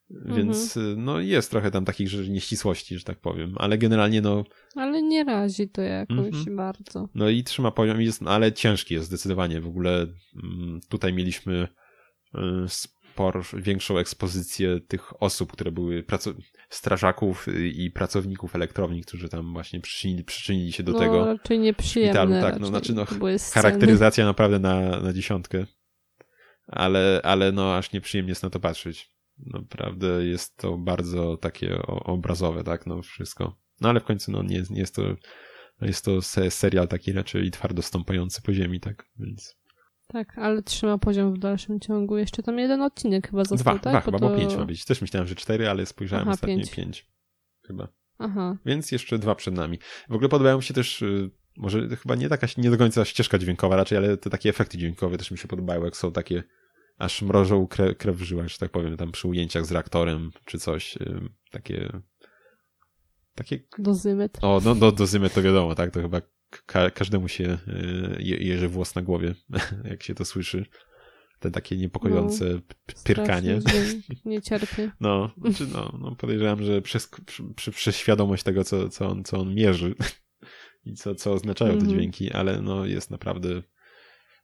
Więc 0.10 0.78
mhm. 0.78 1.06
no 1.06 1.20
jest 1.20 1.52
trochę 1.52 1.72
tam 1.72 1.86
takich 1.86 2.10
że 2.10 2.30
nieścisłości, 2.30 2.98
że 2.98 3.04
tak 3.04 3.20
powiem, 3.20 3.56
ale 3.58 3.78
generalnie 3.78 4.22
no... 4.22 4.44
Ale 4.76 5.02
nie 5.02 5.24
razi 5.24 5.70
to 5.70 5.82
jakoś 5.82 6.26
mhm. 6.26 6.56
bardzo. 6.56 7.10
No 7.16 7.30
i 7.30 7.44
trzyma 7.44 7.72
poziom, 7.72 8.02
jest, 8.02 8.22
ale 8.26 8.52
ciężki 8.52 8.94
jest 8.94 9.08
zdecydowanie. 9.08 9.62
W 9.62 9.68
ogóle 9.68 10.08
mm, 10.44 10.80
tutaj 10.90 11.14
mieliśmy 11.14 11.68
y, 13.54 13.62
większą 13.62 13.98
ekspozycję 13.98 14.80
tych 14.80 15.24
osób, 15.24 15.52
które 15.52 15.72
były 15.72 16.04
strażaków 16.70 17.48
i 17.74 17.92
pracowników 17.92 18.56
elektrowni, 18.56 19.02
którzy 19.02 19.30
tam 19.30 19.54
właśnie 19.54 19.82
przyczynili, 19.82 20.24
przyczynili 20.24 20.74
się 20.74 20.84
do 20.84 20.92
no, 20.92 21.00
tego. 21.00 21.26
raczej 21.26 21.60
nieprzyjemne. 21.60 22.42
Tak, 22.42 22.60
no 22.60 22.68
znaczy 22.68 22.94
no 22.94 23.06
charakteryzacja 23.54 24.26
naprawdę 24.26 24.60
na, 24.60 25.00
na 25.00 25.14
dziesiątkę. 25.14 25.66
Ale, 26.68 27.22
ale 27.24 27.52
no 27.52 27.76
aż 27.76 27.92
nieprzyjemnie 27.92 28.32
jest 28.32 28.44
na 28.44 28.50
to 28.50 28.60
patrzeć. 28.60 29.14
Naprawdę 29.38 30.26
jest 30.26 30.58
to 30.58 30.78
bardzo 30.78 31.38
takie 31.38 31.82
obrazowe, 31.88 32.64
tak, 32.64 32.86
no 32.88 33.02
wszystko. 33.02 33.60
No 33.82 33.90
ale 33.90 34.00
w 34.00 34.04
końcu, 34.04 34.32
no 34.32 34.44
nie, 34.44 34.64
nie 34.70 34.80
jest 34.80 34.96
to, 34.96 35.02
jest 35.82 36.06
to 36.06 36.22
serial 36.50 36.88
taki 36.88 37.14
raczej 37.14 37.52
twardo 37.52 37.82
stąpający 37.82 38.42
po 38.42 38.54
ziemi, 38.54 38.80
tak, 38.80 39.06
więc... 39.20 39.63
Tak, 40.08 40.38
ale 40.38 40.64
trzyma 40.64 40.98
poziom 40.98 41.34
w 41.34 41.38
dalszym 41.38 41.80
ciągu. 41.80 42.18
Jeszcze 42.18 42.44
tam 42.44 42.60
jeden 42.60 42.82
odcinek 42.82 43.30
chyba 43.30 43.44
został, 43.44 43.74
dwa, 43.74 43.84
tak? 43.84 43.94
Dwa, 43.94 44.02
chyba, 44.02 44.20
bo 44.20 44.38
pięć 44.38 44.56
ma 44.56 44.66
być. 44.66 44.86
Też 44.86 45.02
myślałem, 45.02 45.28
że 45.28 45.36
cztery, 45.36 45.70
ale 45.70 45.86
spojrzałem 45.86 46.24
Aha, 46.28 46.32
ostatnio 46.32 46.58
pięć. 46.58 46.72
pięć. 46.72 47.08
Chyba. 47.68 47.88
Aha. 48.18 48.58
Więc 48.66 48.92
jeszcze 48.92 49.20
dwa 49.20 49.36
przed 49.36 49.54
nami. 49.54 49.80
W 50.10 50.14
ogóle 50.14 50.30
podobają 50.30 50.58
mi 50.58 50.64
się 50.64 50.74
też, 50.74 51.02
y, 51.02 51.32
może 51.58 51.88
chyba 51.88 52.16
nie 52.16 52.30
taka, 52.30 52.48
nie 52.58 52.72
do 52.72 52.78
końca 52.78 53.06
ścieżka 53.06 53.40
dźwiękowa 53.40 53.76
raczej, 53.76 53.98
ale 53.98 54.18
te 54.18 54.30
takie 54.30 54.50
efekty 54.50 54.78
dźwiękowe 54.78 55.18
też 55.18 55.32
mi 55.32 55.38
się 55.38 55.48
podobają, 55.48 55.86
jak 55.86 55.98
są 55.98 56.12
takie 56.12 56.44
aż 56.98 57.22
mrożą 57.22 57.68
krew, 57.68 57.98
krew 57.98 58.16
w 58.16 58.22
żyłach, 58.22 58.48
że 58.48 58.58
tak 58.58 58.72
powiem, 58.72 58.98
tam 58.98 59.12
przy 59.12 59.28
ujęciach 59.28 59.66
z 59.66 59.72
reaktorem 59.72 60.32
czy 60.46 60.60
coś, 60.60 60.98
takie 61.52 62.02
takie... 63.36 63.60
Dozymetr. 63.80 64.40
O, 64.46 64.62
no 64.66 64.76
do, 64.76 64.92
dozymetr 64.92 65.36
to 65.36 65.42
wiadomo, 65.42 65.76
tak, 65.76 65.92
to 65.92 66.02
chyba 66.02 66.22
ka 66.66 66.92
każdemu 66.92 67.28
się 67.28 67.58
y, 67.68 68.18
je, 68.20 68.38
jeży 68.38 68.68
włos 68.68 68.96
na 68.96 69.02
głowie, 69.02 69.36
jak 69.92 70.04
się 70.04 70.16
to 70.16 70.26
słyszy. 70.26 70.66
Te 71.40 71.52
takie 71.52 71.78
niepokojące 71.78 72.46
no, 72.46 72.60
pierkanie. 73.04 73.60
Nie 74.26 74.42
cierpię. 74.42 74.92
No, 75.00 75.34
znaczy 75.38 75.68
no, 75.74 75.98
no 76.02 76.16
podejrzewam, 76.16 76.64
że 76.64 76.82
przez, 76.82 77.10
przy, 77.56 77.72
przez 77.72 77.98
świadomość 77.98 78.44
tego, 78.44 78.64
co, 78.64 78.90
co, 78.90 79.08
on, 79.08 79.24
co 79.24 79.38
on 79.38 79.56
mierzy 79.56 79.96
i 80.86 80.94
co, 80.94 81.16
co 81.16 81.34
oznaczają 81.34 81.72
mm 81.72 81.80
-hmm. 81.80 81.86
te 81.86 81.92
mhm. 81.92 82.00
dźwięki, 82.00 82.32
ale 82.32 82.62
no 82.62 82.86
jest 82.86 83.12
naprawdę 83.12 83.64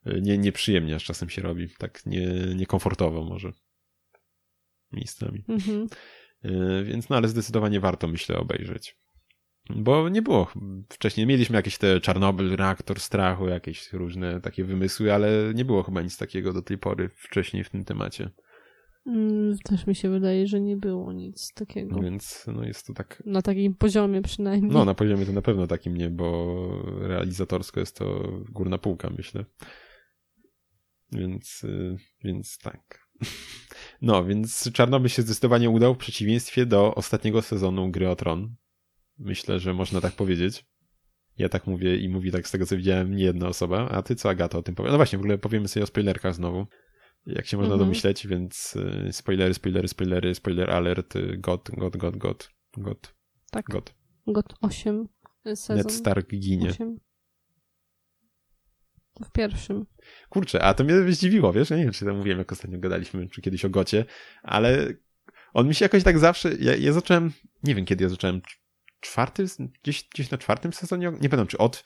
nie, 0.06 0.38
nieprzyjemnie 0.38 0.96
aż 0.96 1.04
czasem 1.04 1.30
się 1.30 1.42
robi, 1.42 1.70
tak 1.78 2.06
nie, 2.06 2.28
niekomfortowo 2.56 3.24
może 3.24 3.52
miejscami. 4.92 5.44
Mhm. 5.48 5.88
E, 6.44 6.84
więc 6.84 7.10
no 7.10 7.16
ale 7.16 7.28
zdecydowanie 7.28 7.80
warto 7.80 8.08
myślę 8.08 8.38
obejrzeć. 8.38 8.98
Bo 9.76 10.10
nie 10.10 10.22
było 10.22 10.52
wcześniej. 10.90 11.28
Mieliśmy 11.28 11.56
jakieś 11.56 11.78
te 11.78 12.00
Czarnobyl, 12.00 12.56
reaktor 12.56 13.00
strachu, 13.00 13.48
jakieś 13.48 13.94
różne 13.94 14.42
takie 14.42 14.64
wymysły, 14.64 15.14
ale 15.14 15.30
nie 15.56 15.66
było 15.66 15.84
chyba 15.84 16.02
nic 16.02 16.18
takiego 16.18 16.54
do 16.54 16.62
tej 16.62 16.78
pory 16.78 17.10
wcześniej 17.10 17.64
w 17.64 17.70
tym 17.70 17.86
temacie. 17.86 18.30
Mm, 19.06 19.58
też 19.58 19.88
mi 19.88 19.96
się 19.96 20.10
wydaje, 20.10 20.48
że 20.48 20.62
nie 20.62 20.78
było 20.78 21.14
nic 21.14 21.54
takiego. 21.54 21.96
No 21.96 22.02
więc 22.02 22.46
no 22.48 22.64
jest 22.64 22.88
to 22.88 22.94
tak. 22.94 23.24
Na 23.26 23.42
takim 23.42 23.76
poziomie 23.76 24.22
przynajmniej. 24.22 24.72
No, 24.72 24.86
na 24.86 24.94
poziomie 24.94 25.26
to 25.26 25.32
na 25.32 25.42
pewno 25.42 25.68
takim 25.68 25.98
nie, 25.98 26.10
bo 26.10 26.56
realizatorsko 27.02 27.80
jest 27.80 27.98
to 27.98 28.24
górna 28.50 28.78
półka, 28.78 29.10
myślę. 29.18 29.46
Więc, 31.12 31.64
y, 31.64 31.98
więc 32.24 32.58
tak. 32.58 33.00
No, 34.02 34.26
więc 34.26 34.72
Czarnobyl 34.74 35.10
się 35.10 35.22
zdecydowanie 35.22 35.70
udał 35.70 35.94
w 35.94 35.98
przeciwieństwie 35.98 36.66
do 36.66 36.96
ostatniego 36.96 37.42
sezonu 37.42 37.92
Gry 37.92 38.10
o 38.10 38.16
Tron. 38.16 38.56
Myślę, 39.20 39.60
że 39.60 39.74
można 39.74 40.02
tak 40.02 40.14
powiedzieć. 40.14 40.66
Ja 41.38 41.50
tak 41.50 41.68
mówię 41.68 41.98
i 41.98 42.10
mówi 42.10 42.32
tak 42.32 42.48
z 42.48 42.52
tego, 42.52 42.66
co 42.66 42.78
widziałem, 42.78 43.16
nie 43.16 43.24
jedna 43.24 43.48
osoba. 43.48 43.90
A 43.90 44.02
ty 44.02 44.16
co, 44.16 44.30
Agata, 44.30 44.58
o 44.58 44.64
tym 44.64 44.76
powie? 44.76 44.90
No 44.90 44.96
właśnie, 44.96 45.18
w 45.18 45.22
ogóle 45.22 45.38
powiemy 45.38 45.68
sobie 45.68 45.84
o 45.84 45.88
spoilerkach 45.88 46.36
znowu. 46.36 46.68
Jak 47.26 47.46
się 47.46 47.58
można 47.58 47.74
mhm. 47.74 47.88
domyśleć, 47.88 48.28
więc 48.28 48.76
y, 48.76 49.14
spoilery, 49.14 49.54
spoilery, 49.54 49.88
spoilery, 49.88 50.36
spoiler 50.36 50.72
alert, 50.72 51.14
God, 51.38 51.70
God, 51.78 51.98
God, 51.98 52.18
God, 52.18 52.50
God. 52.78 53.14
Tak. 53.52 53.66
God. 53.66 53.94
God 54.28 54.54
8 54.62 55.08
sezon. 55.56 55.78
Ned 55.78 55.92
Stark 55.92 56.30
ginie. 56.30 56.70
8. 56.70 57.00
W 59.26 59.32
pierwszym. 59.32 59.86
Kurczę, 60.30 60.64
a 60.64 60.74
to 60.74 60.84
mnie 60.84 61.12
zdziwiło, 61.12 61.54
wiesz? 61.54 61.70
Ja 61.70 61.78
nie 61.78 61.84
wiem, 61.84 61.94
czy 61.94 62.06
to 62.06 62.14
mówiłem, 62.14 62.40
jak 62.40 62.52
ostatnio 62.52 62.80
gadaliśmy, 62.80 63.30
czy 63.30 63.42
kiedyś 63.42 63.66
o 63.66 63.70
Gocie, 63.70 64.06
ale 64.44 64.94
on 65.54 65.68
mi 65.68 65.76
się 65.76 65.86
jakoś 65.86 66.04
tak 66.04 66.20
zawsze... 66.20 66.56
Ja, 66.60 66.76
ja 66.76 66.94
zacząłem... 66.94 67.32
Nie 67.64 67.76
wiem, 67.76 67.86
kiedy 67.86 68.04
ja 68.04 68.10
zacząłem. 68.10 68.42
Czwarty? 69.00 69.46
Gdzieś, 69.84 70.10
gdzieś 70.14 70.30
na 70.32 70.38
czwartym 70.38 70.74
sezonie? 70.74 71.06
Nie 71.06 71.30
pamiętam, 71.30 71.48
czy 71.48 71.58
od 71.58 71.84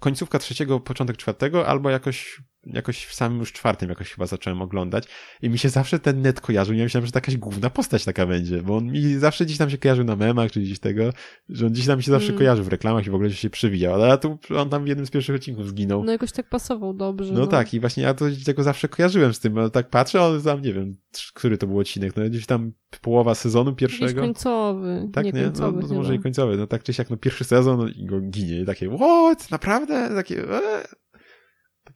końcówka 0.00 0.38
trzeciego, 0.38 0.80
początek 0.80 1.16
czwartego, 1.16 1.66
albo 1.66 1.90
jakoś 1.90 2.40
jakoś 2.66 3.04
w 3.04 3.14
samym 3.14 3.38
już 3.38 3.52
czwartym 3.52 3.88
jakoś 3.88 4.10
chyba 4.10 4.26
zacząłem 4.26 4.62
oglądać 4.62 5.08
i 5.42 5.50
mi 5.50 5.58
się 5.58 5.68
zawsze 5.68 5.98
ten 5.98 6.22
net 6.22 6.40
kojarzył. 6.40 6.74
Ja 6.74 6.84
myślałem, 6.84 7.06
że 7.06 7.12
to 7.12 7.16
jakaś 7.16 7.36
główna 7.36 7.70
postać 7.70 8.04
taka 8.04 8.26
będzie, 8.26 8.62
bo 8.62 8.76
on 8.76 8.84
mi 8.84 9.14
zawsze 9.14 9.44
gdzieś 9.44 9.58
tam 9.58 9.70
się 9.70 9.78
kojarzył 9.78 10.04
na 10.04 10.16
memach, 10.16 10.52
czy 10.52 10.60
gdzieś 10.60 10.78
tego, 10.78 11.10
że 11.48 11.66
on 11.66 11.72
gdzieś 11.72 11.86
tam 11.86 12.02
się 12.02 12.10
zawsze 12.10 12.28
mm. 12.28 12.38
kojarzył 12.38 12.64
w 12.64 12.68
reklamach 12.68 13.06
i 13.06 13.10
w 13.10 13.14
ogóle 13.14 13.30
się 13.30 13.50
przywijał, 13.50 13.94
ale 13.94 14.08
ja 14.08 14.16
tu, 14.16 14.38
on 14.56 14.70
tam 14.70 14.84
w 14.84 14.86
jednym 14.86 15.06
z 15.06 15.10
pierwszych 15.10 15.36
odcinków 15.36 15.68
zginął. 15.68 16.04
No 16.04 16.12
jakoś 16.12 16.32
tak 16.32 16.48
pasował 16.48 16.94
dobrze. 16.94 17.32
No, 17.32 17.40
no. 17.40 17.46
tak 17.46 17.74
i 17.74 17.80
właśnie 17.80 18.02
ja 18.02 18.14
to 18.14 18.24
tego 18.44 18.62
zawsze 18.62 18.88
kojarzyłem 18.88 19.34
z 19.34 19.40
tym, 19.40 19.54
bo 19.54 19.70
tak 19.70 19.90
patrzę, 19.90 20.22
on 20.22 20.42
tam, 20.42 20.62
nie 20.62 20.72
wiem, 20.72 20.96
który 21.34 21.58
to 21.58 21.66
był 21.66 21.78
odcinek, 21.78 22.16
no 22.16 22.24
gdzieś 22.24 22.46
tam 22.46 22.72
połowa 23.00 23.34
sezonu 23.34 23.74
pierwszego. 23.74 24.06
Gdzieś 24.06 24.20
końcowy. 24.20 25.08
Tak, 25.12 25.24
nie? 25.24 25.32
nie? 25.32 25.42
Końcowy 25.42 25.82
no, 25.82 25.88
no 25.88 25.94
może 25.94 26.14
i 26.14 26.18
końcowy, 26.18 26.56
no 26.56 26.66
tak 26.66 26.82
czy 26.82 26.92
siak, 26.92 27.10
no 27.10 27.16
pierwszy 27.16 27.44
sezon 27.44 27.90
i 27.96 28.06
go 28.06 28.20
ginie 28.20 28.60
i 28.60 28.64
takie, 28.64 28.96
what? 28.96 29.50
Naprawdę? 29.50 30.10
Takie, 30.14 30.52
eee? 30.52 30.86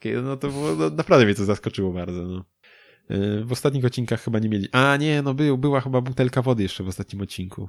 Takie, 0.01 0.23
no 0.23 0.37
to 0.37 0.49
było, 0.49 0.75
no, 0.77 0.91
naprawdę 0.91 1.25
mnie 1.25 1.35
to 1.35 1.45
zaskoczyło 1.45 1.93
bardzo, 1.93 2.23
no. 2.23 2.45
E, 3.11 3.45
w 3.45 3.53
ostatnich 3.53 3.85
odcinkach 3.85 4.23
chyba 4.23 4.39
nie 4.39 4.49
mieli. 4.49 4.69
A 4.73 4.97
nie, 4.97 5.23
no 5.23 5.35
był, 5.35 5.59
była 5.59 5.81
chyba 5.81 6.01
butelka 6.01 6.43
wody 6.43 6.63
jeszcze 6.63 6.85
w 6.85 6.89
ostatnim 6.89 7.23
odcinku. 7.23 7.69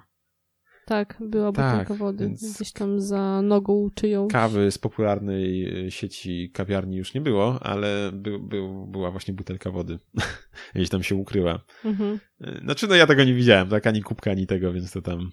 Tak, 0.86 1.18
była 1.20 1.52
tak, 1.52 1.72
butelka 1.72 1.94
wody. 1.94 2.26
Więc... 2.26 2.56
Gdzieś 2.56 2.72
tam 2.72 3.02
za 3.02 3.42
nogą 3.42 3.90
czyją. 3.96 4.28
Kawy 4.28 4.72
z 4.72 4.78
popularnej 4.78 5.66
e, 5.86 5.92
sieci 5.92 6.52
kawiarni 6.54 6.98
już 6.98 7.14
nie 7.14 7.22
było, 7.22 7.64
ale 7.64 8.12
by, 8.14 8.40
by, 8.40 8.62
była 8.88 9.12
właśnie 9.12 9.34
butelka 9.34 9.72
wody. 9.72 10.00
Gdzieś 10.76 10.90
tam 10.90 11.04
się 11.04 11.16
ukryła. 11.16 11.66
Mhm. 11.86 12.20
E, 12.42 12.60
znaczy, 12.64 12.88
no 12.88 12.96
ja 12.96 13.08
tego 13.08 13.24
nie 13.24 13.34
widziałem, 13.34 13.70
tak? 13.70 13.88
Ani 13.88 14.02
kubka, 14.02 14.32
ani 14.32 14.48
tego, 14.48 14.74
więc 14.74 14.92
to 14.92 15.02
tam 15.02 15.32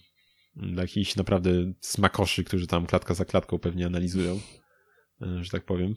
dla 0.56 0.82
jakichś 0.82 1.16
naprawdę 1.16 1.50
smakoszy, 1.80 2.44
którzy 2.44 2.66
tam 2.66 2.86
klatka 2.86 3.14
za 3.14 3.24
klatką 3.24 3.58
pewnie 3.58 3.86
analizują, 3.86 4.40
że 5.20 5.50
tak 5.50 5.64
powiem 5.64 5.94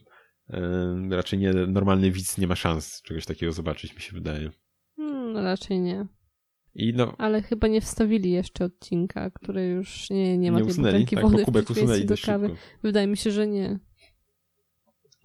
raczej 1.10 1.38
nie, 1.38 1.52
normalny 1.52 2.10
widz 2.10 2.38
nie 2.38 2.46
ma 2.46 2.56
szans 2.56 3.02
czegoś 3.02 3.26
takiego 3.26 3.52
zobaczyć, 3.52 3.94
mi 3.94 4.00
się 4.00 4.12
wydaje. 4.12 4.50
Hmm, 4.96 5.36
raczej 5.36 5.80
nie. 5.80 6.06
I 6.74 6.94
no, 6.94 7.14
Ale 7.18 7.42
chyba 7.42 7.68
nie 7.68 7.80
wstawili 7.80 8.30
jeszcze 8.30 8.64
odcinka, 8.64 9.30
który 9.30 9.66
już 9.66 10.10
nie, 10.10 10.38
nie 10.38 10.52
ma 10.52 10.58
nie 10.58 10.64
tej 10.64 10.72
usunęli, 10.72 10.92
butelki 10.92 11.16
tak, 11.16 11.24
wody 11.24 11.44
kubek 11.44 11.70
usunęli 11.70 12.04
do 12.04 12.14
kawy. 12.26 12.56
Wydaje 12.82 13.06
mi 13.06 13.16
się, 13.16 13.30
że 13.30 13.46
nie. 13.46 13.78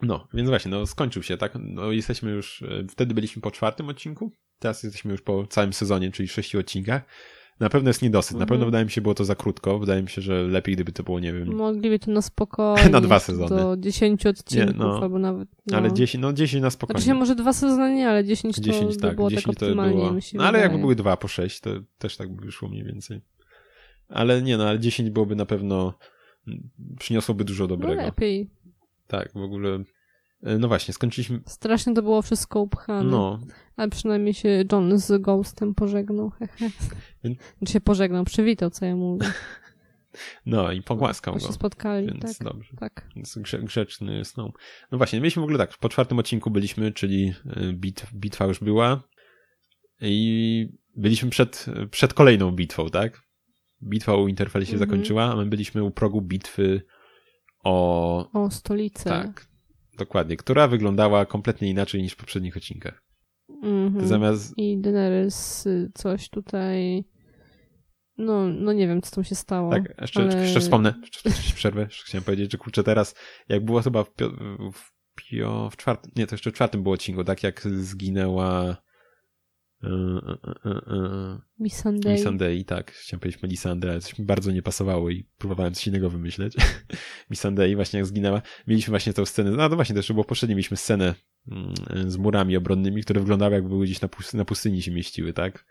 No, 0.01 0.28
więc 0.34 0.49
właśnie, 0.49 0.72
no 0.72 0.86
skończył 0.86 1.24
się, 1.24 1.38
tak? 1.38 1.53
No 1.59 1.91
jesteśmy 1.91 2.32
już, 2.32 2.61
e, 2.61 2.86
wtedy 2.89 3.13
byliśmy 3.13 3.41
po 3.41 3.51
czwartym 3.51 3.89
odcinku, 3.89 4.32
teraz 4.59 4.84
jesteśmy 4.84 5.11
już 5.11 5.22
po 5.22 5.47
całym 5.47 5.74
sezonie, 5.74 6.11
czyli 6.11 6.28
sześciu 6.28 6.59
odcinkach. 6.59 7.03
Na 7.59 7.69
pewno 7.69 7.89
jest 7.89 8.01
niedosyt. 8.01 8.31
Mhm. 8.31 8.39
Na 8.39 8.45
pewno 8.45 8.55
mhm. 8.55 8.67
wydaje 8.67 8.85
mi 8.85 8.91
się, 8.91 9.01
było 9.01 9.15
to 9.15 9.25
za 9.25 9.35
krótko. 9.35 9.79
Wydaje 9.79 10.03
mi 10.03 10.09
się, 10.09 10.21
że 10.21 10.43
lepiej, 10.43 10.75
gdyby 10.75 10.91
to 10.91 11.03
było, 11.03 11.19
nie 11.19 11.33
wiem. 11.33 11.55
Mogliby 11.55 11.99
to 11.99 12.11
na 12.11 12.21
spokojnie. 12.21 12.89
na 12.99 13.01
dwa 13.01 13.19
sezony. 13.19 13.49
Do 13.49 13.77
10 13.77 14.25
odcinków, 14.25 14.73
nie, 14.73 14.79
no, 14.79 14.99
albo 15.01 15.19
nawet. 15.19 15.49
No. 15.67 15.77
Ale 15.77 15.93
10, 15.93 16.21
no 16.21 16.33
10 16.33 16.61
na 16.61 16.69
spokojnie. 16.69 17.01
Znaczy 17.01 17.19
może 17.19 17.35
dwa 17.35 17.53
sezony 17.53 17.95
nie, 17.95 18.09
ale 18.09 18.25
10 18.25 18.55
to 18.55 18.61
10, 18.61 18.97
tak, 18.97 19.15
było 19.15 19.29
10 19.29 19.45
tak 19.45 19.53
optymalnie, 19.53 20.01
to 20.01 20.09
było. 20.09 20.19
No 20.33 20.43
ale 20.43 20.59
jakby 20.59 20.77
były 20.77 20.95
dwa 20.95 21.17
po 21.17 21.27
6, 21.27 21.59
to 21.59 21.69
też 21.97 22.17
tak 22.17 22.35
by 22.35 22.45
wyszło 22.45 22.69
mniej 22.69 22.83
więcej. 22.83 23.21
Ale 24.09 24.41
nie, 24.41 24.57
no 24.57 24.67
ale 24.67 24.79
10 24.79 25.09
byłoby 25.09 25.35
na 25.35 25.45
pewno 25.45 25.93
przyniosłoby 26.99 27.43
dużo 27.43 27.67
dobrego. 27.67 27.95
No 27.95 28.01
lepiej. 28.01 28.49
Tak, 29.07 29.33
w 29.33 29.41
ogóle 29.41 29.83
no 30.41 30.67
właśnie, 30.67 30.93
skończyliśmy. 30.93 31.39
Strasznie 31.45 31.93
to 31.93 32.01
było 32.01 32.21
wszystko 32.21 32.61
upchane. 32.61 33.09
No. 33.09 33.39
Ale 33.75 33.89
przynajmniej 33.89 34.33
się 34.33 34.63
John 34.71 34.99
z 34.99 35.21
Ghostem 35.21 35.75
pożegnał. 35.75 36.31
Znaczy 37.57 37.73
się 37.73 37.81
pożegnał, 37.81 38.23
przywitał, 38.23 38.69
co 38.69 38.85
ja 38.85 38.95
mówię. 38.95 39.27
No 40.45 40.71
i 40.71 40.81
pogłaskał 40.81 41.33
go. 41.33 41.39
się 41.39 41.53
spotkali, 41.53 42.07
więc 42.07 42.38
tak. 42.38 42.47
dobrze. 42.47 42.73
Tak. 42.79 43.09
Więc 43.15 43.39
grzeczny 43.63 44.25
Snow. 44.25 44.51
No 44.91 44.97
właśnie, 44.97 45.19
mieliśmy 45.19 45.39
w 45.39 45.43
ogóle 45.43 45.57
tak, 45.57 45.77
po 45.77 45.89
czwartym 45.89 46.19
odcinku 46.19 46.51
byliśmy, 46.51 46.91
czyli 46.91 47.33
e, 47.45 47.73
bit, 47.73 48.05
bitwa 48.13 48.45
już 48.45 48.59
była 48.59 49.03
i 50.01 50.69
byliśmy 50.95 51.29
przed, 51.29 51.65
przed 51.91 52.13
kolejną 52.13 52.51
bitwą, 52.51 52.89
tak? 52.89 53.21
Bitwa 53.83 54.15
u 54.15 54.27
Interfell 54.27 54.65
się 54.65 54.73
mhm. 54.73 54.89
zakończyła, 54.89 55.23
a 55.23 55.35
my 55.35 55.45
byliśmy 55.45 55.83
u 55.83 55.91
progu 55.91 56.21
bitwy 56.21 56.81
o... 57.63 58.31
O 58.31 58.51
stolicę. 58.51 59.09
Tak, 59.09 59.46
Dokładnie, 59.97 60.37
która 60.37 60.67
wyglądała 60.67 61.25
kompletnie 61.25 61.69
inaczej 61.69 62.01
niż 62.01 62.13
w 62.13 62.17
poprzednich 62.17 62.57
odcinkach. 62.57 63.03
Mm-hmm. 63.63 64.05
Zamiast... 64.05 64.53
I 64.57 64.77
Daenerys 64.77 65.65
y, 65.65 65.91
coś 65.93 66.29
tutaj... 66.29 67.05
No, 68.17 68.47
no 68.47 68.73
nie 68.73 68.87
wiem, 68.87 69.01
co 69.01 69.15
tam 69.15 69.23
się 69.23 69.35
stało. 69.35 69.71
Tak, 69.71 70.01
jeszcze, 70.01 70.21
ale... 70.21 70.41
jeszcze 70.41 70.59
wspomnę, 70.59 70.93
jeszcze 71.01 71.29
przerwę, 71.55 71.87
chciałem 72.05 72.23
powiedzieć, 72.23 72.51
że 72.51 72.57
kurczę 72.57 72.83
teraz, 72.83 73.15
jak 73.49 73.65
było 73.65 73.81
chyba 73.81 74.03
w, 74.03 74.13
pio, 74.13 74.29
w, 74.73 74.91
pio, 75.15 75.69
w 75.69 75.77
czwartym, 75.77 76.11
nie, 76.15 76.27
to 76.27 76.35
jeszcze 76.35 76.51
w 76.51 76.53
czwartym 76.53 76.83
było 76.83 76.95
odcinku, 76.95 77.23
tak 77.23 77.43
jak 77.43 77.61
zginęła 77.61 78.77
Missandei. 81.59 82.13
Missandei, 82.13 82.65
tak. 82.65 82.91
Chciałem 82.91 83.19
powiedzieć 83.19 83.41
Melisandre, 83.41 83.91
ale 83.91 84.01
coś 84.01 84.19
mi 84.19 84.25
bardzo 84.25 84.51
nie 84.51 84.61
pasowało 84.61 85.09
i 85.09 85.28
próbowałem 85.38 85.73
coś 85.73 85.88
innego 85.88 86.09
wymyśleć. 86.09 86.55
Missandei 87.30 87.75
właśnie 87.75 87.97
jak 87.97 88.05
zginęła. 88.05 88.41
Mieliśmy 88.67 88.91
właśnie 88.91 89.13
tę 89.13 89.25
scenę, 89.25 89.51
no 89.51 89.69
to 89.69 89.75
właśnie 89.75 89.95
też 89.95 90.11
było 90.11 90.23
poprzednio, 90.23 90.55
mieliśmy 90.55 90.78
scenę 90.78 91.15
mm, 91.51 92.11
z 92.11 92.17
murami 92.17 92.57
obronnymi, 92.57 93.03
które 93.03 93.19
wyglądały 93.19 93.53
jakby 93.53 93.69
były 93.69 93.86
gdzieś 93.86 93.99
na 94.34 94.45
pustyni 94.45 94.82
się 94.82 94.91
mieściły, 94.91 95.34
tak? 95.34 95.65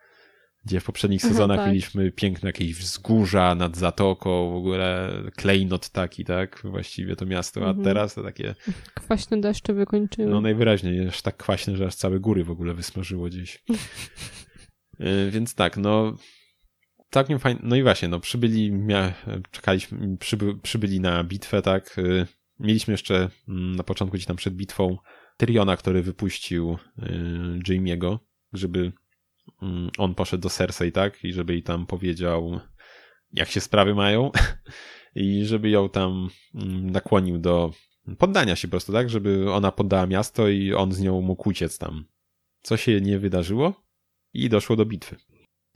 Gdzie 0.66 0.80
w 0.80 0.84
poprzednich 0.84 1.22
sezonach 1.22 1.58
tak. 1.58 1.68
mieliśmy 1.68 2.12
piękne 2.12 2.48
jakieś 2.48 2.74
wzgórza 2.74 3.54
nad 3.54 3.76
zatoką, 3.76 4.50
w 4.50 4.56
ogóle 4.56 5.10
klejnot 5.36 5.88
taki, 5.88 6.24
tak? 6.24 6.62
Właściwie 6.64 7.16
to 7.16 7.26
miasto, 7.26 7.60
a 7.66 7.68
mhm. 7.68 7.84
teraz 7.84 8.14
to 8.14 8.22
takie... 8.22 8.54
Kwaśne 8.94 9.40
deszcze 9.40 9.74
wykończyły. 9.74 10.28
No 10.28 10.40
najwyraźniej, 10.40 11.08
aż 11.08 11.22
tak 11.22 11.36
kwaśne, 11.36 11.76
że 11.76 11.86
aż 11.86 11.94
całe 11.94 12.20
góry 12.20 12.44
w 12.44 12.50
ogóle 12.50 12.74
wysmażyło 12.74 13.26
gdzieś. 13.26 13.62
E, 15.00 15.30
więc 15.30 15.54
tak, 15.54 15.76
no 15.76 16.16
całkiem 17.10 17.38
fajnie, 17.38 17.60
no 17.62 17.76
i 17.76 17.82
właśnie, 17.82 18.08
no 18.08 18.20
przybyli, 18.20 18.72
mia, 18.72 19.12
czekaliśmy, 19.50 20.16
przyby, 20.16 20.58
przybyli 20.58 21.00
na 21.00 21.24
bitwę, 21.24 21.62
tak? 21.62 21.96
E, 21.98 22.26
mieliśmy 22.60 22.92
jeszcze 22.92 23.28
mm, 23.48 23.76
na 23.76 23.82
początku 23.82 24.14
gdzieś 24.14 24.26
tam 24.26 24.36
przed 24.36 24.54
bitwą 24.54 24.96
Tyriona, 25.36 25.76
który 25.76 26.02
wypuścił 26.02 26.78
e, 26.98 27.06
Jamie'ego, 27.68 28.18
żeby 28.52 28.92
on 29.98 30.14
poszedł 30.14 30.42
do 30.42 30.50
Cersei, 30.50 30.92
tak? 30.92 31.24
I 31.24 31.32
żeby 31.32 31.52
jej 31.52 31.62
tam 31.62 31.86
powiedział, 31.86 32.60
jak 33.32 33.48
się 33.48 33.60
sprawy 33.60 33.94
mają. 33.94 34.30
I 35.14 35.44
żeby 35.44 35.70
ją 35.70 35.88
tam 35.88 36.28
mm, 36.54 36.90
nakłonił 36.90 37.38
do 37.38 37.70
poddania 38.18 38.56
się 38.56 38.68
po 38.68 38.70
prostu, 38.70 38.92
tak? 38.92 39.10
Żeby 39.10 39.52
ona 39.52 39.72
poddała 39.72 40.06
miasto 40.06 40.48
i 40.48 40.72
on 40.72 40.92
z 40.92 41.00
nią 41.00 41.20
mógł 41.20 41.48
uciec 41.48 41.78
tam. 41.78 42.04
Co 42.62 42.76
się 42.76 43.00
nie 43.00 43.18
wydarzyło 43.18 43.84
i 44.34 44.48
doszło 44.48 44.76
do 44.76 44.86
bitwy. 44.86 45.16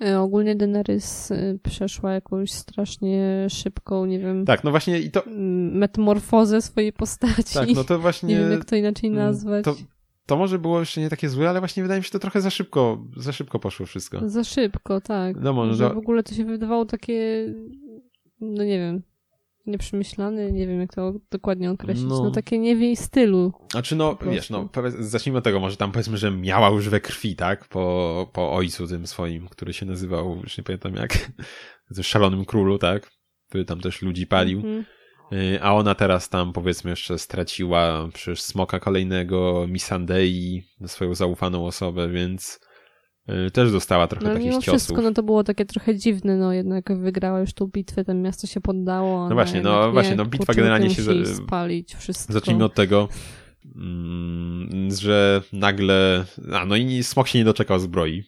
E, 0.04 0.20
ogólnie 0.20 0.56
Daenerys 0.56 1.30
e, 1.30 1.58
przeszła 1.62 2.12
jakąś 2.12 2.52
strasznie 2.52 3.46
szybką, 3.50 4.06
nie 4.06 4.18
wiem. 4.18 4.44
Tak, 4.44 4.64
no 4.64 4.70
właśnie 4.70 5.00
i 5.00 5.10
to. 5.10 5.22
Metamorfozę 5.72 6.62
swojej 6.62 6.92
postaci. 6.92 7.54
Tak, 7.54 7.68
no 7.74 7.84
to 7.84 7.98
właśnie. 7.98 8.28
Nie 8.34 8.40
wiem, 8.40 8.50
jak 8.50 8.64
to 8.64 8.76
inaczej 8.76 9.10
mm, 9.10 9.18
nazwać. 9.18 9.64
To, 9.64 9.76
to 10.30 10.36
może 10.36 10.58
było 10.58 10.80
jeszcze 10.80 11.00
nie 11.00 11.10
takie 11.10 11.28
złe, 11.28 11.50
ale 11.50 11.60
właśnie 11.60 11.82
wydaje 11.82 12.00
mi 12.00 12.04
się, 12.04 12.08
że 12.08 12.12
to 12.12 12.18
trochę 12.18 12.40
za 12.40 12.50
szybko, 12.50 13.04
za 13.16 13.32
szybko 13.32 13.58
poszło 13.58 13.86
wszystko. 13.86 14.28
Za 14.28 14.44
szybko, 14.44 15.00
tak. 15.00 15.36
No 15.40 15.52
może. 15.52 15.74
Że 15.74 15.94
w 15.94 15.98
ogóle 15.98 16.22
to 16.22 16.34
się 16.34 16.44
wydawało 16.44 16.84
takie, 16.84 17.46
no 18.40 18.64
nie 18.64 18.78
wiem, 18.78 19.02
nieprzemyślane, 19.66 20.52
nie 20.52 20.66
wiem 20.66 20.80
jak 20.80 20.94
to 20.94 21.12
dokładnie 21.30 21.70
określić, 21.70 22.08
no, 22.08 22.24
no 22.24 22.30
takie 22.30 22.58
nie 22.58 22.76
w 22.76 22.80
jej 22.80 22.96
stylu. 22.96 23.52
Znaczy 23.70 23.96
no, 23.96 24.18
wiesz, 24.30 24.50
no 24.50 24.68
zacznijmy 24.98 25.38
od 25.38 25.44
tego, 25.44 25.60
może 25.60 25.76
tam 25.76 25.92
powiedzmy, 25.92 26.18
że 26.18 26.30
miała 26.30 26.68
już 26.68 26.88
we 26.88 27.00
krwi, 27.00 27.36
tak, 27.36 27.68
po, 27.68 28.30
po 28.32 28.52
ojcu 28.52 28.86
tym 28.86 29.06
swoim, 29.06 29.48
który 29.48 29.72
się 29.72 29.86
nazywał, 29.86 30.36
już 30.42 30.58
nie 30.58 30.64
pamiętam 30.64 30.94
jak, 30.94 31.30
szalonym 32.02 32.44
królu, 32.44 32.78
tak, 32.78 33.10
który 33.48 33.64
tam 33.64 33.80
też 33.80 34.02
ludzi 34.02 34.26
palił. 34.26 34.60
Mm 34.60 34.82
-hmm. 34.82 34.99
Y, 35.32 35.58
a 35.62 35.74
ona 35.74 35.94
teraz 35.94 36.28
tam 36.28 36.52
powiedzmy 36.52 36.90
jeszcze 36.90 37.18
straciła 37.18 38.08
przecież 38.14 38.42
smoka 38.42 38.80
kolejnego, 38.80 39.66
Misandei, 39.68 40.62
swoją 40.86 41.14
zaufaną 41.14 41.66
osobę, 41.66 42.08
więc 42.08 42.60
y, 43.46 43.50
też 43.50 43.72
dostała 43.72 44.06
trochę 44.06 44.26
no, 44.26 44.32
takich 44.32 44.48
mimo 44.48 44.62
ciosów. 44.62 44.80
wszystko, 44.80 45.02
no 45.02 45.12
to 45.12 45.22
było 45.22 45.44
takie 45.44 45.64
trochę 45.64 45.96
dziwne, 45.96 46.36
no 46.36 46.52
jednak 46.52 46.98
wygrała 46.98 47.40
już 47.40 47.52
tą 47.52 47.66
bitwę, 47.66 48.04
ten 48.04 48.22
miasto 48.22 48.46
się 48.46 48.60
poddało. 48.60 49.28
No 49.28 49.34
właśnie, 49.34 49.60
no 49.62 49.92
właśnie, 49.92 50.16
no 50.16 50.24
bitwa 50.26 50.54
generalnie 50.54 50.90
się... 50.90 51.26
spalić 51.26 51.94
wszystko. 51.94 52.32
Zacznijmy 52.32 52.64
od 52.64 52.74
tego, 52.74 53.08
mm, 53.76 54.90
że 54.90 55.42
nagle, 55.52 56.24
a 56.52 56.64
no 56.64 56.76
i 56.76 57.02
smok 57.02 57.28
się 57.28 57.38
nie 57.38 57.44
doczekał 57.44 57.78
zbroi, 57.78 58.24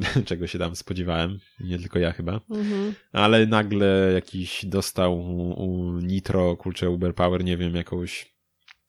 czego 0.26 0.46
się 0.46 0.58
tam 0.58 0.76
spodziewałem, 0.76 1.38
nie 1.60 1.78
tylko 1.78 1.98
ja 1.98 2.12
chyba, 2.12 2.40
mhm. 2.50 2.94
ale 3.12 3.46
nagle 3.46 4.10
jakiś 4.14 4.66
dostał 4.66 5.20
u, 5.56 6.00
Nitro, 6.02 6.56
kurczę, 6.56 6.90
Uber 6.90 7.14
Power, 7.14 7.44
nie 7.44 7.56
wiem, 7.56 7.74
jakąś 7.74 8.36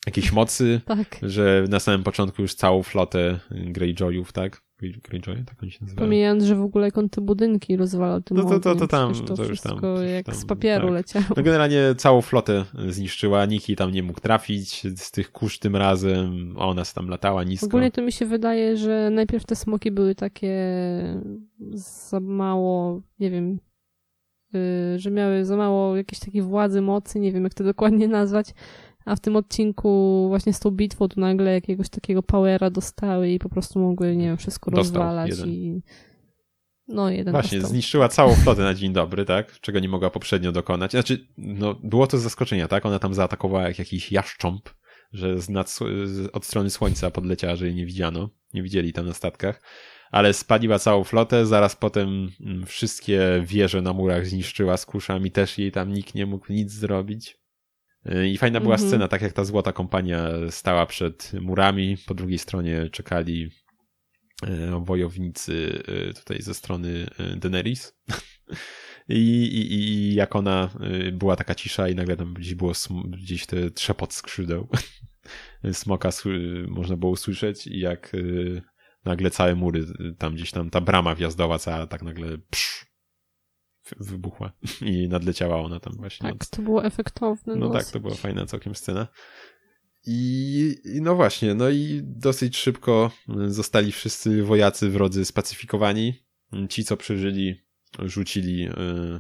jakieś 0.06 0.32
mocy, 0.32 0.82
tak. 0.86 1.20
że 1.22 1.66
na 1.70 1.80
samym 1.80 2.04
początku 2.04 2.42
już 2.42 2.54
całą 2.54 2.84
flotę 2.84 3.40
Greyjoyów, 3.52 4.34
tak? 4.34 4.67
Greyjoy, 4.80 5.44
tak 5.46 5.64
oni 5.64 5.72
się 5.72 5.80
nazywają. 5.82 6.06
Pomijając, 6.08 6.44
że 6.44 6.56
w 6.56 6.62
ogóle 6.62 6.92
te 6.92 7.22
budynki 7.22 7.78
rozwalał 7.78 8.22
tym 8.22 8.38
no 8.38 8.44
to, 8.44 8.60
to, 8.60 8.76
to, 8.76 8.88
tam, 8.88 9.14
to, 9.14 9.36
to 9.36 9.44
już 9.44 9.62
tam. 9.62 9.80
jak 10.14 10.26
tam, 10.26 10.36
z 10.36 10.46
papieru 10.46 10.88
tak. 10.88 10.94
leciało. 10.94 11.26
No 11.38 11.44
generalnie 11.44 11.96
całą 11.98 12.22
flotę 12.22 12.66
zniszczyła, 12.90 13.46
Niki 13.46 13.76
tam 13.76 13.92
nie 13.92 14.04
mógł 14.04 14.20
trafić 14.20 14.84
z 15.00 15.12
tych 15.12 15.32
kurz 15.32 15.60
tym 15.60 15.76
razem, 15.76 16.56
a 16.58 16.68
ona 16.68 16.84
tam 16.96 17.10
latała 17.10 17.44
nisko. 17.44 17.66
Ogólnie 17.68 17.92
to 17.92 18.02
mi 18.02 18.12
się 18.12 18.26
wydaje, 18.26 18.78
że 18.78 19.10
najpierw 19.10 19.46
te 19.46 19.56
smoki 19.56 19.92
były 19.92 20.16
takie 20.16 20.58
za 21.74 22.20
mało, 22.20 23.02
nie 23.20 23.32
wiem, 23.32 23.60
yy, 24.54 25.00
że 25.00 25.12
miały 25.12 25.46
za 25.46 25.58
mało 25.58 25.98
jakiejś 25.98 26.20
takiej 26.20 26.42
władzy, 26.42 26.82
mocy, 26.82 27.20
nie 27.20 27.32
wiem 27.32 27.44
jak 27.44 27.54
to 27.54 27.64
dokładnie 27.64 28.08
nazwać, 28.08 28.54
a 29.08 29.16
w 29.16 29.20
tym 29.20 29.36
odcinku 29.36 30.26
właśnie 30.28 30.54
z 30.54 30.60
tą 30.60 30.72
bitwą 30.72 31.08
to 31.08 31.22
nagle 31.22 31.54
jakiegoś 31.54 31.90
takiego 31.90 32.24
powera 32.24 32.70
dostały 32.70 33.30
i 33.30 33.40
po 33.40 33.50
prostu 33.50 33.80
mogły, 33.80 34.16
nie 34.16 34.26
wiem, 34.26 34.38
wszystko 34.38 34.72
dostał 34.72 34.84
rozwalać 34.84 35.30
jeden. 35.30 35.50
i 35.50 35.82
no, 36.88 37.10
jeden 37.10 37.32
Właśnie, 37.32 37.58
dostał. 37.58 37.72
zniszczyła 37.72 38.10
całą 38.10 38.36
flotę 38.36 38.62
na 38.62 38.74
dzień 38.74 38.94
dobry, 38.94 39.26
tak? 39.26 39.60
Czego 39.60 39.80
nie 39.80 39.90
mogła 39.90 40.10
poprzednio 40.10 40.52
dokonać. 40.52 40.92
Znaczy, 40.92 41.28
no, 41.38 41.76
było 41.84 42.08
to 42.08 42.18
z 42.18 42.22
zaskoczenia, 42.22 42.68
tak? 42.68 42.86
Ona 42.86 43.00
tam 43.00 43.14
zaatakowała 43.14 43.68
jak 43.68 43.80
jakiś 43.80 44.12
jaszcząb, 44.12 44.70
że 45.14 45.42
z 45.42 45.50
nad, 45.50 45.80
od 46.34 46.46
strony 46.46 46.70
słońca 46.70 47.12
podleciała, 47.12 47.56
że 47.56 47.66
jej 47.66 47.76
nie 47.76 47.86
widziano. 47.86 48.30
Nie 48.54 48.64
widzieli 48.64 48.94
tam 48.94 49.06
na 49.06 49.14
statkach. 49.14 49.62
Ale 50.12 50.34
spaliła 50.34 50.80
całą 50.80 51.04
flotę, 51.04 51.46
zaraz 51.46 51.76
potem 51.76 52.30
mm, 52.42 52.66
wszystkie 52.66 53.44
wieże 53.46 53.82
na 53.82 53.94
murach 53.94 54.28
zniszczyła 54.28 54.78
z 54.78 54.86
kuszami, 54.86 55.32
też 55.32 55.58
jej 55.58 55.72
tam 55.72 55.94
nikt 55.94 56.16
nie 56.16 56.26
mógł 56.26 56.54
nic 56.54 56.72
zrobić. 56.72 57.38
I 58.26 58.38
fajna 58.38 58.60
była 58.60 58.76
mm 58.76 58.86
-hmm. 58.86 58.90
scena, 58.90 59.08
tak 59.08 59.22
jak 59.22 59.34
ta 59.34 59.44
złota 59.44 59.74
kompania 59.74 60.30
stała 60.50 60.86
przed 60.86 61.32
murami, 61.42 61.98
po 62.08 62.14
drugiej 62.14 62.38
stronie 62.38 62.90
czekali 62.90 63.50
e, 64.44 64.84
wojownicy 64.86 65.84
e, 65.88 66.14
tutaj 66.14 66.42
ze 66.42 66.54
strony 66.54 67.08
e, 67.20 67.36
Daenerys. 67.36 67.94
I, 69.10 69.44
i, 69.44 69.74
I 69.74 70.14
jak 70.16 70.36
ona 70.36 70.70
była 71.14 71.36
taka 71.36 71.56
cisza 71.56 71.90
i 71.90 71.96
nagle 71.96 72.18
tam 72.18 72.34
gdzieś 72.34 72.56
było 72.56 72.74
gdzieś 73.08 73.46
te 73.46 73.72
trzepot 73.72 74.14
skrzydeł. 74.14 74.68
Smoka 75.72 76.10
można 76.68 76.98
było 76.98 77.12
usłyszeć 77.12 77.68
i 77.68 77.80
jak 77.80 78.12
nagle 79.06 79.32
całe 79.32 79.56
mury, 79.56 79.86
tam 80.18 80.36
gdzieś 80.36 80.52
tam 80.52 80.70
ta 80.70 80.82
brama 80.82 81.16
wjazdowa 81.16 81.60
cała 81.60 81.88
tak 81.88 82.04
nagle 82.04 82.38
psz, 82.38 82.87
wybuchła 84.00 84.52
i 84.82 85.08
nadleciała 85.08 85.62
ona 85.62 85.80
tam 85.80 85.94
właśnie. 85.98 86.32
Tak, 86.32 86.46
to 86.46 86.62
było 86.62 86.86
efektowne. 86.86 87.56
No, 87.56 87.68
no 87.68 87.74
tak, 87.74 87.86
to 87.86 88.00
była 88.00 88.16
fajna 88.16 88.46
całkiem 88.46 88.76
scena. 88.76 89.08
I, 90.06 90.76
I, 90.86 91.02
no 91.02 91.16
właśnie, 91.16 91.54
no 91.54 91.70
i 91.70 92.02
dosyć 92.04 92.58
szybko 92.58 93.12
zostali 93.48 93.92
wszyscy 93.92 94.44
wojacy 94.44 94.90
wrodzy 94.90 95.26
spacyfikowani. 95.26 96.14
Ci, 96.70 96.84
co 96.84 96.98
przeżyli, 96.98 97.56
rzucili 98.00 98.68
y, 98.68 98.72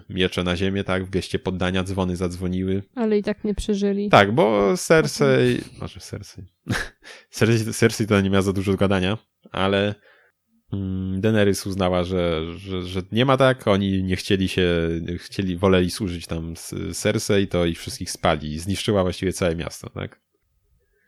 miecze 0.09 0.43
na 0.43 0.55
ziemię, 0.55 0.83
tak, 0.83 1.05
w 1.05 1.09
geście 1.09 1.39
poddania, 1.39 1.83
dzwony 1.83 2.15
zadzwoniły. 2.15 2.83
Ale 2.95 3.17
i 3.17 3.23
tak 3.23 3.43
nie 3.43 3.55
przeżyli. 3.55 4.09
Tak, 4.09 4.35
bo 4.35 4.77
Cersei, 4.77 5.61
może 5.81 5.99
Cersei, 5.99 6.43
Cersei, 7.29 7.73
Cersei 7.73 8.07
to 8.07 8.21
nie 8.21 8.29
miała 8.29 8.41
za 8.41 8.53
dużo 8.53 8.73
gadania, 8.73 9.17
ale 9.51 9.95
Daenerys 11.17 11.65
uznała, 11.65 12.03
że, 12.03 12.53
że, 12.57 12.81
że 12.81 13.01
nie 13.11 13.25
ma 13.25 13.37
tak, 13.37 13.67
oni 13.67 14.03
nie 14.03 14.15
chcieli 14.15 14.47
się, 14.47 14.89
chcieli, 15.17 15.57
woleli 15.57 15.91
służyć 15.91 16.27
tam 16.27 16.53
Cersei, 16.93 17.47
to 17.47 17.65
ich 17.65 17.79
wszystkich 17.79 18.11
spali, 18.11 18.59
zniszczyła 18.59 19.03
właściwie 19.03 19.33
całe 19.33 19.55
miasto, 19.55 19.89
tak. 19.89 20.19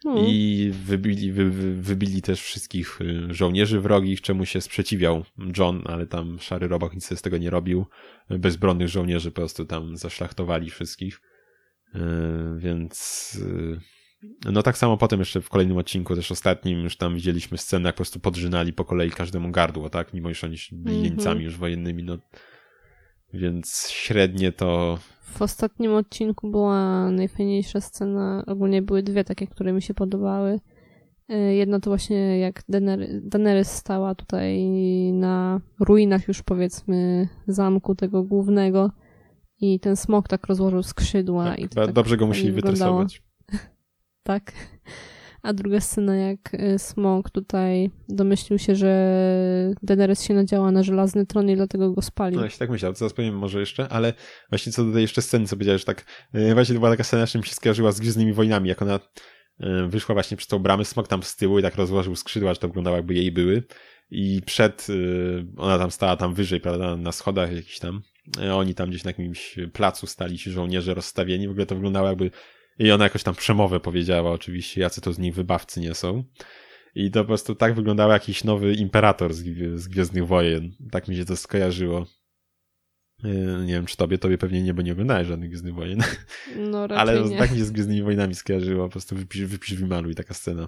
Hmm. 0.04 0.26
I 0.28 0.72
wybili, 0.86 1.32
wy, 1.32 1.52
wybili 1.76 2.22
też 2.22 2.42
wszystkich 2.42 3.02
y, 3.02 3.34
żołnierzy 3.34 3.80
wrogich, 3.80 4.22
czemu 4.22 4.46
się 4.46 4.62
sprzeciwiał 4.62 5.24
John, 5.58 5.82
ale 5.86 6.08
tam 6.08 6.40
Szary 6.40 6.68
Robak 6.68 6.94
nic 6.94 7.18
z 7.18 7.22
tego 7.22 7.38
nie 7.38 7.50
robił. 7.50 7.86
Bezbronnych 8.30 8.88
żołnierzy 8.88 9.32
po 9.32 9.36
prostu 9.36 9.66
tam 9.66 9.98
zaszlachtowali 9.98 10.70
wszystkich. 10.70 11.22
Y, 11.96 12.00
więc 12.58 13.38
y, 13.42 13.99
no 14.52 14.64
tak 14.64 14.78
samo 14.78 14.98
potem 14.98 15.20
jeszcze 15.20 15.42
w 15.42 15.50
kolejnym 15.50 15.78
odcinku, 15.78 16.16
też 16.16 16.32
ostatnim, 16.32 16.80
już 16.80 16.98
tam 16.98 17.16
widzieliśmy 17.16 17.58
scenę, 17.58 17.90
jak 17.90 17.96
po 17.96 17.98
prostu 17.98 18.20
podrzynali 18.20 18.74
po 18.74 18.86
kolei 18.86 19.12
każdemu 19.12 19.52
gardło, 19.52 19.90
tak? 19.90 20.14
Mimo, 20.14 20.34
że 20.34 20.48
oni 20.48 20.58
byli 20.72 20.96
mm 20.96 21.08
-hmm. 21.08 21.10
jeńcami 21.10 21.44
już 21.44 21.58
wojennymi, 21.58 22.04
no. 22.04 22.18
Więc 23.34 23.90
średnie 23.90 24.52
to 24.52 25.00
w 25.22 25.42
ostatnim 25.42 25.94
odcinku 25.94 26.52
była 26.52 27.12
najfajniejsza 27.12 27.82
scena, 27.82 28.44
ogólnie 28.48 28.82
były 28.82 29.04
dwie 29.04 29.24
takie, 29.24 29.48
które 29.48 29.74
mi 29.74 29.82
się 29.82 29.94
podobały. 29.94 30.60
E, 31.30 31.38
jedna 31.56 31.80
to 31.80 31.90
właśnie 31.90 32.40
jak 32.40 32.64
Daenerys 33.24 33.72
stała 33.72 34.16
tutaj 34.16 34.70
na 35.14 35.62
ruinach 35.80 36.28
już 36.28 36.44
powiedzmy 36.44 37.28
zamku 37.48 37.96
tego 37.96 38.24
głównego 38.24 38.92
i 39.62 39.80
ten 39.80 39.96
smok 39.96 40.28
tak 40.28 40.48
rozłożył 40.48 40.84
skrzydła. 40.84 41.46
Tak, 41.46 41.60
i 41.60 41.70
to 41.70 41.86
tak 41.86 41.94
dobrze 41.94 42.18
go 42.18 42.28
musieli 42.28 42.52
wytresować. 42.52 43.29
Tak. 44.30 44.54
A 45.42 45.54
druga 45.54 45.80
scena, 45.80 46.16
jak 46.16 46.54
y, 46.54 46.80
Smok 46.80 47.30
tutaj 47.30 47.92
domyślił 48.10 48.60
się, 48.60 48.76
że 48.76 48.94
Daenerys 49.84 50.24
się 50.24 50.34
nadziała 50.34 50.72
na 50.72 50.84
żelazny 50.84 51.26
tron 51.26 51.50
i 51.50 51.56
dlatego 51.56 51.92
go 51.92 52.02
spalił. 52.02 52.40
No, 52.40 52.46
ja 52.46 52.52
się 52.52 52.58
tak 52.58 52.70
myślał, 52.70 52.96
zaraz 52.96 53.14
powiem 53.14 53.38
może 53.38 53.60
jeszcze, 53.60 53.90
ale 53.90 54.14
właśnie 54.50 54.72
co 54.72 54.86
do 54.86 54.94
tej 54.94 55.02
jeszcze 55.02 55.22
sceny, 55.22 55.46
co 55.46 55.56
powiedziałeś, 55.56 55.82
że 55.82 55.86
tak, 55.86 56.06
y, 56.36 56.54
właśnie 56.54 56.76
to 56.76 56.80
była 56.80 56.92
taka 56.92 57.04
scena, 57.04 57.28
czym 57.28 57.44
się 57.44 57.54
skojarzyła 57.54 57.92
z 57.92 58.00
Gwiezdnymi 58.00 58.34
Wojnami, 58.34 58.70
jak 58.70 58.82
ona 58.82 58.96
y, 58.96 59.88
wyszła 59.88 60.14
właśnie 60.16 60.38
przez 60.38 60.48
tą 60.48 60.60
bramę, 60.60 60.86
Smok 60.86 61.08
tam 61.08 61.24
z 61.24 61.36
tyłu 61.36 61.60
i 61.60 61.62
tak 61.62 61.76
rozłożył 61.76 62.16
skrzydła, 62.16 62.54
że 62.54 62.60
to 62.60 62.68
wyglądało 62.68 62.98
jakby 62.98 63.14
jej 63.14 63.32
były 63.32 63.64
i 64.12 64.42
przed, 64.46 64.88
ona 65.58 65.78
tam 65.78 65.92
stała 65.92 66.16
tam 66.16 66.34
wyżej, 66.34 66.62
prawda, 66.62 66.96
na 66.96 67.12
schodach 67.12 67.56
jakiś 67.56 67.80
tam, 67.80 68.02
oni 68.54 68.76
tam 68.76 68.90
gdzieś 68.90 69.04
na 69.04 69.10
jakimś 69.10 69.56
placu 69.74 70.08
stali 70.08 70.38
ci 70.38 70.52
żołnierze 70.52 70.94
rozstawieni, 70.94 71.48
w 71.48 71.52
ogóle 71.52 71.66
to 71.66 71.76
wyglądało 71.76 72.08
jakby 72.08 72.32
i 72.80 72.92
ona 72.92 73.04
jakoś 73.04 73.24
tam 73.24 73.36
przemowę 73.36 73.80
powiedziała 73.80 74.32
oczywiście, 74.32 74.82
jacy 74.82 75.02
to 75.02 75.14
z 75.14 75.20
nich 75.20 75.36
wybawcy 75.36 75.80
nie 75.80 75.94
są. 75.94 76.24
I 76.96 77.12
to 77.12 77.22
po 77.22 77.28
prostu 77.28 77.56
tak 77.56 77.76
wyglądał 77.76 78.10
jakiś 78.10 78.44
nowy 78.44 78.74
imperator 78.74 79.34
z, 79.34 79.44
z 79.76 79.88
Gwiezdnych 79.88 80.28
Wojen. 80.28 80.72
Tak 80.92 81.08
mi 81.08 81.16
się 81.16 81.26
to 81.26 81.36
skojarzyło. 81.36 82.06
E, 83.24 83.30
nie 83.66 83.74
wiem, 83.74 83.86
czy 83.86 83.98
tobie, 83.98 84.18
tobie 84.18 84.38
pewnie 84.38 84.64
nie, 84.64 84.74
bo 84.74 84.82
nie 84.82 84.92
oglądałeś 84.92 85.28
żadnych 85.28 85.50
Gwiezdnych 85.50 85.74
Wojen. 85.74 86.04
No 86.56 86.82
raczej 86.88 86.98
Ale 86.98 87.30
nie. 87.30 87.38
tak 87.38 87.52
mi 87.52 87.58
się 87.58 87.66
z 87.66 87.72
Gwiezdnymi 87.72 88.04
Wojnami 88.04 88.36
skojarzyło. 88.36 88.86
Po 88.86 88.92
prostu 88.92 89.16
wypisz, 89.16 89.46
wypisz 89.46 89.74
wymaluj 89.74 90.16
taka 90.16 90.34
scena 90.34 90.68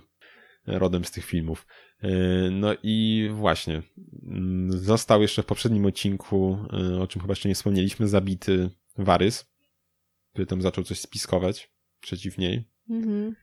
rodem 0.68 1.06
z 1.06 1.12
tych 1.12 1.26
filmów. 1.26 1.68
E, 2.04 2.10
no 2.52 2.74
i 2.84 3.30
właśnie. 3.34 3.82
Mm, 4.24 4.72
został 4.72 5.22
jeszcze 5.22 5.44
w 5.44 5.46
poprzednim 5.46 5.86
odcinku, 5.86 6.58
e, 6.74 7.02
o 7.02 7.08
czym 7.08 7.22
chyba 7.22 7.32
jeszcze 7.32 7.50
nie 7.50 7.56
wspomnieliśmy, 7.56 8.08
zabity 8.08 8.70
Warys, 8.98 9.46
który 10.34 10.46
tam 10.46 10.62
zaczął 10.62 10.84
coś 10.84 11.00
spiskować 11.00 11.72
przeciw 12.02 12.38
niej. 12.38 12.64
Mhm. 12.90 13.36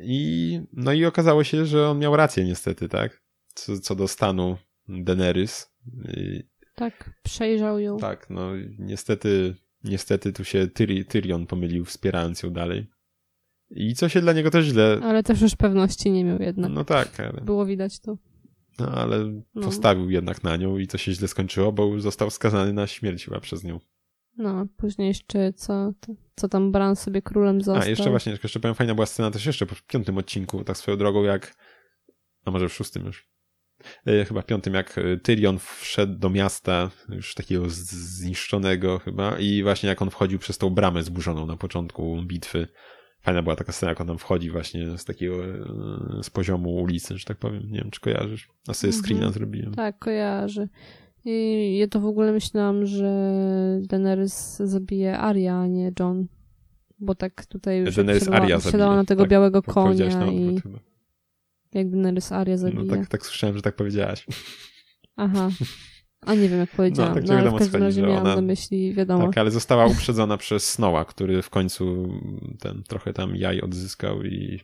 I, 0.00 0.60
no 0.72 0.92
i 0.92 1.04
okazało 1.04 1.44
się, 1.44 1.66
że 1.66 1.88
on 1.88 1.98
miał 1.98 2.16
rację 2.16 2.44
niestety, 2.44 2.88
tak? 2.88 3.22
Co, 3.54 3.78
co 3.78 3.94
do 3.94 4.08
stanu 4.08 4.56
Daenerys. 4.88 5.72
I, 6.16 6.42
tak, 6.74 7.10
przejrzał 7.22 7.78
ją. 7.78 7.98
Tak, 7.98 8.30
no 8.30 8.50
niestety, 8.78 9.54
niestety 9.84 10.32
tu 10.32 10.44
się 10.44 10.66
Tyri, 10.66 11.04
Tyrion 11.04 11.46
pomylił, 11.46 11.84
wspierając 11.84 12.42
ją 12.42 12.50
dalej. 12.50 12.86
I 13.70 13.94
co 13.94 14.08
się 14.08 14.20
dla 14.20 14.32
niego 14.32 14.50
też 14.50 14.66
źle... 14.66 15.00
Ale 15.02 15.22
też 15.22 15.40
już 15.40 15.56
pewności 15.56 16.10
nie 16.10 16.24
miał 16.24 16.42
jednak. 16.42 16.72
No 16.72 16.84
tak. 16.84 17.20
Ale... 17.20 17.40
Było 17.40 17.66
widać 17.66 18.00
to. 18.00 18.18
No 18.78 18.88
ale 18.88 19.42
no. 19.54 19.62
postawił 19.62 20.10
jednak 20.10 20.42
na 20.42 20.56
nią 20.56 20.78
i 20.78 20.86
to 20.86 20.98
się 20.98 21.12
źle 21.12 21.28
skończyło, 21.28 21.72
bo 21.72 21.86
już 21.86 22.02
został 22.02 22.30
skazany 22.30 22.72
na 22.72 22.86
śmierć 22.86 23.24
chyba 23.24 23.40
przez 23.40 23.64
nią. 23.64 23.80
No, 24.36 24.66
później 24.76 25.08
jeszcze 25.08 25.52
co, 25.52 25.92
co 26.36 26.48
tam 26.48 26.72
Bran 26.72 26.96
sobie 26.96 27.22
królem 27.22 27.60
został. 27.60 27.82
A, 27.82 27.86
jeszcze 27.86 28.10
właśnie, 28.10 28.38
jeszcze 28.42 28.60
powiem, 28.60 28.74
fajna 28.74 28.94
była 28.94 29.06
scena 29.06 29.30
też 29.30 29.46
jeszcze 29.46 29.66
w 29.66 29.82
piątym 29.82 30.18
odcinku, 30.18 30.64
tak 30.64 30.76
swoją 30.76 30.96
drogą, 30.96 31.22
jak, 31.22 31.54
a 32.44 32.50
może 32.50 32.68
w 32.68 32.72
szóstym 32.72 33.06
już, 33.06 33.28
e, 34.06 34.24
chyba 34.24 34.42
w 34.42 34.46
piątym, 34.46 34.74
jak 34.74 34.98
e, 34.98 35.16
Tyrion 35.16 35.58
wszedł 35.58 36.18
do 36.18 36.30
miasta, 36.30 36.90
już 37.08 37.34
takiego 37.34 37.64
zniszczonego 37.68 38.98
chyba, 38.98 39.38
i 39.38 39.62
właśnie 39.62 39.88
jak 39.88 40.02
on 40.02 40.10
wchodził 40.10 40.38
przez 40.38 40.58
tą 40.58 40.70
bramę 40.70 41.02
zburzoną 41.02 41.46
na 41.46 41.56
początku 41.56 42.22
bitwy. 42.26 42.68
Fajna 43.20 43.42
była 43.42 43.56
taka 43.56 43.72
scena, 43.72 43.90
jak 43.90 44.00
on 44.00 44.06
tam 44.06 44.18
wchodzi 44.18 44.50
właśnie 44.50 44.98
z 44.98 45.04
takiego, 45.04 45.44
e, 45.44 46.22
z 46.22 46.30
poziomu 46.30 46.74
ulicy, 46.74 47.18
że 47.18 47.24
tak 47.24 47.36
powiem. 47.36 47.70
Nie 47.70 47.78
wiem, 47.78 47.90
czy 47.90 48.00
kojarzysz? 48.00 48.48
A 48.68 48.74
sobie 48.74 48.94
mhm. 48.94 49.04
screena 49.04 49.32
zrobiłem. 49.32 49.74
Tak, 49.74 49.98
kojarzy. 49.98 50.68
I 51.24 51.78
ja 51.78 51.88
to 51.88 52.00
w 52.00 52.06
ogóle 52.06 52.32
myślałam, 52.32 52.86
że 52.86 53.10
Daenerys 53.82 54.56
zabije 54.56 55.18
Arya, 55.18 55.60
a 55.60 55.66
nie 55.66 55.92
John. 56.00 56.26
Bo 56.98 57.14
tak 57.14 57.46
tutaj 57.46 57.84
Daenerys 57.84 58.28
Arya 58.28 58.60
siadała 58.60 58.96
na 58.96 59.04
tego 59.04 59.22
tak, 59.22 59.30
białego 59.30 59.62
konia 59.62 60.30
i 60.30 60.60
chyba. 60.60 60.78
jak 61.74 61.90
Daenerys 61.90 62.32
Arya 62.32 62.56
zabije. 62.56 62.84
No 62.84 62.96
tak, 62.96 63.08
tak 63.08 63.26
słyszałem, 63.26 63.56
że 63.56 63.62
tak 63.62 63.76
powiedziałaś. 63.76 64.26
Aha. 65.16 65.50
A 66.20 66.34
nie 66.34 66.48
wiem, 66.48 66.58
jak 66.58 66.70
powiedziałam. 66.76 67.14
No, 67.14 67.20
tak 67.20 67.28
no, 67.28 67.34
ale 67.34 67.50
w 67.50 67.58
każdym 67.58 67.82
razie 67.82 68.02
miałam 68.02 68.20
ona... 68.20 68.36
na 68.36 68.42
myśli, 68.42 68.94
wiadomo. 68.94 69.26
Tak, 69.26 69.38
ale 69.38 69.50
została 69.50 69.86
uprzedzona 69.92 70.36
przez 70.36 70.70
Snowa, 70.70 71.04
który 71.04 71.42
w 71.42 71.50
końcu 71.50 72.08
ten 72.58 72.82
trochę 72.82 73.12
tam 73.12 73.36
jaj 73.36 73.60
odzyskał 73.60 74.22
i, 74.22 74.60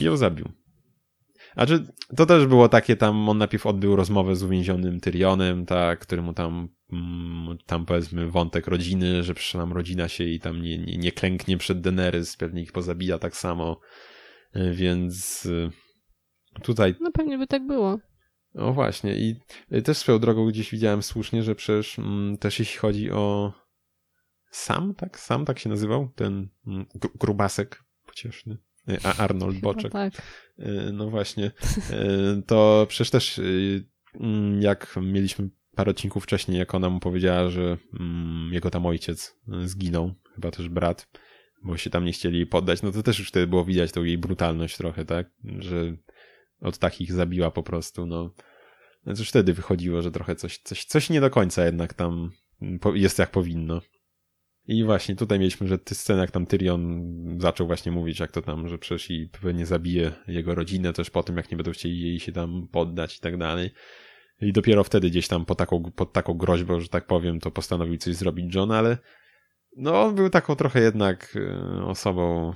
i 0.00 0.04
ją 0.04 0.16
zabił. 0.16 0.48
A 1.56 1.66
czy 1.66 1.86
to 2.16 2.26
też 2.26 2.46
było 2.46 2.68
takie 2.68 2.96
tam, 2.96 3.28
on 3.28 3.38
najpierw 3.38 3.66
odbył 3.66 3.96
rozmowę 3.96 4.36
z 4.36 4.42
uwięzionym 4.42 5.00
Tyrionem, 5.00 5.66
tak, 5.66 5.98
który 5.98 6.22
mu 6.22 6.34
tam, 6.34 6.68
mm, 6.92 7.58
tam 7.66 7.86
powiedzmy 7.86 8.30
wątek 8.30 8.66
rodziny, 8.66 9.22
że 9.22 9.34
przecież 9.34 9.54
nam 9.54 9.72
rodzina 9.72 10.08
się 10.08 10.24
i 10.24 10.40
tam 10.40 10.62
nie, 10.62 10.78
nie, 10.78 10.96
nie 10.96 11.12
klęknie 11.12 11.56
przed 11.56 11.80
Daenerys, 11.80 12.36
pewnie 12.36 12.62
ich 12.62 12.72
pozabija 12.72 13.18
tak 13.18 13.36
samo, 13.36 13.80
e, 14.52 14.72
więc 14.72 15.46
e, 15.46 15.70
tutaj... 16.62 16.94
No 17.00 17.12
pewnie 17.12 17.38
by 17.38 17.46
tak 17.46 17.66
było. 17.66 17.98
No 18.54 18.72
właśnie 18.72 19.16
i 19.16 19.34
e, 19.70 19.82
też 19.82 19.96
swoją 19.96 20.18
drogą 20.18 20.48
gdzieś 20.48 20.70
widziałem 20.70 21.02
słusznie, 21.02 21.42
że 21.42 21.54
przecież 21.54 21.98
mm, 21.98 22.38
też 22.38 22.58
jeśli 22.58 22.78
chodzi 22.78 23.10
o 23.10 23.52
Sam, 24.50 24.94
tak? 24.94 25.18
Sam 25.20 25.44
tak 25.44 25.58
się 25.58 25.68
nazywał? 25.68 26.08
Ten 26.16 26.48
mm, 26.66 26.86
grubasek 27.14 27.84
pocieszny. 28.06 28.58
A 29.02 29.16
Arnold 29.16 29.60
Boczek. 29.60 29.92
tak. 29.92 30.12
E, 30.58 30.92
no 30.92 31.10
właśnie. 31.10 31.50
E, 31.90 32.42
to 32.46 32.86
przecież 32.88 33.10
też 33.10 33.40
mm, 34.14 34.62
jak 34.62 34.98
mieliśmy 35.02 35.48
parę 35.76 35.90
odcinków 35.90 36.24
wcześniej, 36.24 36.58
jak 36.58 36.74
ona 36.74 36.90
mu 36.90 37.00
powiedziała, 37.00 37.50
że 37.50 37.76
mm, 38.00 38.52
jego 38.52 38.70
tam 38.70 38.86
ojciec 38.86 39.36
zginął, 39.64 40.14
chyba 40.34 40.50
też 40.50 40.68
brat, 40.68 41.08
bo 41.64 41.76
się 41.76 41.90
tam 41.90 42.04
nie 42.04 42.12
chcieli 42.12 42.46
poddać, 42.46 42.82
no 42.82 42.92
to 42.92 43.02
też 43.02 43.18
już 43.18 43.28
wtedy 43.28 43.46
było 43.46 43.64
widać 43.64 43.92
tą 43.92 44.04
jej 44.04 44.18
brutalność 44.18 44.76
trochę, 44.76 45.04
tak? 45.04 45.30
Że 45.58 45.96
od 46.60 46.78
takich 46.78 47.12
zabiła 47.12 47.50
po 47.50 47.62
prostu, 47.62 48.06
no. 48.06 48.34
No 49.06 49.12
już 49.18 49.28
wtedy 49.28 49.54
wychodziło, 49.54 50.02
że 50.02 50.10
trochę 50.10 50.36
coś, 50.36 50.58
coś, 50.58 50.84
coś 50.84 51.10
nie 51.10 51.20
do 51.20 51.30
końca 51.30 51.64
jednak 51.64 51.94
tam 51.94 52.30
jest 52.94 53.18
jak 53.18 53.30
powinno. 53.30 53.80
I 54.70 54.84
właśnie 54.84 55.16
tutaj 55.16 55.38
mieliśmy, 55.38 55.68
że 55.68 55.78
ty 55.78 55.94
scenę, 55.94 56.20
jak 56.20 56.30
tam 56.30 56.46
Tyrion 56.46 57.02
zaczął 57.40 57.66
właśnie 57.66 57.92
mówić, 57.92 58.20
jak 58.20 58.32
to 58.32 58.42
tam, 58.42 58.68
że 58.68 58.78
przecież 58.78 59.10
i 59.10 59.28
pewnie 59.42 59.66
zabije 59.66 60.12
jego 60.28 60.54
rodzinę 60.54 60.92
też 60.92 61.10
po 61.10 61.22
tym, 61.22 61.36
jak 61.36 61.50
nie 61.50 61.56
będą 61.56 61.72
chcieli 61.72 62.00
jej 62.00 62.20
się 62.20 62.32
tam 62.32 62.68
poddać 62.72 63.16
i 63.16 63.20
tak 63.20 63.36
dalej. 63.36 63.70
I 64.40 64.52
dopiero 64.52 64.84
wtedy 64.84 65.10
gdzieś 65.10 65.28
tam 65.28 65.44
pod 65.44 65.58
taką, 65.58 65.82
pod 65.82 66.12
taką 66.12 66.34
groźbą, 66.34 66.80
że 66.80 66.88
tak 66.88 67.06
powiem, 67.06 67.40
to 67.40 67.50
postanowił 67.50 67.96
coś 67.96 68.14
zrobić 68.14 68.54
John, 68.54 68.72
ale 68.72 68.98
no 69.76 70.02
on 70.02 70.14
był 70.14 70.30
taką 70.30 70.56
trochę 70.56 70.80
jednak 70.80 71.36
e, 71.36 71.84
osobą, 71.84 72.52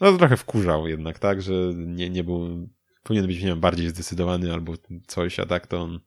no 0.00 0.18
trochę 0.18 0.36
wkurzał 0.36 0.88
jednak, 0.88 1.18
tak, 1.18 1.42
że 1.42 1.52
nie, 1.74 2.10
nie 2.10 2.24
był, 2.24 2.68
powinien 3.02 3.26
być, 3.26 3.40
nie 3.40 3.48
wiem, 3.48 3.60
bardziej 3.60 3.88
zdecydowany 3.88 4.52
albo 4.52 4.72
coś, 5.06 5.38
a 5.38 5.46
tak 5.46 5.66
to 5.66 5.80
on 5.80 6.00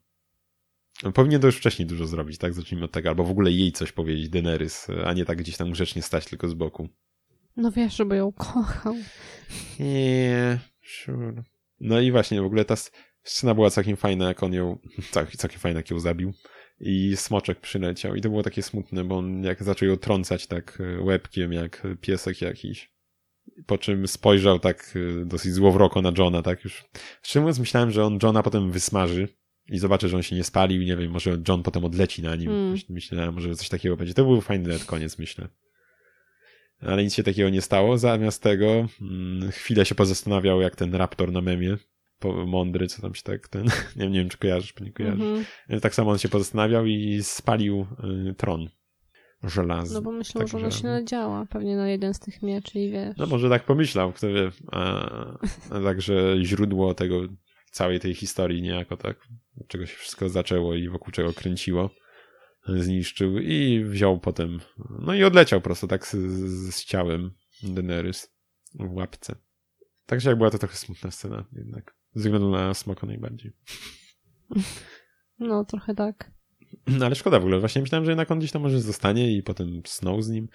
Powinien 1.14 1.40
to 1.40 1.46
już 1.46 1.56
wcześniej 1.56 1.86
dużo 1.86 2.06
zrobić, 2.06 2.38
tak? 2.38 2.54
Zacznijmy 2.54 2.84
od 2.84 2.92
tego. 2.92 3.08
Albo 3.08 3.24
w 3.24 3.30
ogóle 3.30 3.50
jej 3.50 3.72
coś 3.72 3.92
powiedzieć, 3.92 4.28
Daenerys, 4.28 4.86
a 5.04 5.12
nie 5.12 5.24
tak 5.24 5.38
gdzieś 5.38 5.56
tam 5.56 5.70
grzecznie 5.70 6.02
stać 6.02 6.24
tylko 6.24 6.48
z 6.48 6.54
boku. 6.54 6.88
No 7.56 7.70
wiesz, 7.72 7.96
żeby 7.96 8.16
ją 8.16 8.32
kochał. 8.32 8.94
Nie, 9.80 10.58
sure. 10.82 11.42
No 11.80 12.00
i 12.00 12.10
właśnie, 12.10 12.42
w 12.42 12.44
ogóle 12.44 12.64
ta 12.64 12.74
scena 13.22 13.54
była 13.54 13.70
całkiem 13.70 13.96
fajna, 13.96 14.28
jak 14.28 14.42
on 14.42 14.52
ją, 14.52 14.78
całkiem, 15.12 15.36
całkiem 15.36 15.60
fajna, 15.60 15.78
jak 15.78 15.90
ją 15.90 16.00
zabił. 16.00 16.32
I 16.80 17.16
smoczek 17.16 17.60
przyleciał. 17.60 18.14
I 18.14 18.20
to 18.20 18.28
było 18.28 18.42
takie 18.42 18.62
smutne, 18.62 19.04
bo 19.04 19.18
on 19.18 19.42
jak 19.42 19.62
zaczął 19.62 19.88
ją 19.88 19.96
trącać 19.96 20.46
tak 20.46 20.78
e, 20.80 21.02
łebkiem, 21.02 21.52
jak 21.52 21.86
piesek 22.00 22.40
jakiś. 22.40 22.92
Po 23.66 23.78
czym 23.78 24.08
spojrzał 24.08 24.58
tak 24.58 24.94
e, 25.20 25.24
dosyć 25.24 25.52
złowroko 25.52 26.02
na 26.02 26.12
Johna, 26.18 26.42
tak 26.42 26.64
już. 26.64 26.84
Szczerze 27.22 27.40
mówiąc, 27.40 27.58
myślałem, 27.58 27.90
że 27.90 28.04
on 28.04 28.18
Johna 28.22 28.42
potem 28.42 28.70
wysmaży 28.70 29.28
i 29.68 29.78
zobaczy, 29.78 30.08
że 30.08 30.16
on 30.16 30.22
się 30.22 30.36
nie 30.36 30.44
spalił. 30.44 30.82
Nie 30.82 30.96
wiem, 30.96 31.10
może 31.10 31.38
John 31.48 31.62
potem 31.62 31.84
odleci 31.84 32.22
na 32.22 32.36
nim. 32.36 32.50
Hmm. 32.50 32.76
Myślałem, 32.88 33.34
może 33.34 33.54
coś 33.54 33.68
takiego 33.68 33.96
będzie. 33.96 34.14
To 34.14 34.24
był 34.24 34.40
fajny 34.40 34.78
koniec, 34.86 35.18
myślę 35.18 35.48
ale 36.86 37.04
nic 37.04 37.14
się 37.14 37.22
takiego 37.22 37.48
nie 37.48 37.62
stało. 37.62 37.98
Zamiast 37.98 38.42
tego 38.42 38.86
hmm, 38.98 39.50
chwilę 39.50 39.84
się 39.84 39.94
pozastanawiał, 39.94 40.60
jak 40.60 40.76
ten 40.76 40.94
raptor 40.94 41.32
na 41.32 41.40
memie, 41.40 41.76
po, 42.18 42.46
mądry, 42.46 42.86
co 42.86 43.02
tam 43.02 43.14
się 43.14 43.22
tak, 43.22 43.48
ten, 43.48 43.66
nie, 43.96 44.10
nie 44.10 44.18
wiem, 44.18 44.28
czy 44.28 44.38
kojarzysz, 44.38 44.74
czy 44.74 44.84
nie 44.84 44.92
kojarzysz. 44.92 45.20
Mm 45.20 45.44
-hmm. 45.70 45.80
Tak 45.80 45.94
samo 45.94 46.10
on 46.10 46.18
się 46.18 46.28
pozastanawiał 46.28 46.86
i 46.86 47.20
spalił 47.22 47.86
y, 48.30 48.34
tron 48.34 48.68
żelazny. 49.42 49.94
No 49.94 50.02
bo 50.02 50.12
myślał, 50.12 50.44
tak, 50.44 50.48
że 50.48 50.58
ona 50.58 50.70
się 50.70 50.84
nadziała 50.84 51.46
pewnie 51.46 51.76
na 51.76 51.88
jeden 51.88 52.14
z 52.14 52.18
tych 52.18 52.42
mieczy 52.42 52.78
i 52.78 52.90
wiesz. 52.90 53.16
No 53.16 53.26
może 53.26 53.48
tak 53.48 53.64
pomyślał, 53.64 54.12
kto 54.12 54.28
wie. 54.28 54.50
A, 54.72 55.10
a 55.70 55.80
także 55.80 56.36
źródło 56.42 56.94
tego, 56.94 57.20
całej 57.70 58.00
tej 58.00 58.14
historii 58.14 58.62
niejako 58.62 58.96
tak, 58.96 59.28
czego 59.68 59.86
się 59.86 59.96
wszystko 59.96 60.28
zaczęło 60.28 60.74
i 60.74 60.88
wokół 60.88 61.12
czego 61.12 61.32
kręciło 61.32 61.90
zniszczył 62.76 63.38
i 63.38 63.84
wziął 63.84 64.20
potem, 64.20 64.60
no 65.00 65.14
i 65.14 65.24
odleciał 65.24 65.60
prosto 65.60 65.86
tak 65.86 66.06
z, 66.06 66.16
z 66.74 66.84
ciałem 66.84 67.30
Daenerys 67.62 68.34
w 68.74 68.92
łapce. 68.94 69.36
Także 70.06 70.30
jak 70.30 70.38
była 70.38 70.50
to 70.50 70.58
trochę 70.58 70.76
smutna 70.76 71.10
scena 71.10 71.44
jednak, 71.52 71.94
ze 72.14 72.20
względu 72.20 72.50
na 72.50 72.74
Smoko 72.74 73.06
najbardziej. 73.06 73.52
No, 75.38 75.64
trochę 75.64 75.94
tak. 75.94 76.30
No, 76.86 77.06
ale 77.06 77.14
szkoda 77.14 77.38
w 77.38 77.42
ogóle, 77.42 77.60
właśnie 77.60 77.82
myślałem, 77.82 78.04
że 78.04 78.10
jednak 78.10 78.30
on 78.30 78.38
gdzieś 78.38 78.52
tam 78.52 78.62
może 78.62 78.80
zostanie 78.80 79.36
i 79.36 79.42
potem 79.42 79.82
Snow 79.86 80.24
z 80.24 80.28
nim. 80.28 80.48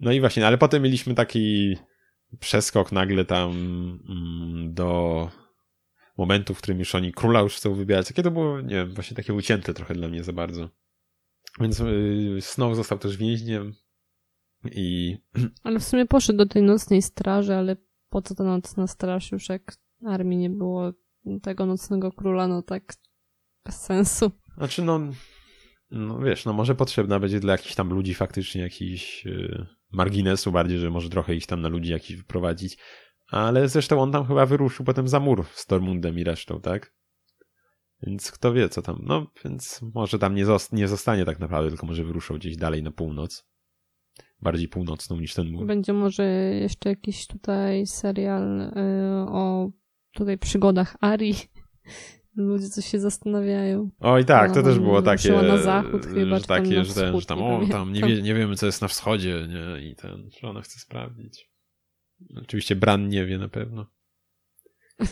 No 0.00 0.12
i 0.12 0.20
właśnie, 0.20 0.46
ale 0.46 0.58
potem 0.58 0.82
mieliśmy 0.82 1.14
taki 1.14 1.76
przeskok 2.40 2.92
nagle 2.92 3.24
tam 3.24 3.50
mm, 4.08 4.74
do 4.74 5.30
momentu, 6.18 6.54
w 6.54 6.58
którym 6.58 6.78
już 6.78 6.94
oni 6.94 7.12
króla 7.12 7.40
już 7.40 7.56
chcą 7.56 7.74
wybierać. 7.74 8.08
Takie 8.08 8.22
to 8.22 8.30
było, 8.30 8.60
nie 8.60 8.74
wiem, 8.74 8.94
właśnie 8.94 9.16
takie 9.16 9.34
ucięte 9.34 9.74
trochę 9.74 9.94
dla 9.94 10.08
mnie 10.08 10.24
za 10.24 10.32
bardzo. 10.32 10.70
Więc 11.60 11.80
y, 11.80 12.38
Snow 12.40 12.76
został 12.76 12.98
też 12.98 13.16
więźniem 13.16 13.74
i... 14.64 15.16
Ale 15.64 15.78
w 15.80 15.84
sumie 15.84 16.06
poszedł 16.06 16.38
do 16.38 16.46
tej 16.46 16.62
nocnej 16.62 17.02
straży, 17.02 17.54
ale 17.54 17.76
po 18.10 18.22
co 18.22 18.34
ta 18.34 18.44
nocna 18.44 18.86
straż 18.86 19.32
już 19.32 19.48
jak 19.48 19.76
armii 20.06 20.38
nie 20.38 20.50
było 20.50 20.92
tego 21.42 21.66
nocnego 21.66 22.12
króla, 22.12 22.48
no 22.48 22.62
tak 22.62 22.94
bez 23.64 23.80
sensu. 23.80 24.30
Znaczy 24.56 24.82
no, 24.82 25.00
no 25.90 26.18
wiesz, 26.18 26.44
no 26.44 26.52
może 26.52 26.74
potrzebna 26.74 27.20
będzie 27.20 27.40
dla 27.40 27.52
jakichś 27.52 27.74
tam 27.74 27.88
ludzi 27.88 28.14
faktycznie 28.14 28.60
jakiś 28.60 29.24
yy, 29.24 29.66
marginesu 29.92 30.52
bardziej, 30.52 30.78
że 30.78 30.90
może 30.90 31.08
trochę 31.08 31.34
ich 31.34 31.46
tam 31.46 31.60
na 31.60 31.68
ludzi 31.68 31.92
jakiś 31.92 32.16
wyprowadzić. 32.16 32.78
Ale 33.30 33.68
zresztą 33.68 34.02
on 34.02 34.12
tam 34.12 34.26
chyba 34.26 34.46
wyruszył 34.46 34.84
potem 34.84 35.08
za 35.08 35.20
mur 35.20 35.44
z 35.52 35.66
Tormundem 35.66 36.18
i 36.18 36.24
resztą, 36.24 36.60
tak? 36.60 36.92
Więc 38.02 38.32
kto 38.32 38.52
wie, 38.52 38.68
co 38.68 38.82
tam. 38.82 38.98
No, 39.02 39.26
więc 39.44 39.80
może 39.94 40.18
tam 40.18 40.34
nie, 40.34 40.44
zost 40.44 40.72
nie 40.72 40.88
zostanie 40.88 41.24
tak 41.24 41.38
naprawdę, 41.40 41.70
tylko 41.70 41.86
może 41.86 42.04
wyruszał 42.04 42.36
gdzieś 42.36 42.56
dalej 42.56 42.82
na 42.82 42.90
północ. 42.90 43.46
Bardziej 44.42 44.68
północną 44.68 45.20
niż 45.20 45.34
ten 45.34 45.50
mur. 45.50 45.66
Będzie 45.66 45.92
może 45.92 46.24
jeszcze 46.54 46.88
jakiś 46.88 47.26
tutaj 47.26 47.86
serial 47.86 48.60
y, 48.60 48.70
o 49.28 49.70
tutaj 50.14 50.38
przygodach 50.38 50.96
Ari. 51.00 51.34
Ludzie 52.36 52.68
coś 52.68 52.86
się 52.86 53.00
zastanawiają. 53.00 53.90
Oj 54.00 54.24
tak, 54.24 54.54
to 54.54 54.62
też 54.62 54.78
było 54.78 55.02
takie, 55.02 55.32
na 55.32 55.58
zachód 55.58 56.06
chyba, 56.06 56.38
że 56.38 56.44
takie, 56.44 56.84
że, 56.84 56.94
ten, 56.94 57.20
że 57.20 57.26
tam, 57.26 57.42
o, 57.42 57.66
tam 57.70 57.92
nie, 57.92 58.00
wie, 58.00 58.22
nie 58.22 58.34
wiemy, 58.34 58.56
co 58.56 58.66
jest 58.66 58.82
na 58.82 58.88
wschodzie, 58.88 59.48
nie? 59.48 59.90
I 59.90 59.96
ten, 59.96 60.30
że 60.40 60.48
ona 60.48 60.60
chce 60.60 60.80
sprawdzić. 60.80 61.50
Oczywiście 62.36 62.76
Bran 62.76 63.08
nie 63.08 63.26
wie 63.26 63.38
na 63.38 63.48
pewno. 63.48 63.86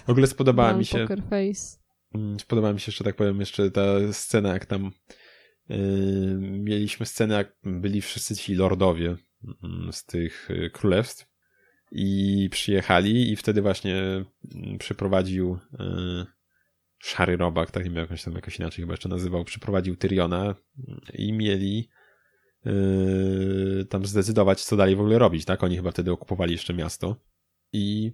W 0.07 0.11
ogóle 0.11 0.27
spodobała 0.27 0.75
mi 0.75 0.85
się... 0.85 0.99
Poker 0.99 1.23
face. 1.23 1.79
Mm, 2.15 2.37
Podoba 2.49 2.73
mi 2.73 2.81
się, 2.81 2.93
że 2.93 3.05
tak 3.05 3.17
powiem, 3.17 3.41
jeszcze 3.41 3.71
ta 3.71 3.83
scena, 4.13 4.53
jak 4.53 4.67
tam 4.67 4.91
yy, 5.69 5.79
mieliśmy 6.41 7.07
scenę, 7.07 7.35
jak 7.35 7.57
byli 7.63 8.01
wszyscy 8.01 8.37
ci 8.37 8.55
lordowie 8.55 9.17
yy, 9.43 9.93
z 9.93 10.05
tych 10.05 10.49
yy, 10.51 10.71
królestw 10.71 11.29
i 11.93 12.49
przyjechali 12.53 13.33
i 13.33 13.37
wtedy 13.37 13.63
właśnie 13.63 13.97
mm, 13.97 14.79
przyprowadził 14.79 15.59
yy, 15.79 16.27
Szary 16.99 17.37
Robak, 17.37 17.71
tak 17.71 17.85
nie 17.85 17.91
miał 17.91 18.03
jakąś 18.03 18.23
tam 18.25 18.35
jakoś 18.35 18.59
inaczej 18.59 18.83
chyba 18.83 18.93
jeszcze 18.93 19.09
nazywał, 19.09 19.45
przyprowadził 19.45 19.97
Tyriona 19.97 20.55
i 21.15 21.33
mieli 21.33 21.89
yy, 22.65 23.87
tam 23.89 24.07
zdecydować, 24.07 24.65
co 24.65 24.77
dalej 24.77 24.97
w 24.97 25.01
ogóle 25.01 25.19
robić, 25.19 25.45
tak? 25.45 25.65
Oni 25.65 25.77
chyba 25.77 25.91
wtedy 25.91 26.13
okupowali 26.13 26.53
jeszcze 26.53 26.75
miasto 26.75 27.17
i 27.73 28.13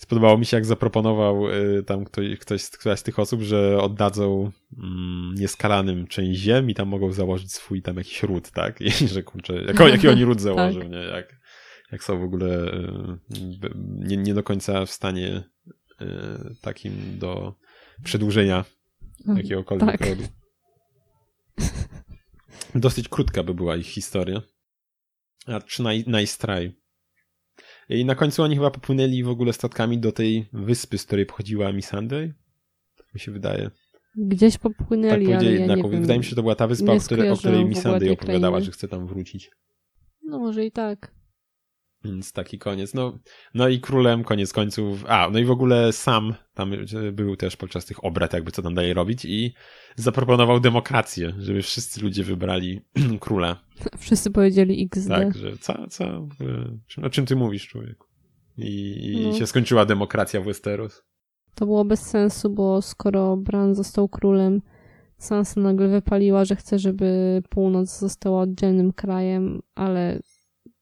Spodobało 0.00 0.38
mi 0.38 0.46
się, 0.46 0.56
jak 0.56 0.66
zaproponował 0.66 1.50
y, 1.50 1.82
tam 1.82 2.04
ktoś, 2.04 2.38
ktoś, 2.38 2.70
któraś 2.70 2.98
z 2.98 3.02
tych 3.02 3.18
osób, 3.18 3.42
że 3.42 3.78
oddadzą 3.82 4.50
mm, 4.78 5.34
nieskalanym 5.34 6.06
część 6.06 6.40
ziem 6.40 6.70
i 6.70 6.74
tam 6.74 6.88
mogą 6.88 7.12
założyć 7.12 7.52
swój 7.52 7.82
tam 7.82 7.96
jakiś 7.96 8.22
ród, 8.22 8.50
tak? 8.50 8.80
I 9.02 9.08
że 9.08 9.22
kurczę, 9.22 9.54
jako, 9.62 9.88
jaki 9.88 10.08
oni 10.08 10.24
ród 10.24 10.40
założą, 10.50 10.80
tak. 10.80 10.90
nie? 10.90 10.96
Jak, 10.98 11.36
jak 11.92 12.04
są 12.04 12.20
w 12.20 12.22
ogóle 12.22 12.74
y, 12.74 13.70
nie, 13.98 14.16
nie 14.16 14.34
do 14.34 14.42
końca 14.42 14.86
w 14.86 14.90
stanie 14.90 15.42
y, 16.02 16.04
takim 16.60 17.18
do 17.18 17.54
przedłużenia 18.04 18.64
mm, 19.26 19.36
jakiegokolwiek 19.36 19.98
tak. 19.98 20.08
rodu. 20.08 20.22
Dosyć 22.74 23.08
krótka 23.08 23.42
by 23.42 23.54
była 23.54 23.76
ich 23.76 23.86
historia. 23.86 24.42
A 25.46 25.60
czy 25.60 25.82
Nice 26.06 26.38
Try 26.38 26.80
i 27.88 28.04
na 28.04 28.14
końcu 28.14 28.42
oni 28.42 28.54
chyba 28.54 28.70
popłynęli 28.70 29.22
w 29.22 29.28
ogóle 29.28 29.52
statkami 29.52 29.98
do 29.98 30.12
tej 30.12 30.48
wyspy, 30.52 30.98
z 30.98 31.04
której 31.04 31.26
pochodziła 31.26 31.72
Missandei. 31.72 32.32
Tak 32.96 33.14
mi 33.14 33.20
się 33.20 33.32
wydaje. 33.32 33.70
Gdzieś 34.16 34.58
popłynęli, 34.58 35.26
tak 35.26 35.36
ale 35.36 35.52
ja 35.52 35.76
nie 35.76 35.82
Wydaje 35.82 36.18
mi 36.18 36.24
się, 36.24 36.30
że 36.30 36.36
to 36.36 36.42
była 36.42 36.54
ta 36.54 36.66
wyspa, 36.66 36.92
o 36.92 37.00
której, 37.00 37.30
o 37.30 37.36
której 37.36 37.64
Missandei 37.64 38.10
opowiadała, 38.10 38.60
że 38.60 38.70
chce 38.70 38.88
tam 38.88 39.06
wrócić. 39.06 39.50
No 40.22 40.38
może 40.38 40.66
i 40.66 40.72
tak. 40.72 41.14
Więc 42.04 42.32
taki 42.32 42.58
koniec. 42.58 42.94
No, 42.94 43.18
no 43.54 43.68
i 43.68 43.80
królem 43.80 44.24
koniec 44.24 44.52
końców. 44.52 45.04
A, 45.08 45.30
no 45.32 45.38
i 45.38 45.44
w 45.44 45.50
ogóle 45.50 45.92
sam 45.92 46.34
tam 46.54 46.72
był 47.12 47.36
też 47.36 47.56
podczas 47.56 47.84
tych 47.84 48.04
obrad, 48.04 48.32
jakby 48.32 48.50
co 48.50 48.62
tam 48.62 48.74
dalej 48.74 48.94
robić 48.94 49.24
i 49.24 49.54
zaproponował 49.96 50.60
demokrację, 50.60 51.32
żeby 51.38 51.62
wszyscy 51.62 52.02
ludzie 52.02 52.24
wybrali 52.24 52.80
króla. 53.20 53.64
Wszyscy 53.98 54.30
powiedzieli 54.30 54.88
XD. 54.92 55.08
Tak, 55.08 55.36
że 55.36 55.56
co, 55.56 55.86
co, 55.88 56.28
o 57.02 57.10
czym 57.10 57.26
ty 57.26 57.36
mówisz, 57.36 57.68
człowieku? 57.68 58.06
I, 58.58 59.12
i 59.12 59.26
no. 59.26 59.38
się 59.38 59.46
skończyła 59.46 59.86
demokracja 59.86 60.40
w 60.40 60.44
Westeros. 60.44 61.02
To 61.54 61.66
było 61.66 61.84
bez 61.84 62.00
sensu, 62.00 62.50
bo 62.50 62.82
skoro 62.82 63.36
Bran 63.36 63.74
został 63.74 64.08
królem, 64.08 64.60
Sansa 65.20 65.60
nagle 65.60 65.88
wypaliła, 65.88 66.44
że 66.44 66.56
chce, 66.56 66.78
żeby 66.78 67.42
północ 67.48 67.98
została 67.98 68.40
oddzielnym 68.40 68.92
krajem, 68.92 69.62
ale 69.74 70.20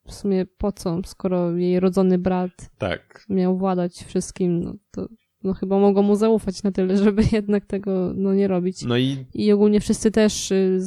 w 0.09 0.15
sumie 0.15 0.47
po 0.47 0.73
co, 0.73 1.01
skoro 1.07 1.57
jej 1.57 1.81
rodzony 1.81 2.19
brat 2.19 2.71
tak. 2.79 3.27
miał 3.29 3.59
władać 3.59 4.05
wszystkim, 4.05 4.61
no 4.61 4.75
to 4.91 5.09
no 5.45 5.55
chyba 5.55 5.79
mogą 5.79 6.03
mu 6.03 6.17
zaufać 6.17 6.63
na 6.63 6.73
tyle, 6.73 6.97
żeby 7.05 7.23
jednak 7.33 7.67
tego 7.67 8.13
no 8.15 8.35
nie 8.35 8.49
robić. 8.49 8.83
No 8.83 8.97
i... 8.97 9.25
I 9.35 9.53
ogólnie 9.53 9.81
wszyscy 9.81 10.11
też 10.11 10.51
y, 10.51 10.79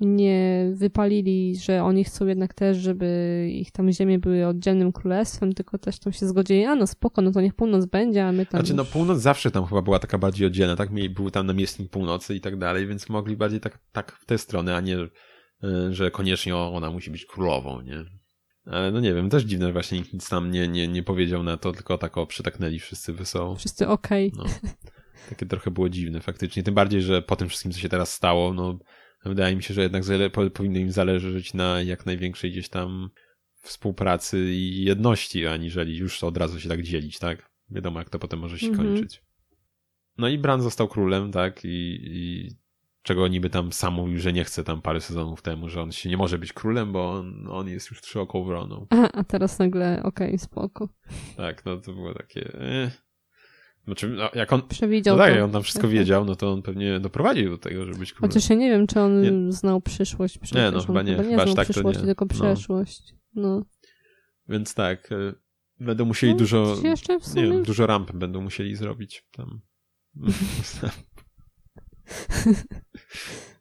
nie 0.00 0.70
wypalili, 0.74 1.56
że 1.56 1.82
oni 1.82 2.04
chcą 2.04 2.26
jednak 2.26 2.54
też, 2.54 2.76
żeby 2.76 3.48
ich 3.52 3.72
tam 3.72 3.92
ziemie 3.92 4.18
były 4.18 4.46
oddzielnym 4.46 4.92
królestwem, 4.92 5.52
tylko 5.52 5.78
też 5.78 5.98
tam 5.98 6.12
się 6.12 6.26
zgodzili, 6.26 6.64
a 6.64 6.74
no 6.74 6.86
spoko, 6.86 7.22
no 7.22 7.32
to 7.32 7.40
niech 7.40 7.54
północ 7.54 7.86
będzie, 7.86 8.24
a 8.24 8.32
my 8.32 8.46
tam... 8.46 8.60
Znaczy 8.60 8.74
no 8.74 8.84
północ 8.84 9.18
zawsze 9.18 9.50
tam 9.50 9.66
chyba 9.66 9.82
była 9.82 9.98
taka 9.98 10.18
bardziej 10.18 10.46
oddzielna, 10.46 10.76
tak? 10.76 10.90
Był 11.14 11.30
tam 11.30 11.46
namiestnik 11.46 11.90
północy 11.90 12.34
i 12.34 12.40
tak 12.40 12.58
dalej, 12.58 12.86
więc 12.86 13.08
mogli 13.08 13.36
bardziej 13.36 13.60
tak, 13.60 13.78
tak 13.92 14.12
w 14.12 14.26
tę 14.26 14.38
stronę, 14.38 14.76
a 14.76 14.80
nie, 14.80 14.96
y, 14.98 15.08
że 15.90 16.10
koniecznie 16.10 16.56
ona 16.56 16.90
musi 16.90 17.10
być 17.10 17.26
królową, 17.26 17.80
nie? 17.80 18.04
Ale 18.66 18.92
no 18.92 19.00
nie 19.00 19.14
wiem, 19.14 19.30
też 19.30 19.42
dziwne 19.42 19.72
właśnie 19.72 19.98
nikt 19.98 20.12
nic 20.12 20.28
tam 20.28 20.50
nie, 20.50 20.68
nie, 20.68 20.88
nie 20.88 21.02
powiedział 21.02 21.42
na 21.42 21.56
to, 21.56 21.72
tylko 21.72 21.98
tak 21.98 22.18
o 22.18 22.26
przytaknęli 22.26 22.78
wszyscy 22.78 23.12
wesoło. 23.12 23.56
Wszyscy 23.56 23.88
okej. 23.88 24.32
Okay. 24.32 24.44
No, 24.62 24.70
takie 25.30 25.46
trochę 25.46 25.70
było 25.70 25.88
dziwne 25.88 26.20
faktycznie. 26.20 26.62
Tym 26.62 26.74
bardziej, 26.74 27.02
że 27.02 27.22
po 27.22 27.36
tym 27.36 27.48
wszystkim, 27.48 27.72
co 27.72 27.78
się 27.78 27.88
teraz 27.88 28.12
stało, 28.12 28.54
no 28.54 28.78
wydaje 29.24 29.56
mi 29.56 29.62
się, 29.62 29.74
że 29.74 29.82
jednak 29.82 30.02
powinno 30.54 30.78
im 30.78 30.92
zależeć 30.92 31.54
na 31.54 31.82
jak 31.82 32.06
największej 32.06 32.50
gdzieś 32.50 32.68
tam 32.68 33.10
współpracy 33.62 34.38
i 34.52 34.84
jedności, 34.84 35.46
aniżeli 35.46 35.96
już 35.96 36.24
od 36.24 36.36
razu 36.36 36.60
się 36.60 36.68
tak 36.68 36.82
dzielić, 36.82 37.18
tak? 37.18 37.50
Wiadomo, 37.70 37.98
jak 37.98 38.10
to 38.10 38.18
potem 38.18 38.38
może 38.38 38.58
się 38.58 38.66
mm 38.66 38.78
-hmm. 38.78 38.84
kończyć. 38.84 39.22
No 40.18 40.28
i 40.28 40.38
Bran 40.38 40.62
został 40.62 40.88
królem, 40.88 41.32
tak? 41.32 41.64
I, 41.64 41.98
i 42.02 42.50
czego 43.06 43.28
niby 43.28 43.50
tam 43.50 43.72
sam 43.72 43.94
mówił, 43.94 44.18
że 44.18 44.32
nie 44.32 44.44
chce 44.44 44.64
tam 44.64 44.82
parę 44.82 45.00
sezonów 45.00 45.42
temu, 45.42 45.68
że 45.68 45.82
on 45.82 45.92
się 45.92 46.08
nie 46.08 46.16
może 46.16 46.38
być 46.38 46.52
królem, 46.52 46.92
bo 46.92 47.10
on, 47.10 47.46
on 47.50 47.68
jest 47.68 47.90
już 47.90 48.00
trzyoką 48.00 48.44
wroną. 48.44 48.86
A, 48.90 49.12
a 49.12 49.24
teraz 49.24 49.58
nagle, 49.58 50.02
okej, 50.02 50.26
okay, 50.26 50.38
spoko. 50.38 50.88
Tak, 51.36 51.64
no 51.64 51.76
to 51.76 51.92
było 51.92 52.14
takie... 52.14 52.52
Eh. 52.60 53.02
Znaczy, 53.84 54.08
no, 54.08 54.30
jak 54.34 54.52
on. 54.52 54.62
Przewidział. 54.68 55.16
No 55.16 55.24
tak, 55.24 55.42
on 55.42 55.50
tam 55.50 55.62
wszystko 55.62 55.88
wiedział, 55.88 56.24
no 56.24 56.36
to 56.36 56.52
on 56.52 56.62
pewnie 56.62 57.00
doprowadził 57.00 57.50
do 57.50 57.58
tego, 57.58 57.84
żeby 57.84 57.98
być 57.98 58.12
królem. 58.12 58.30
Chociaż 58.30 58.50
ja 58.50 58.56
nie 58.56 58.70
wiem, 58.70 58.86
czy 58.86 59.00
on 59.00 59.20
nie. 59.20 59.52
znał 59.52 59.80
przyszłość. 59.80 60.38
Przecież. 60.38 60.64
Nie, 60.64 60.70
no 60.70 60.80
chyba 60.80 61.02
nie. 61.02 61.16
Chyba 61.16 61.28
nie 61.28 61.42
znał 61.42 61.54
tak 61.54 61.68
przyszłość, 61.68 62.00
tylko 62.00 62.24
no. 62.24 62.28
przeszłość. 62.28 63.14
No. 63.34 63.64
Więc 64.48 64.74
tak, 64.74 65.12
e, 65.12 65.32
będą 65.80 66.04
musieli 66.04 66.32
no, 66.32 66.38
dużo. 66.38 66.76
Jeszcze 66.84 67.18
w 67.18 67.26
sumie? 67.26 67.42
Nie 67.42 67.52
wiem, 67.52 67.62
dużo 67.62 67.86
ramp 67.86 68.12
będą 68.12 68.40
musieli 68.40 68.76
zrobić 68.76 69.24
tam. 69.32 69.60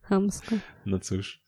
Hamsko. 0.01 0.55
No 0.85 0.99
cóż. 0.99 1.45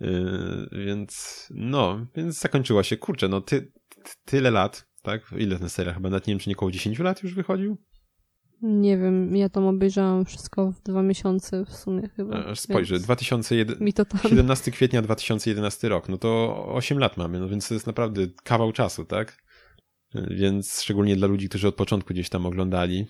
Yy, 0.00 0.68
więc 0.86 1.46
no, 1.50 2.06
więc 2.16 2.40
zakończyła 2.40 2.82
się. 2.82 2.96
Kurczę, 2.96 3.28
no 3.28 3.40
ty, 3.40 3.72
ty, 3.88 4.12
tyle 4.24 4.50
lat, 4.50 4.88
tak? 5.02 5.22
Ile 5.38 5.58
ten 5.58 5.68
serial? 5.68 5.94
Chyba 5.94 6.10
nawet 6.10 6.26
nie 6.26 6.32
wiem, 6.32 6.38
czy 6.38 6.50
nie 6.50 6.56
około 6.56 6.70
10 6.70 6.98
lat 6.98 7.22
już 7.22 7.34
wychodził? 7.34 7.76
Nie 8.62 8.98
wiem, 8.98 9.36
ja 9.36 9.48
tam 9.48 9.66
obejrzałam 9.66 10.24
wszystko 10.24 10.72
w 10.72 10.82
dwa 10.82 11.02
miesiące 11.02 11.64
w 11.64 11.76
sumie 11.76 12.08
chyba. 12.16 12.44
Aż 12.44 12.60
spojrzę, 12.60 12.98
2017 12.98 14.70
kwietnia 14.70 15.02
2011 15.02 15.88
rok, 15.88 16.08
no 16.08 16.18
to 16.18 16.64
8 16.66 16.98
lat 16.98 17.16
mamy, 17.16 17.40
no 17.40 17.48
więc 17.48 17.68
to 17.68 17.74
jest 17.74 17.86
naprawdę 17.86 18.26
kawał 18.44 18.72
czasu, 18.72 19.04
tak? 19.04 19.42
Więc 20.14 20.82
szczególnie 20.82 21.16
dla 21.16 21.28
ludzi, 21.28 21.48
którzy 21.48 21.68
od 21.68 21.74
początku 21.74 22.14
gdzieś 22.14 22.28
tam 22.28 22.46
oglądali. 22.46 23.06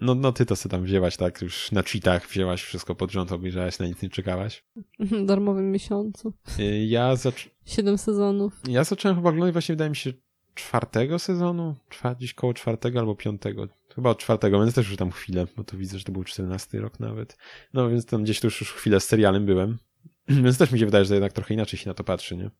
No, 0.00 0.14
no 0.14 0.32
ty 0.32 0.46
to 0.46 0.56
sobie 0.56 0.70
tam 0.70 0.84
wzięłaś, 0.84 1.16
tak? 1.16 1.42
Już 1.42 1.72
na 1.72 1.82
cheatach 1.82 2.28
wzięłaś 2.28 2.62
wszystko 2.62 2.94
pod 2.94 3.12
rząd, 3.12 3.32
obejrzałaś, 3.32 3.78
na 3.78 3.86
nic 3.86 4.02
nie 4.02 4.10
czekałaś. 4.10 4.64
W 4.98 5.24
darmowym 5.24 5.72
miesiącu. 5.72 6.32
Y, 6.58 6.86
ja 6.86 7.16
zacząłem... 7.16 7.56
Siedem 7.66 7.98
sezonów. 7.98 8.60
Ja 8.68 8.84
zacząłem 8.84 9.16
chyba 9.16 9.30
oglądać 9.30 9.52
właśnie, 9.52 9.72
wydaje 9.72 9.90
mi 9.90 9.96
się, 9.96 10.12
czwartego 10.54 11.18
sezonu, 11.18 11.76
gdzieś 12.16 12.34
koło 12.34 12.54
czwartego 12.54 12.98
albo 13.00 13.14
piątego. 13.14 13.68
Chyba 13.94 14.10
od 14.10 14.18
czwartego, 14.18 14.60
więc 14.60 14.74
też 14.74 14.88
już 14.88 14.96
tam 14.96 15.10
chwilę, 15.10 15.46
bo 15.56 15.64
to 15.64 15.76
widzę, 15.76 15.98
że 15.98 16.04
to 16.04 16.12
był 16.12 16.24
czternasty 16.24 16.80
rok 16.80 17.00
nawet. 17.00 17.36
No 17.74 17.88
więc 17.88 18.06
tam 18.06 18.22
gdzieś 18.22 18.40
tu 18.40 18.46
już, 18.46 18.60
już 18.60 18.72
chwilę 18.72 19.00
z 19.00 19.04
serialem 19.04 19.46
byłem. 19.46 19.78
Więc 20.44 20.58
też 20.58 20.70
mi 20.70 20.78
się 20.78 20.84
wydaje, 20.86 21.04
że 21.04 21.14
jednak 21.14 21.32
trochę 21.32 21.54
inaczej 21.54 21.78
się 21.78 21.90
na 21.90 21.94
to 21.94 22.04
patrzy, 22.04 22.36
nie? 22.36 22.50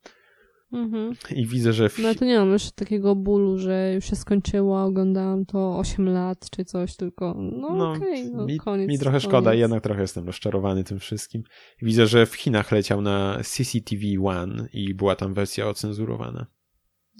Mhm. 0.73 1.15
I 1.35 1.47
widzę, 1.47 1.73
że... 1.73 1.89
W... 1.89 1.99
No 1.99 2.15
to 2.15 2.25
nie 2.25 2.39
mam 2.39 2.51
już 2.51 2.71
takiego 2.71 3.15
bólu, 3.15 3.59
że 3.59 3.93
już 3.95 4.05
się 4.05 4.17
skończyło, 4.17 4.85
oglądałam 4.85 5.47
to 5.47 5.79
8 5.79 6.09
lat 6.09 6.51
czy 6.51 6.65
coś, 6.65 6.97
tylko 6.97 7.35
no, 7.39 7.75
no 7.75 7.93
okej, 7.93 8.23
okay, 8.23 8.37
no 8.37 8.47
mi, 8.47 8.59
koniec. 8.59 8.89
Mi 8.89 8.99
trochę 8.99 9.19
koniec. 9.19 9.29
szkoda 9.29 9.55
jednak 9.55 9.83
trochę 9.83 10.01
jestem 10.01 10.27
rozczarowany 10.27 10.85
tym 10.85 10.99
wszystkim. 10.99 11.43
Widzę, 11.83 12.07
że 12.07 12.27
w 12.27 12.35
Chinach 12.35 12.73
leciał 12.73 13.03
na 13.03 13.41
CCTV 13.45 14.03
One 14.25 14.69
i 14.73 14.95
była 14.95 15.17
tam 15.17 15.35
wersja 15.35 15.69
ocenzurowana. 15.69 16.47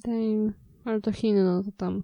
Damn. 0.05 0.53
Ale 0.85 1.01
to 1.01 1.13
Chiny, 1.13 1.45
no 1.45 1.63
to 1.63 1.73
tam. 1.73 2.03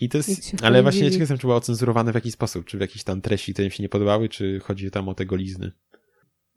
I 0.00 0.08
to 0.08 0.18
jest, 0.18 0.56
ale 0.62 0.82
właśnie 0.82 1.04
ciekaw 1.04 1.20
jestem, 1.20 1.38
czy 1.38 1.46
było 1.46 1.56
ocenzurowane 1.56 2.12
w 2.12 2.14
jakiś 2.14 2.32
sposób, 2.32 2.64
czy 2.64 2.78
w 2.78 2.80
jakiś 2.80 3.04
tam 3.04 3.20
treści, 3.20 3.52
które 3.52 3.64
im 3.64 3.70
się 3.70 3.82
nie 3.82 3.88
podobały, 3.88 4.28
czy 4.28 4.60
chodzi 4.60 4.90
tam 4.90 5.08
o 5.08 5.14
te 5.14 5.26
golizny. 5.26 5.72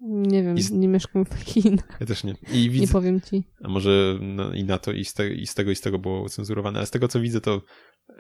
Nie 0.02 0.44
wiem, 0.44 0.58
I... 0.58 0.74
nie 0.74 0.88
mieszkam 0.88 1.26
w 1.26 1.34
Chinach. 1.34 1.98
Ja 2.00 2.06
też 2.06 2.24
nie. 2.24 2.36
I 2.54 2.70
widzę... 2.70 2.86
Nie 2.86 2.88
powiem 2.88 3.22
ci. 3.22 3.44
A 3.64 3.70
może 3.70 4.18
no, 4.22 4.54
i 4.54 4.64
na 4.64 4.78
to, 4.78 4.92
i 4.92 5.06
z, 5.06 5.14
te, 5.14 5.34
i 5.34 5.48
z 5.48 5.54
tego, 5.54 5.72
i 5.72 5.76
z 5.76 5.82
tego 5.82 6.00
było 6.00 6.30
cenzurowane. 6.30 6.80
Ale 6.80 6.86
z 6.86 6.92
tego, 6.92 7.08
co 7.08 7.20
widzę, 7.20 7.42
to 7.42 7.62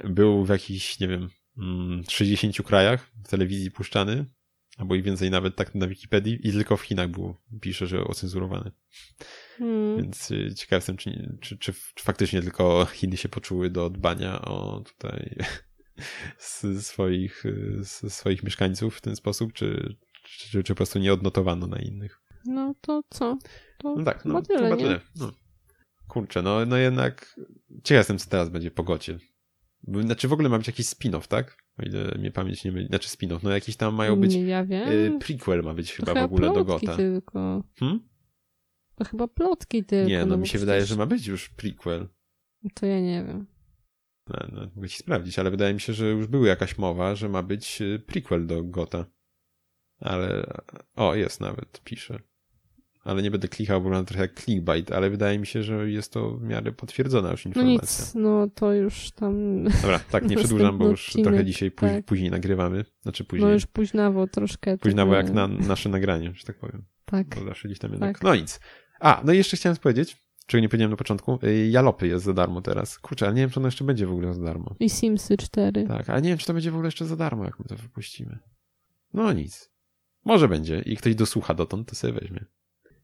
był 0.03 0.45
w 0.45 0.49
jakichś, 0.49 0.99
nie 0.99 1.07
wiem, 1.07 1.29
60 2.09 2.55
mm, 2.55 2.67
krajach 2.67 3.11
w 3.23 3.29
telewizji 3.29 3.71
puszczany, 3.71 4.25
albo 4.77 4.95
i 4.95 5.01
więcej 5.01 5.31
nawet 5.31 5.55
tak 5.55 5.75
na 5.75 5.87
Wikipedii, 5.87 6.47
i 6.47 6.51
tylko 6.51 6.77
w 6.77 6.81
Chinach 6.81 7.09
było, 7.09 7.41
pisze, 7.61 7.87
że 7.87 8.03
ocenzurowane. 8.03 8.71
Hmm. 9.57 9.97
Więc 9.97 10.31
y, 10.31 10.55
ciekaw 10.55 10.77
jestem, 10.77 10.97
czy, 10.97 11.37
czy, 11.41 11.57
czy, 11.57 11.73
czy, 11.95 12.03
faktycznie 12.03 12.41
tylko 12.41 12.87
Chiny 12.93 13.17
się 13.17 13.29
poczuły 13.29 13.69
do 13.69 13.89
dbania 13.89 14.41
o 14.41 14.81
tutaj 14.81 15.35
swoich, 16.81 17.43
swoich 18.07 18.43
mieszkańców 18.43 18.97
w 18.97 19.01
ten 19.01 19.15
sposób, 19.15 19.53
czy, 19.53 19.95
czy, 20.37 20.63
czy 20.63 20.73
po 20.73 20.77
prostu 20.77 20.99
nie 20.99 21.13
odnotowano 21.13 21.67
na 21.67 21.79
innych. 21.79 22.21
No 22.45 22.75
to 22.81 23.03
co? 23.09 23.37
To 23.77 23.95
no 23.95 24.03
tak, 24.03 24.25
no, 24.25 24.41
tyle, 24.41 24.63
chyba 24.63 24.77
tyle. 24.77 24.99
No. 25.15 25.31
Kurczę, 26.07 26.41
no, 26.41 26.65
no 26.65 26.77
jednak 26.77 27.39
ciekaw 27.83 27.99
jestem, 27.99 28.17
co 28.17 28.29
teraz 28.29 28.49
będzie 28.49 28.71
po 28.71 28.83
Gocie. 28.83 29.19
Znaczy 29.87 30.27
w 30.27 30.33
ogóle 30.33 30.49
ma 30.49 30.57
być 30.57 30.67
jakiś 30.67 30.85
spin-off, 30.85 31.27
tak? 31.27 31.57
O 31.77 31.83
ile 31.83 32.15
mnie 32.17 32.31
pamięć 32.31 32.63
nie 32.63 32.71
myli. 32.71 32.87
Znaczy 32.87 33.09
spin-off, 33.09 33.39
no 33.43 33.49
jakiś 33.49 33.75
tam 33.75 33.95
mają 33.95 34.15
być... 34.15 34.35
Nie, 34.35 34.43
ja 34.43 34.65
wiem. 34.65 34.89
Y, 34.89 35.19
prequel 35.19 35.63
ma 35.63 35.73
być 35.73 35.93
chyba, 35.93 36.13
chyba 36.13 36.27
w 36.27 36.33
ogóle 36.33 36.53
do 36.53 36.65
Gota. 36.65 36.95
tylko. 36.95 37.63
Hmm? 37.79 37.99
To 38.95 39.05
chyba 39.05 39.27
plotki 39.27 39.83
tylko. 39.83 40.09
Nie, 40.09 40.19
no, 40.19 40.25
no 40.25 40.37
mi 40.37 40.47
się 40.47 40.49
przecież... 40.49 40.61
wydaje, 40.61 40.85
że 40.85 40.95
ma 40.95 41.05
być 41.05 41.27
już 41.27 41.49
prequel. 41.49 42.07
To 42.73 42.85
ja 42.85 43.01
nie 43.01 43.23
wiem. 43.23 43.47
No, 44.27 44.47
no, 44.51 44.71
mogę 44.75 44.89
ci 44.89 44.97
sprawdzić, 44.97 45.39
ale 45.39 45.51
wydaje 45.51 45.73
mi 45.73 45.79
się, 45.79 45.93
że 45.93 46.09
już 46.09 46.27
była 46.27 46.47
jakaś 46.47 46.77
mowa, 46.77 47.15
że 47.15 47.29
ma 47.29 47.43
być 47.43 47.81
y, 47.81 47.99
prequel 48.07 48.47
do 48.47 48.63
Gota. 48.63 49.05
Ale... 49.99 50.53
O, 50.95 51.15
jest 51.15 51.41
nawet, 51.41 51.81
pisze. 51.83 52.19
Ale 53.03 53.21
nie 53.21 53.31
będę 53.31 53.47
klikał, 53.47 53.81
bo 53.81 53.89
mam 53.89 54.05
trochę 54.05 54.21
jak 54.21 54.39
clickbait, 54.39 54.91
ale 54.91 55.09
wydaje 55.09 55.39
mi 55.39 55.47
się, 55.47 55.63
że 55.63 55.91
jest 55.91 56.13
to 56.13 56.31
w 56.31 56.43
miarę 56.43 56.71
potwierdzona 56.71 57.31
już 57.31 57.45
informacja. 57.45 57.75
No 57.75 57.81
nic, 57.81 58.15
no 58.15 58.47
to 58.55 58.73
już 58.73 59.11
tam... 59.11 59.63
Dobra, 59.63 59.99
tak, 60.11 60.29
nie 60.29 60.35
przedłużam, 60.35 60.77
bo 60.77 60.87
już 60.87 61.07
odcinek, 61.07 61.27
trochę 61.27 61.45
dzisiaj 61.45 61.71
póź, 61.71 61.89
tak. 61.89 62.05
później 62.05 62.31
nagrywamy. 62.31 62.85
Znaczy 63.01 63.25
później. 63.25 63.47
No 63.47 63.53
już 63.53 63.65
późnawo 63.65 64.27
troszkę. 64.27 64.77
Późnawo 64.77 65.15
jak 65.15 65.33
na 65.33 65.47
nasze 65.47 65.89
nagranie, 65.89 66.33
że 66.33 66.45
tak 66.45 66.59
powiem. 66.59 66.85
Tak. 67.05 67.27
Bo 67.35 67.45
zawsze 67.45 67.67
gdzieś 67.67 67.79
tam 67.79 67.91
jednak... 67.91 68.15
Tak. 68.15 68.23
No 68.23 68.35
nic. 68.35 68.59
A, 68.99 69.21
no 69.25 69.33
i 69.33 69.37
jeszcze 69.37 69.57
chciałem 69.57 69.77
powiedzieć, 69.77 70.17
czego 70.45 70.61
nie 70.61 70.69
powiedziałem 70.69 70.91
na 70.91 70.97
początku, 70.97 71.39
y, 71.43 71.67
Jalopy 71.67 72.07
jest 72.07 72.25
za 72.25 72.33
darmo 72.33 72.61
teraz. 72.61 72.99
Kurczę, 72.99 73.25
ale 73.25 73.35
nie 73.35 73.41
wiem, 73.41 73.49
czy 73.49 73.59
ono 73.59 73.67
jeszcze 73.67 73.83
będzie 73.83 74.07
w 74.07 74.11
ogóle 74.11 74.33
za 74.33 74.41
darmo. 74.41 74.75
I 74.79 74.89
Simsy 74.89 75.37
4. 75.37 75.87
Tak, 75.87 76.09
ale 76.09 76.21
nie 76.21 76.29
wiem, 76.29 76.37
czy 76.37 76.45
to 76.45 76.53
będzie 76.53 76.71
w 76.71 76.75
ogóle 76.75 76.87
jeszcze 76.87 77.05
za 77.05 77.15
darmo, 77.15 77.43
jak 77.45 77.59
my 77.59 77.65
to 77.65 77.75
wypuścimy. 77.75 78.39
No 79.13 79.33
nic. 79.33 79.71
Może 80.25 80.47
będzie 80.47 80.81
i 80.85 80.97
ktoś 80.97 81.15
dosłucha 81.15 81.53
dotąd, 81.53 81.89
to 81.89 81.95
sobie 81.95 82.13
weźmie. 82.13 82.45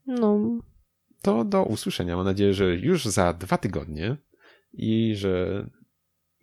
No. 0.07 0.59
To 1.21 1.45
do 1.45 1.63
usłyszenia. 1.63 2.15
Mam 2.15 2.25
nadzieję, 2.25 2.53
że 2.53 2.75
już 2.75 3.05
za 3.05 3.33
dwa 3.33 3.57
tygodnie 3.57 4.17
i 4.73 5.15
że, 5.15 5.65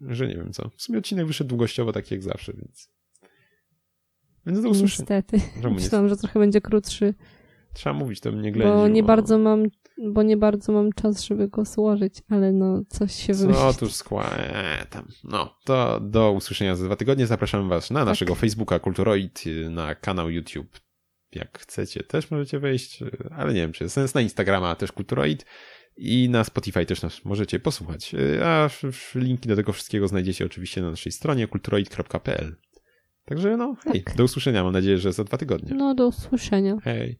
że 0.00 0.28
nie 0.28 0.34
wiem 0.34 0.52
co. 0.52 0.70
W 0.76 0.82
sumie 0.82 0.98
odcinek 0.98 1.26
wyszedł 1.26 1.48
długościowo 1.48 1.92
taki 1.92 2.14
jak 2.14 2.22
zawsze, 2.22 2.52
więc. 2.52 2.92
Więc 4.46 4.62
do 4.62 4.68
usłyszenia. 4.68 5.06
Niestety. 5.10 5.40
Myślałam, 5.70 6.08
że 6.08 6.16
trochę 6.16 6.40
będzie 6.40 6.60
krótszy. 6.60 7.14
Trzeba 7.74 7.94
mówić, 7.94 8.20
to 8.20 8.32
mnie 8.32 8.52
ględzi. 8.52 8.72
Bo 8.72 8.88
nie 8.88 9.02
bo... 9.02 9.06
bardzo 9.06 9.38
mam, 9.38 9.66
bo 9.98 10.22
nie 10.22 10.36
bardzo 10.36 10.72
mam 10.72 10.92
czas, 10.92 11.24
żeby 11.24 11.48
go 11.48 11.64
złożyć, 11.64 12.14
ale 12.28 12.52
no 12.52 12.82
coś 12.88 13.14
się 13.14 13.34
wymyśli. 13.34 13.62
No 13.62 13.74
tuż 13.74 13.92
skła... 13.92 14.30
Eee, 14.38 14.86
tam. 14.86 15.08
No, 15.24 15.56
to 15.64 16.00
do 16.00 16.32
usłyszenia 16.32 16.76
za 16.76 16.84
dwa 16.84 16.96
tygodnie. 16.96 17.26
Zapraszamy 17.26 17.68
was 17.68 17.90
na 17.90 18.00
tak. 18.00 18.06
naszego 18.06 18.34
Facebooka 18.34 18.78
Kulturoid, 18.78 19.44
na 19.70 19.94
kanał 19.94 20.30
YouTube. 20.30 20.80
Jak 21.32 21.58
chcecie, 21.58 22.02
też 22.02 22.30
możecie 22.30 22.58
wejść, 22.58 23.04
ale 23.30 23.54
nie 23.54 23.60
wiem, 23.60 23.72
czy 23.72 23.84
jest 23.84 23.94
sens. 23.94 24.14
Na 24.14 24.20
Instagrama 24.20 24.74
też 24.74 24.92
Kulturoid 24.92 25.46
i 25.96 26.28
na 26.28 26.44
Spotify 26.44 26.86
też 26.86 27.02
nas 27.02 27.24
możecie 27.24 27.60
posłuchać. 27.60 28.14
A 28.44 28.70
linki 29.14 29.48
do 29.48 29.56
tego 29.56 29.72
wszystkiego 29.72 30.08
znajdziecie 30.08 30.46
oczywiście 30.46 30.82
na 30.82 30.90
naszej 30.90 31.12
stronie 31.12 31.46
kulturoid.pl. 31.46 32.56
Także 33.24 33.56
no, 33.56 33.76
hej, 33.84 34.02
tak. 34.02 34.16
do 34.16 34.24
usłyszenia. 34.24 34.64
Mam 34.64 34.72
nadzieję, 34.72 34.98
że 34.98 35.12
za 35.12 35.24
dwa 35.24 35.38
tygodnie. 35.38 35.74
No, 35.74 35.94
do 35.94 36.06
usłyszenia. 36.06 36.76
Hej. 36.82 37.18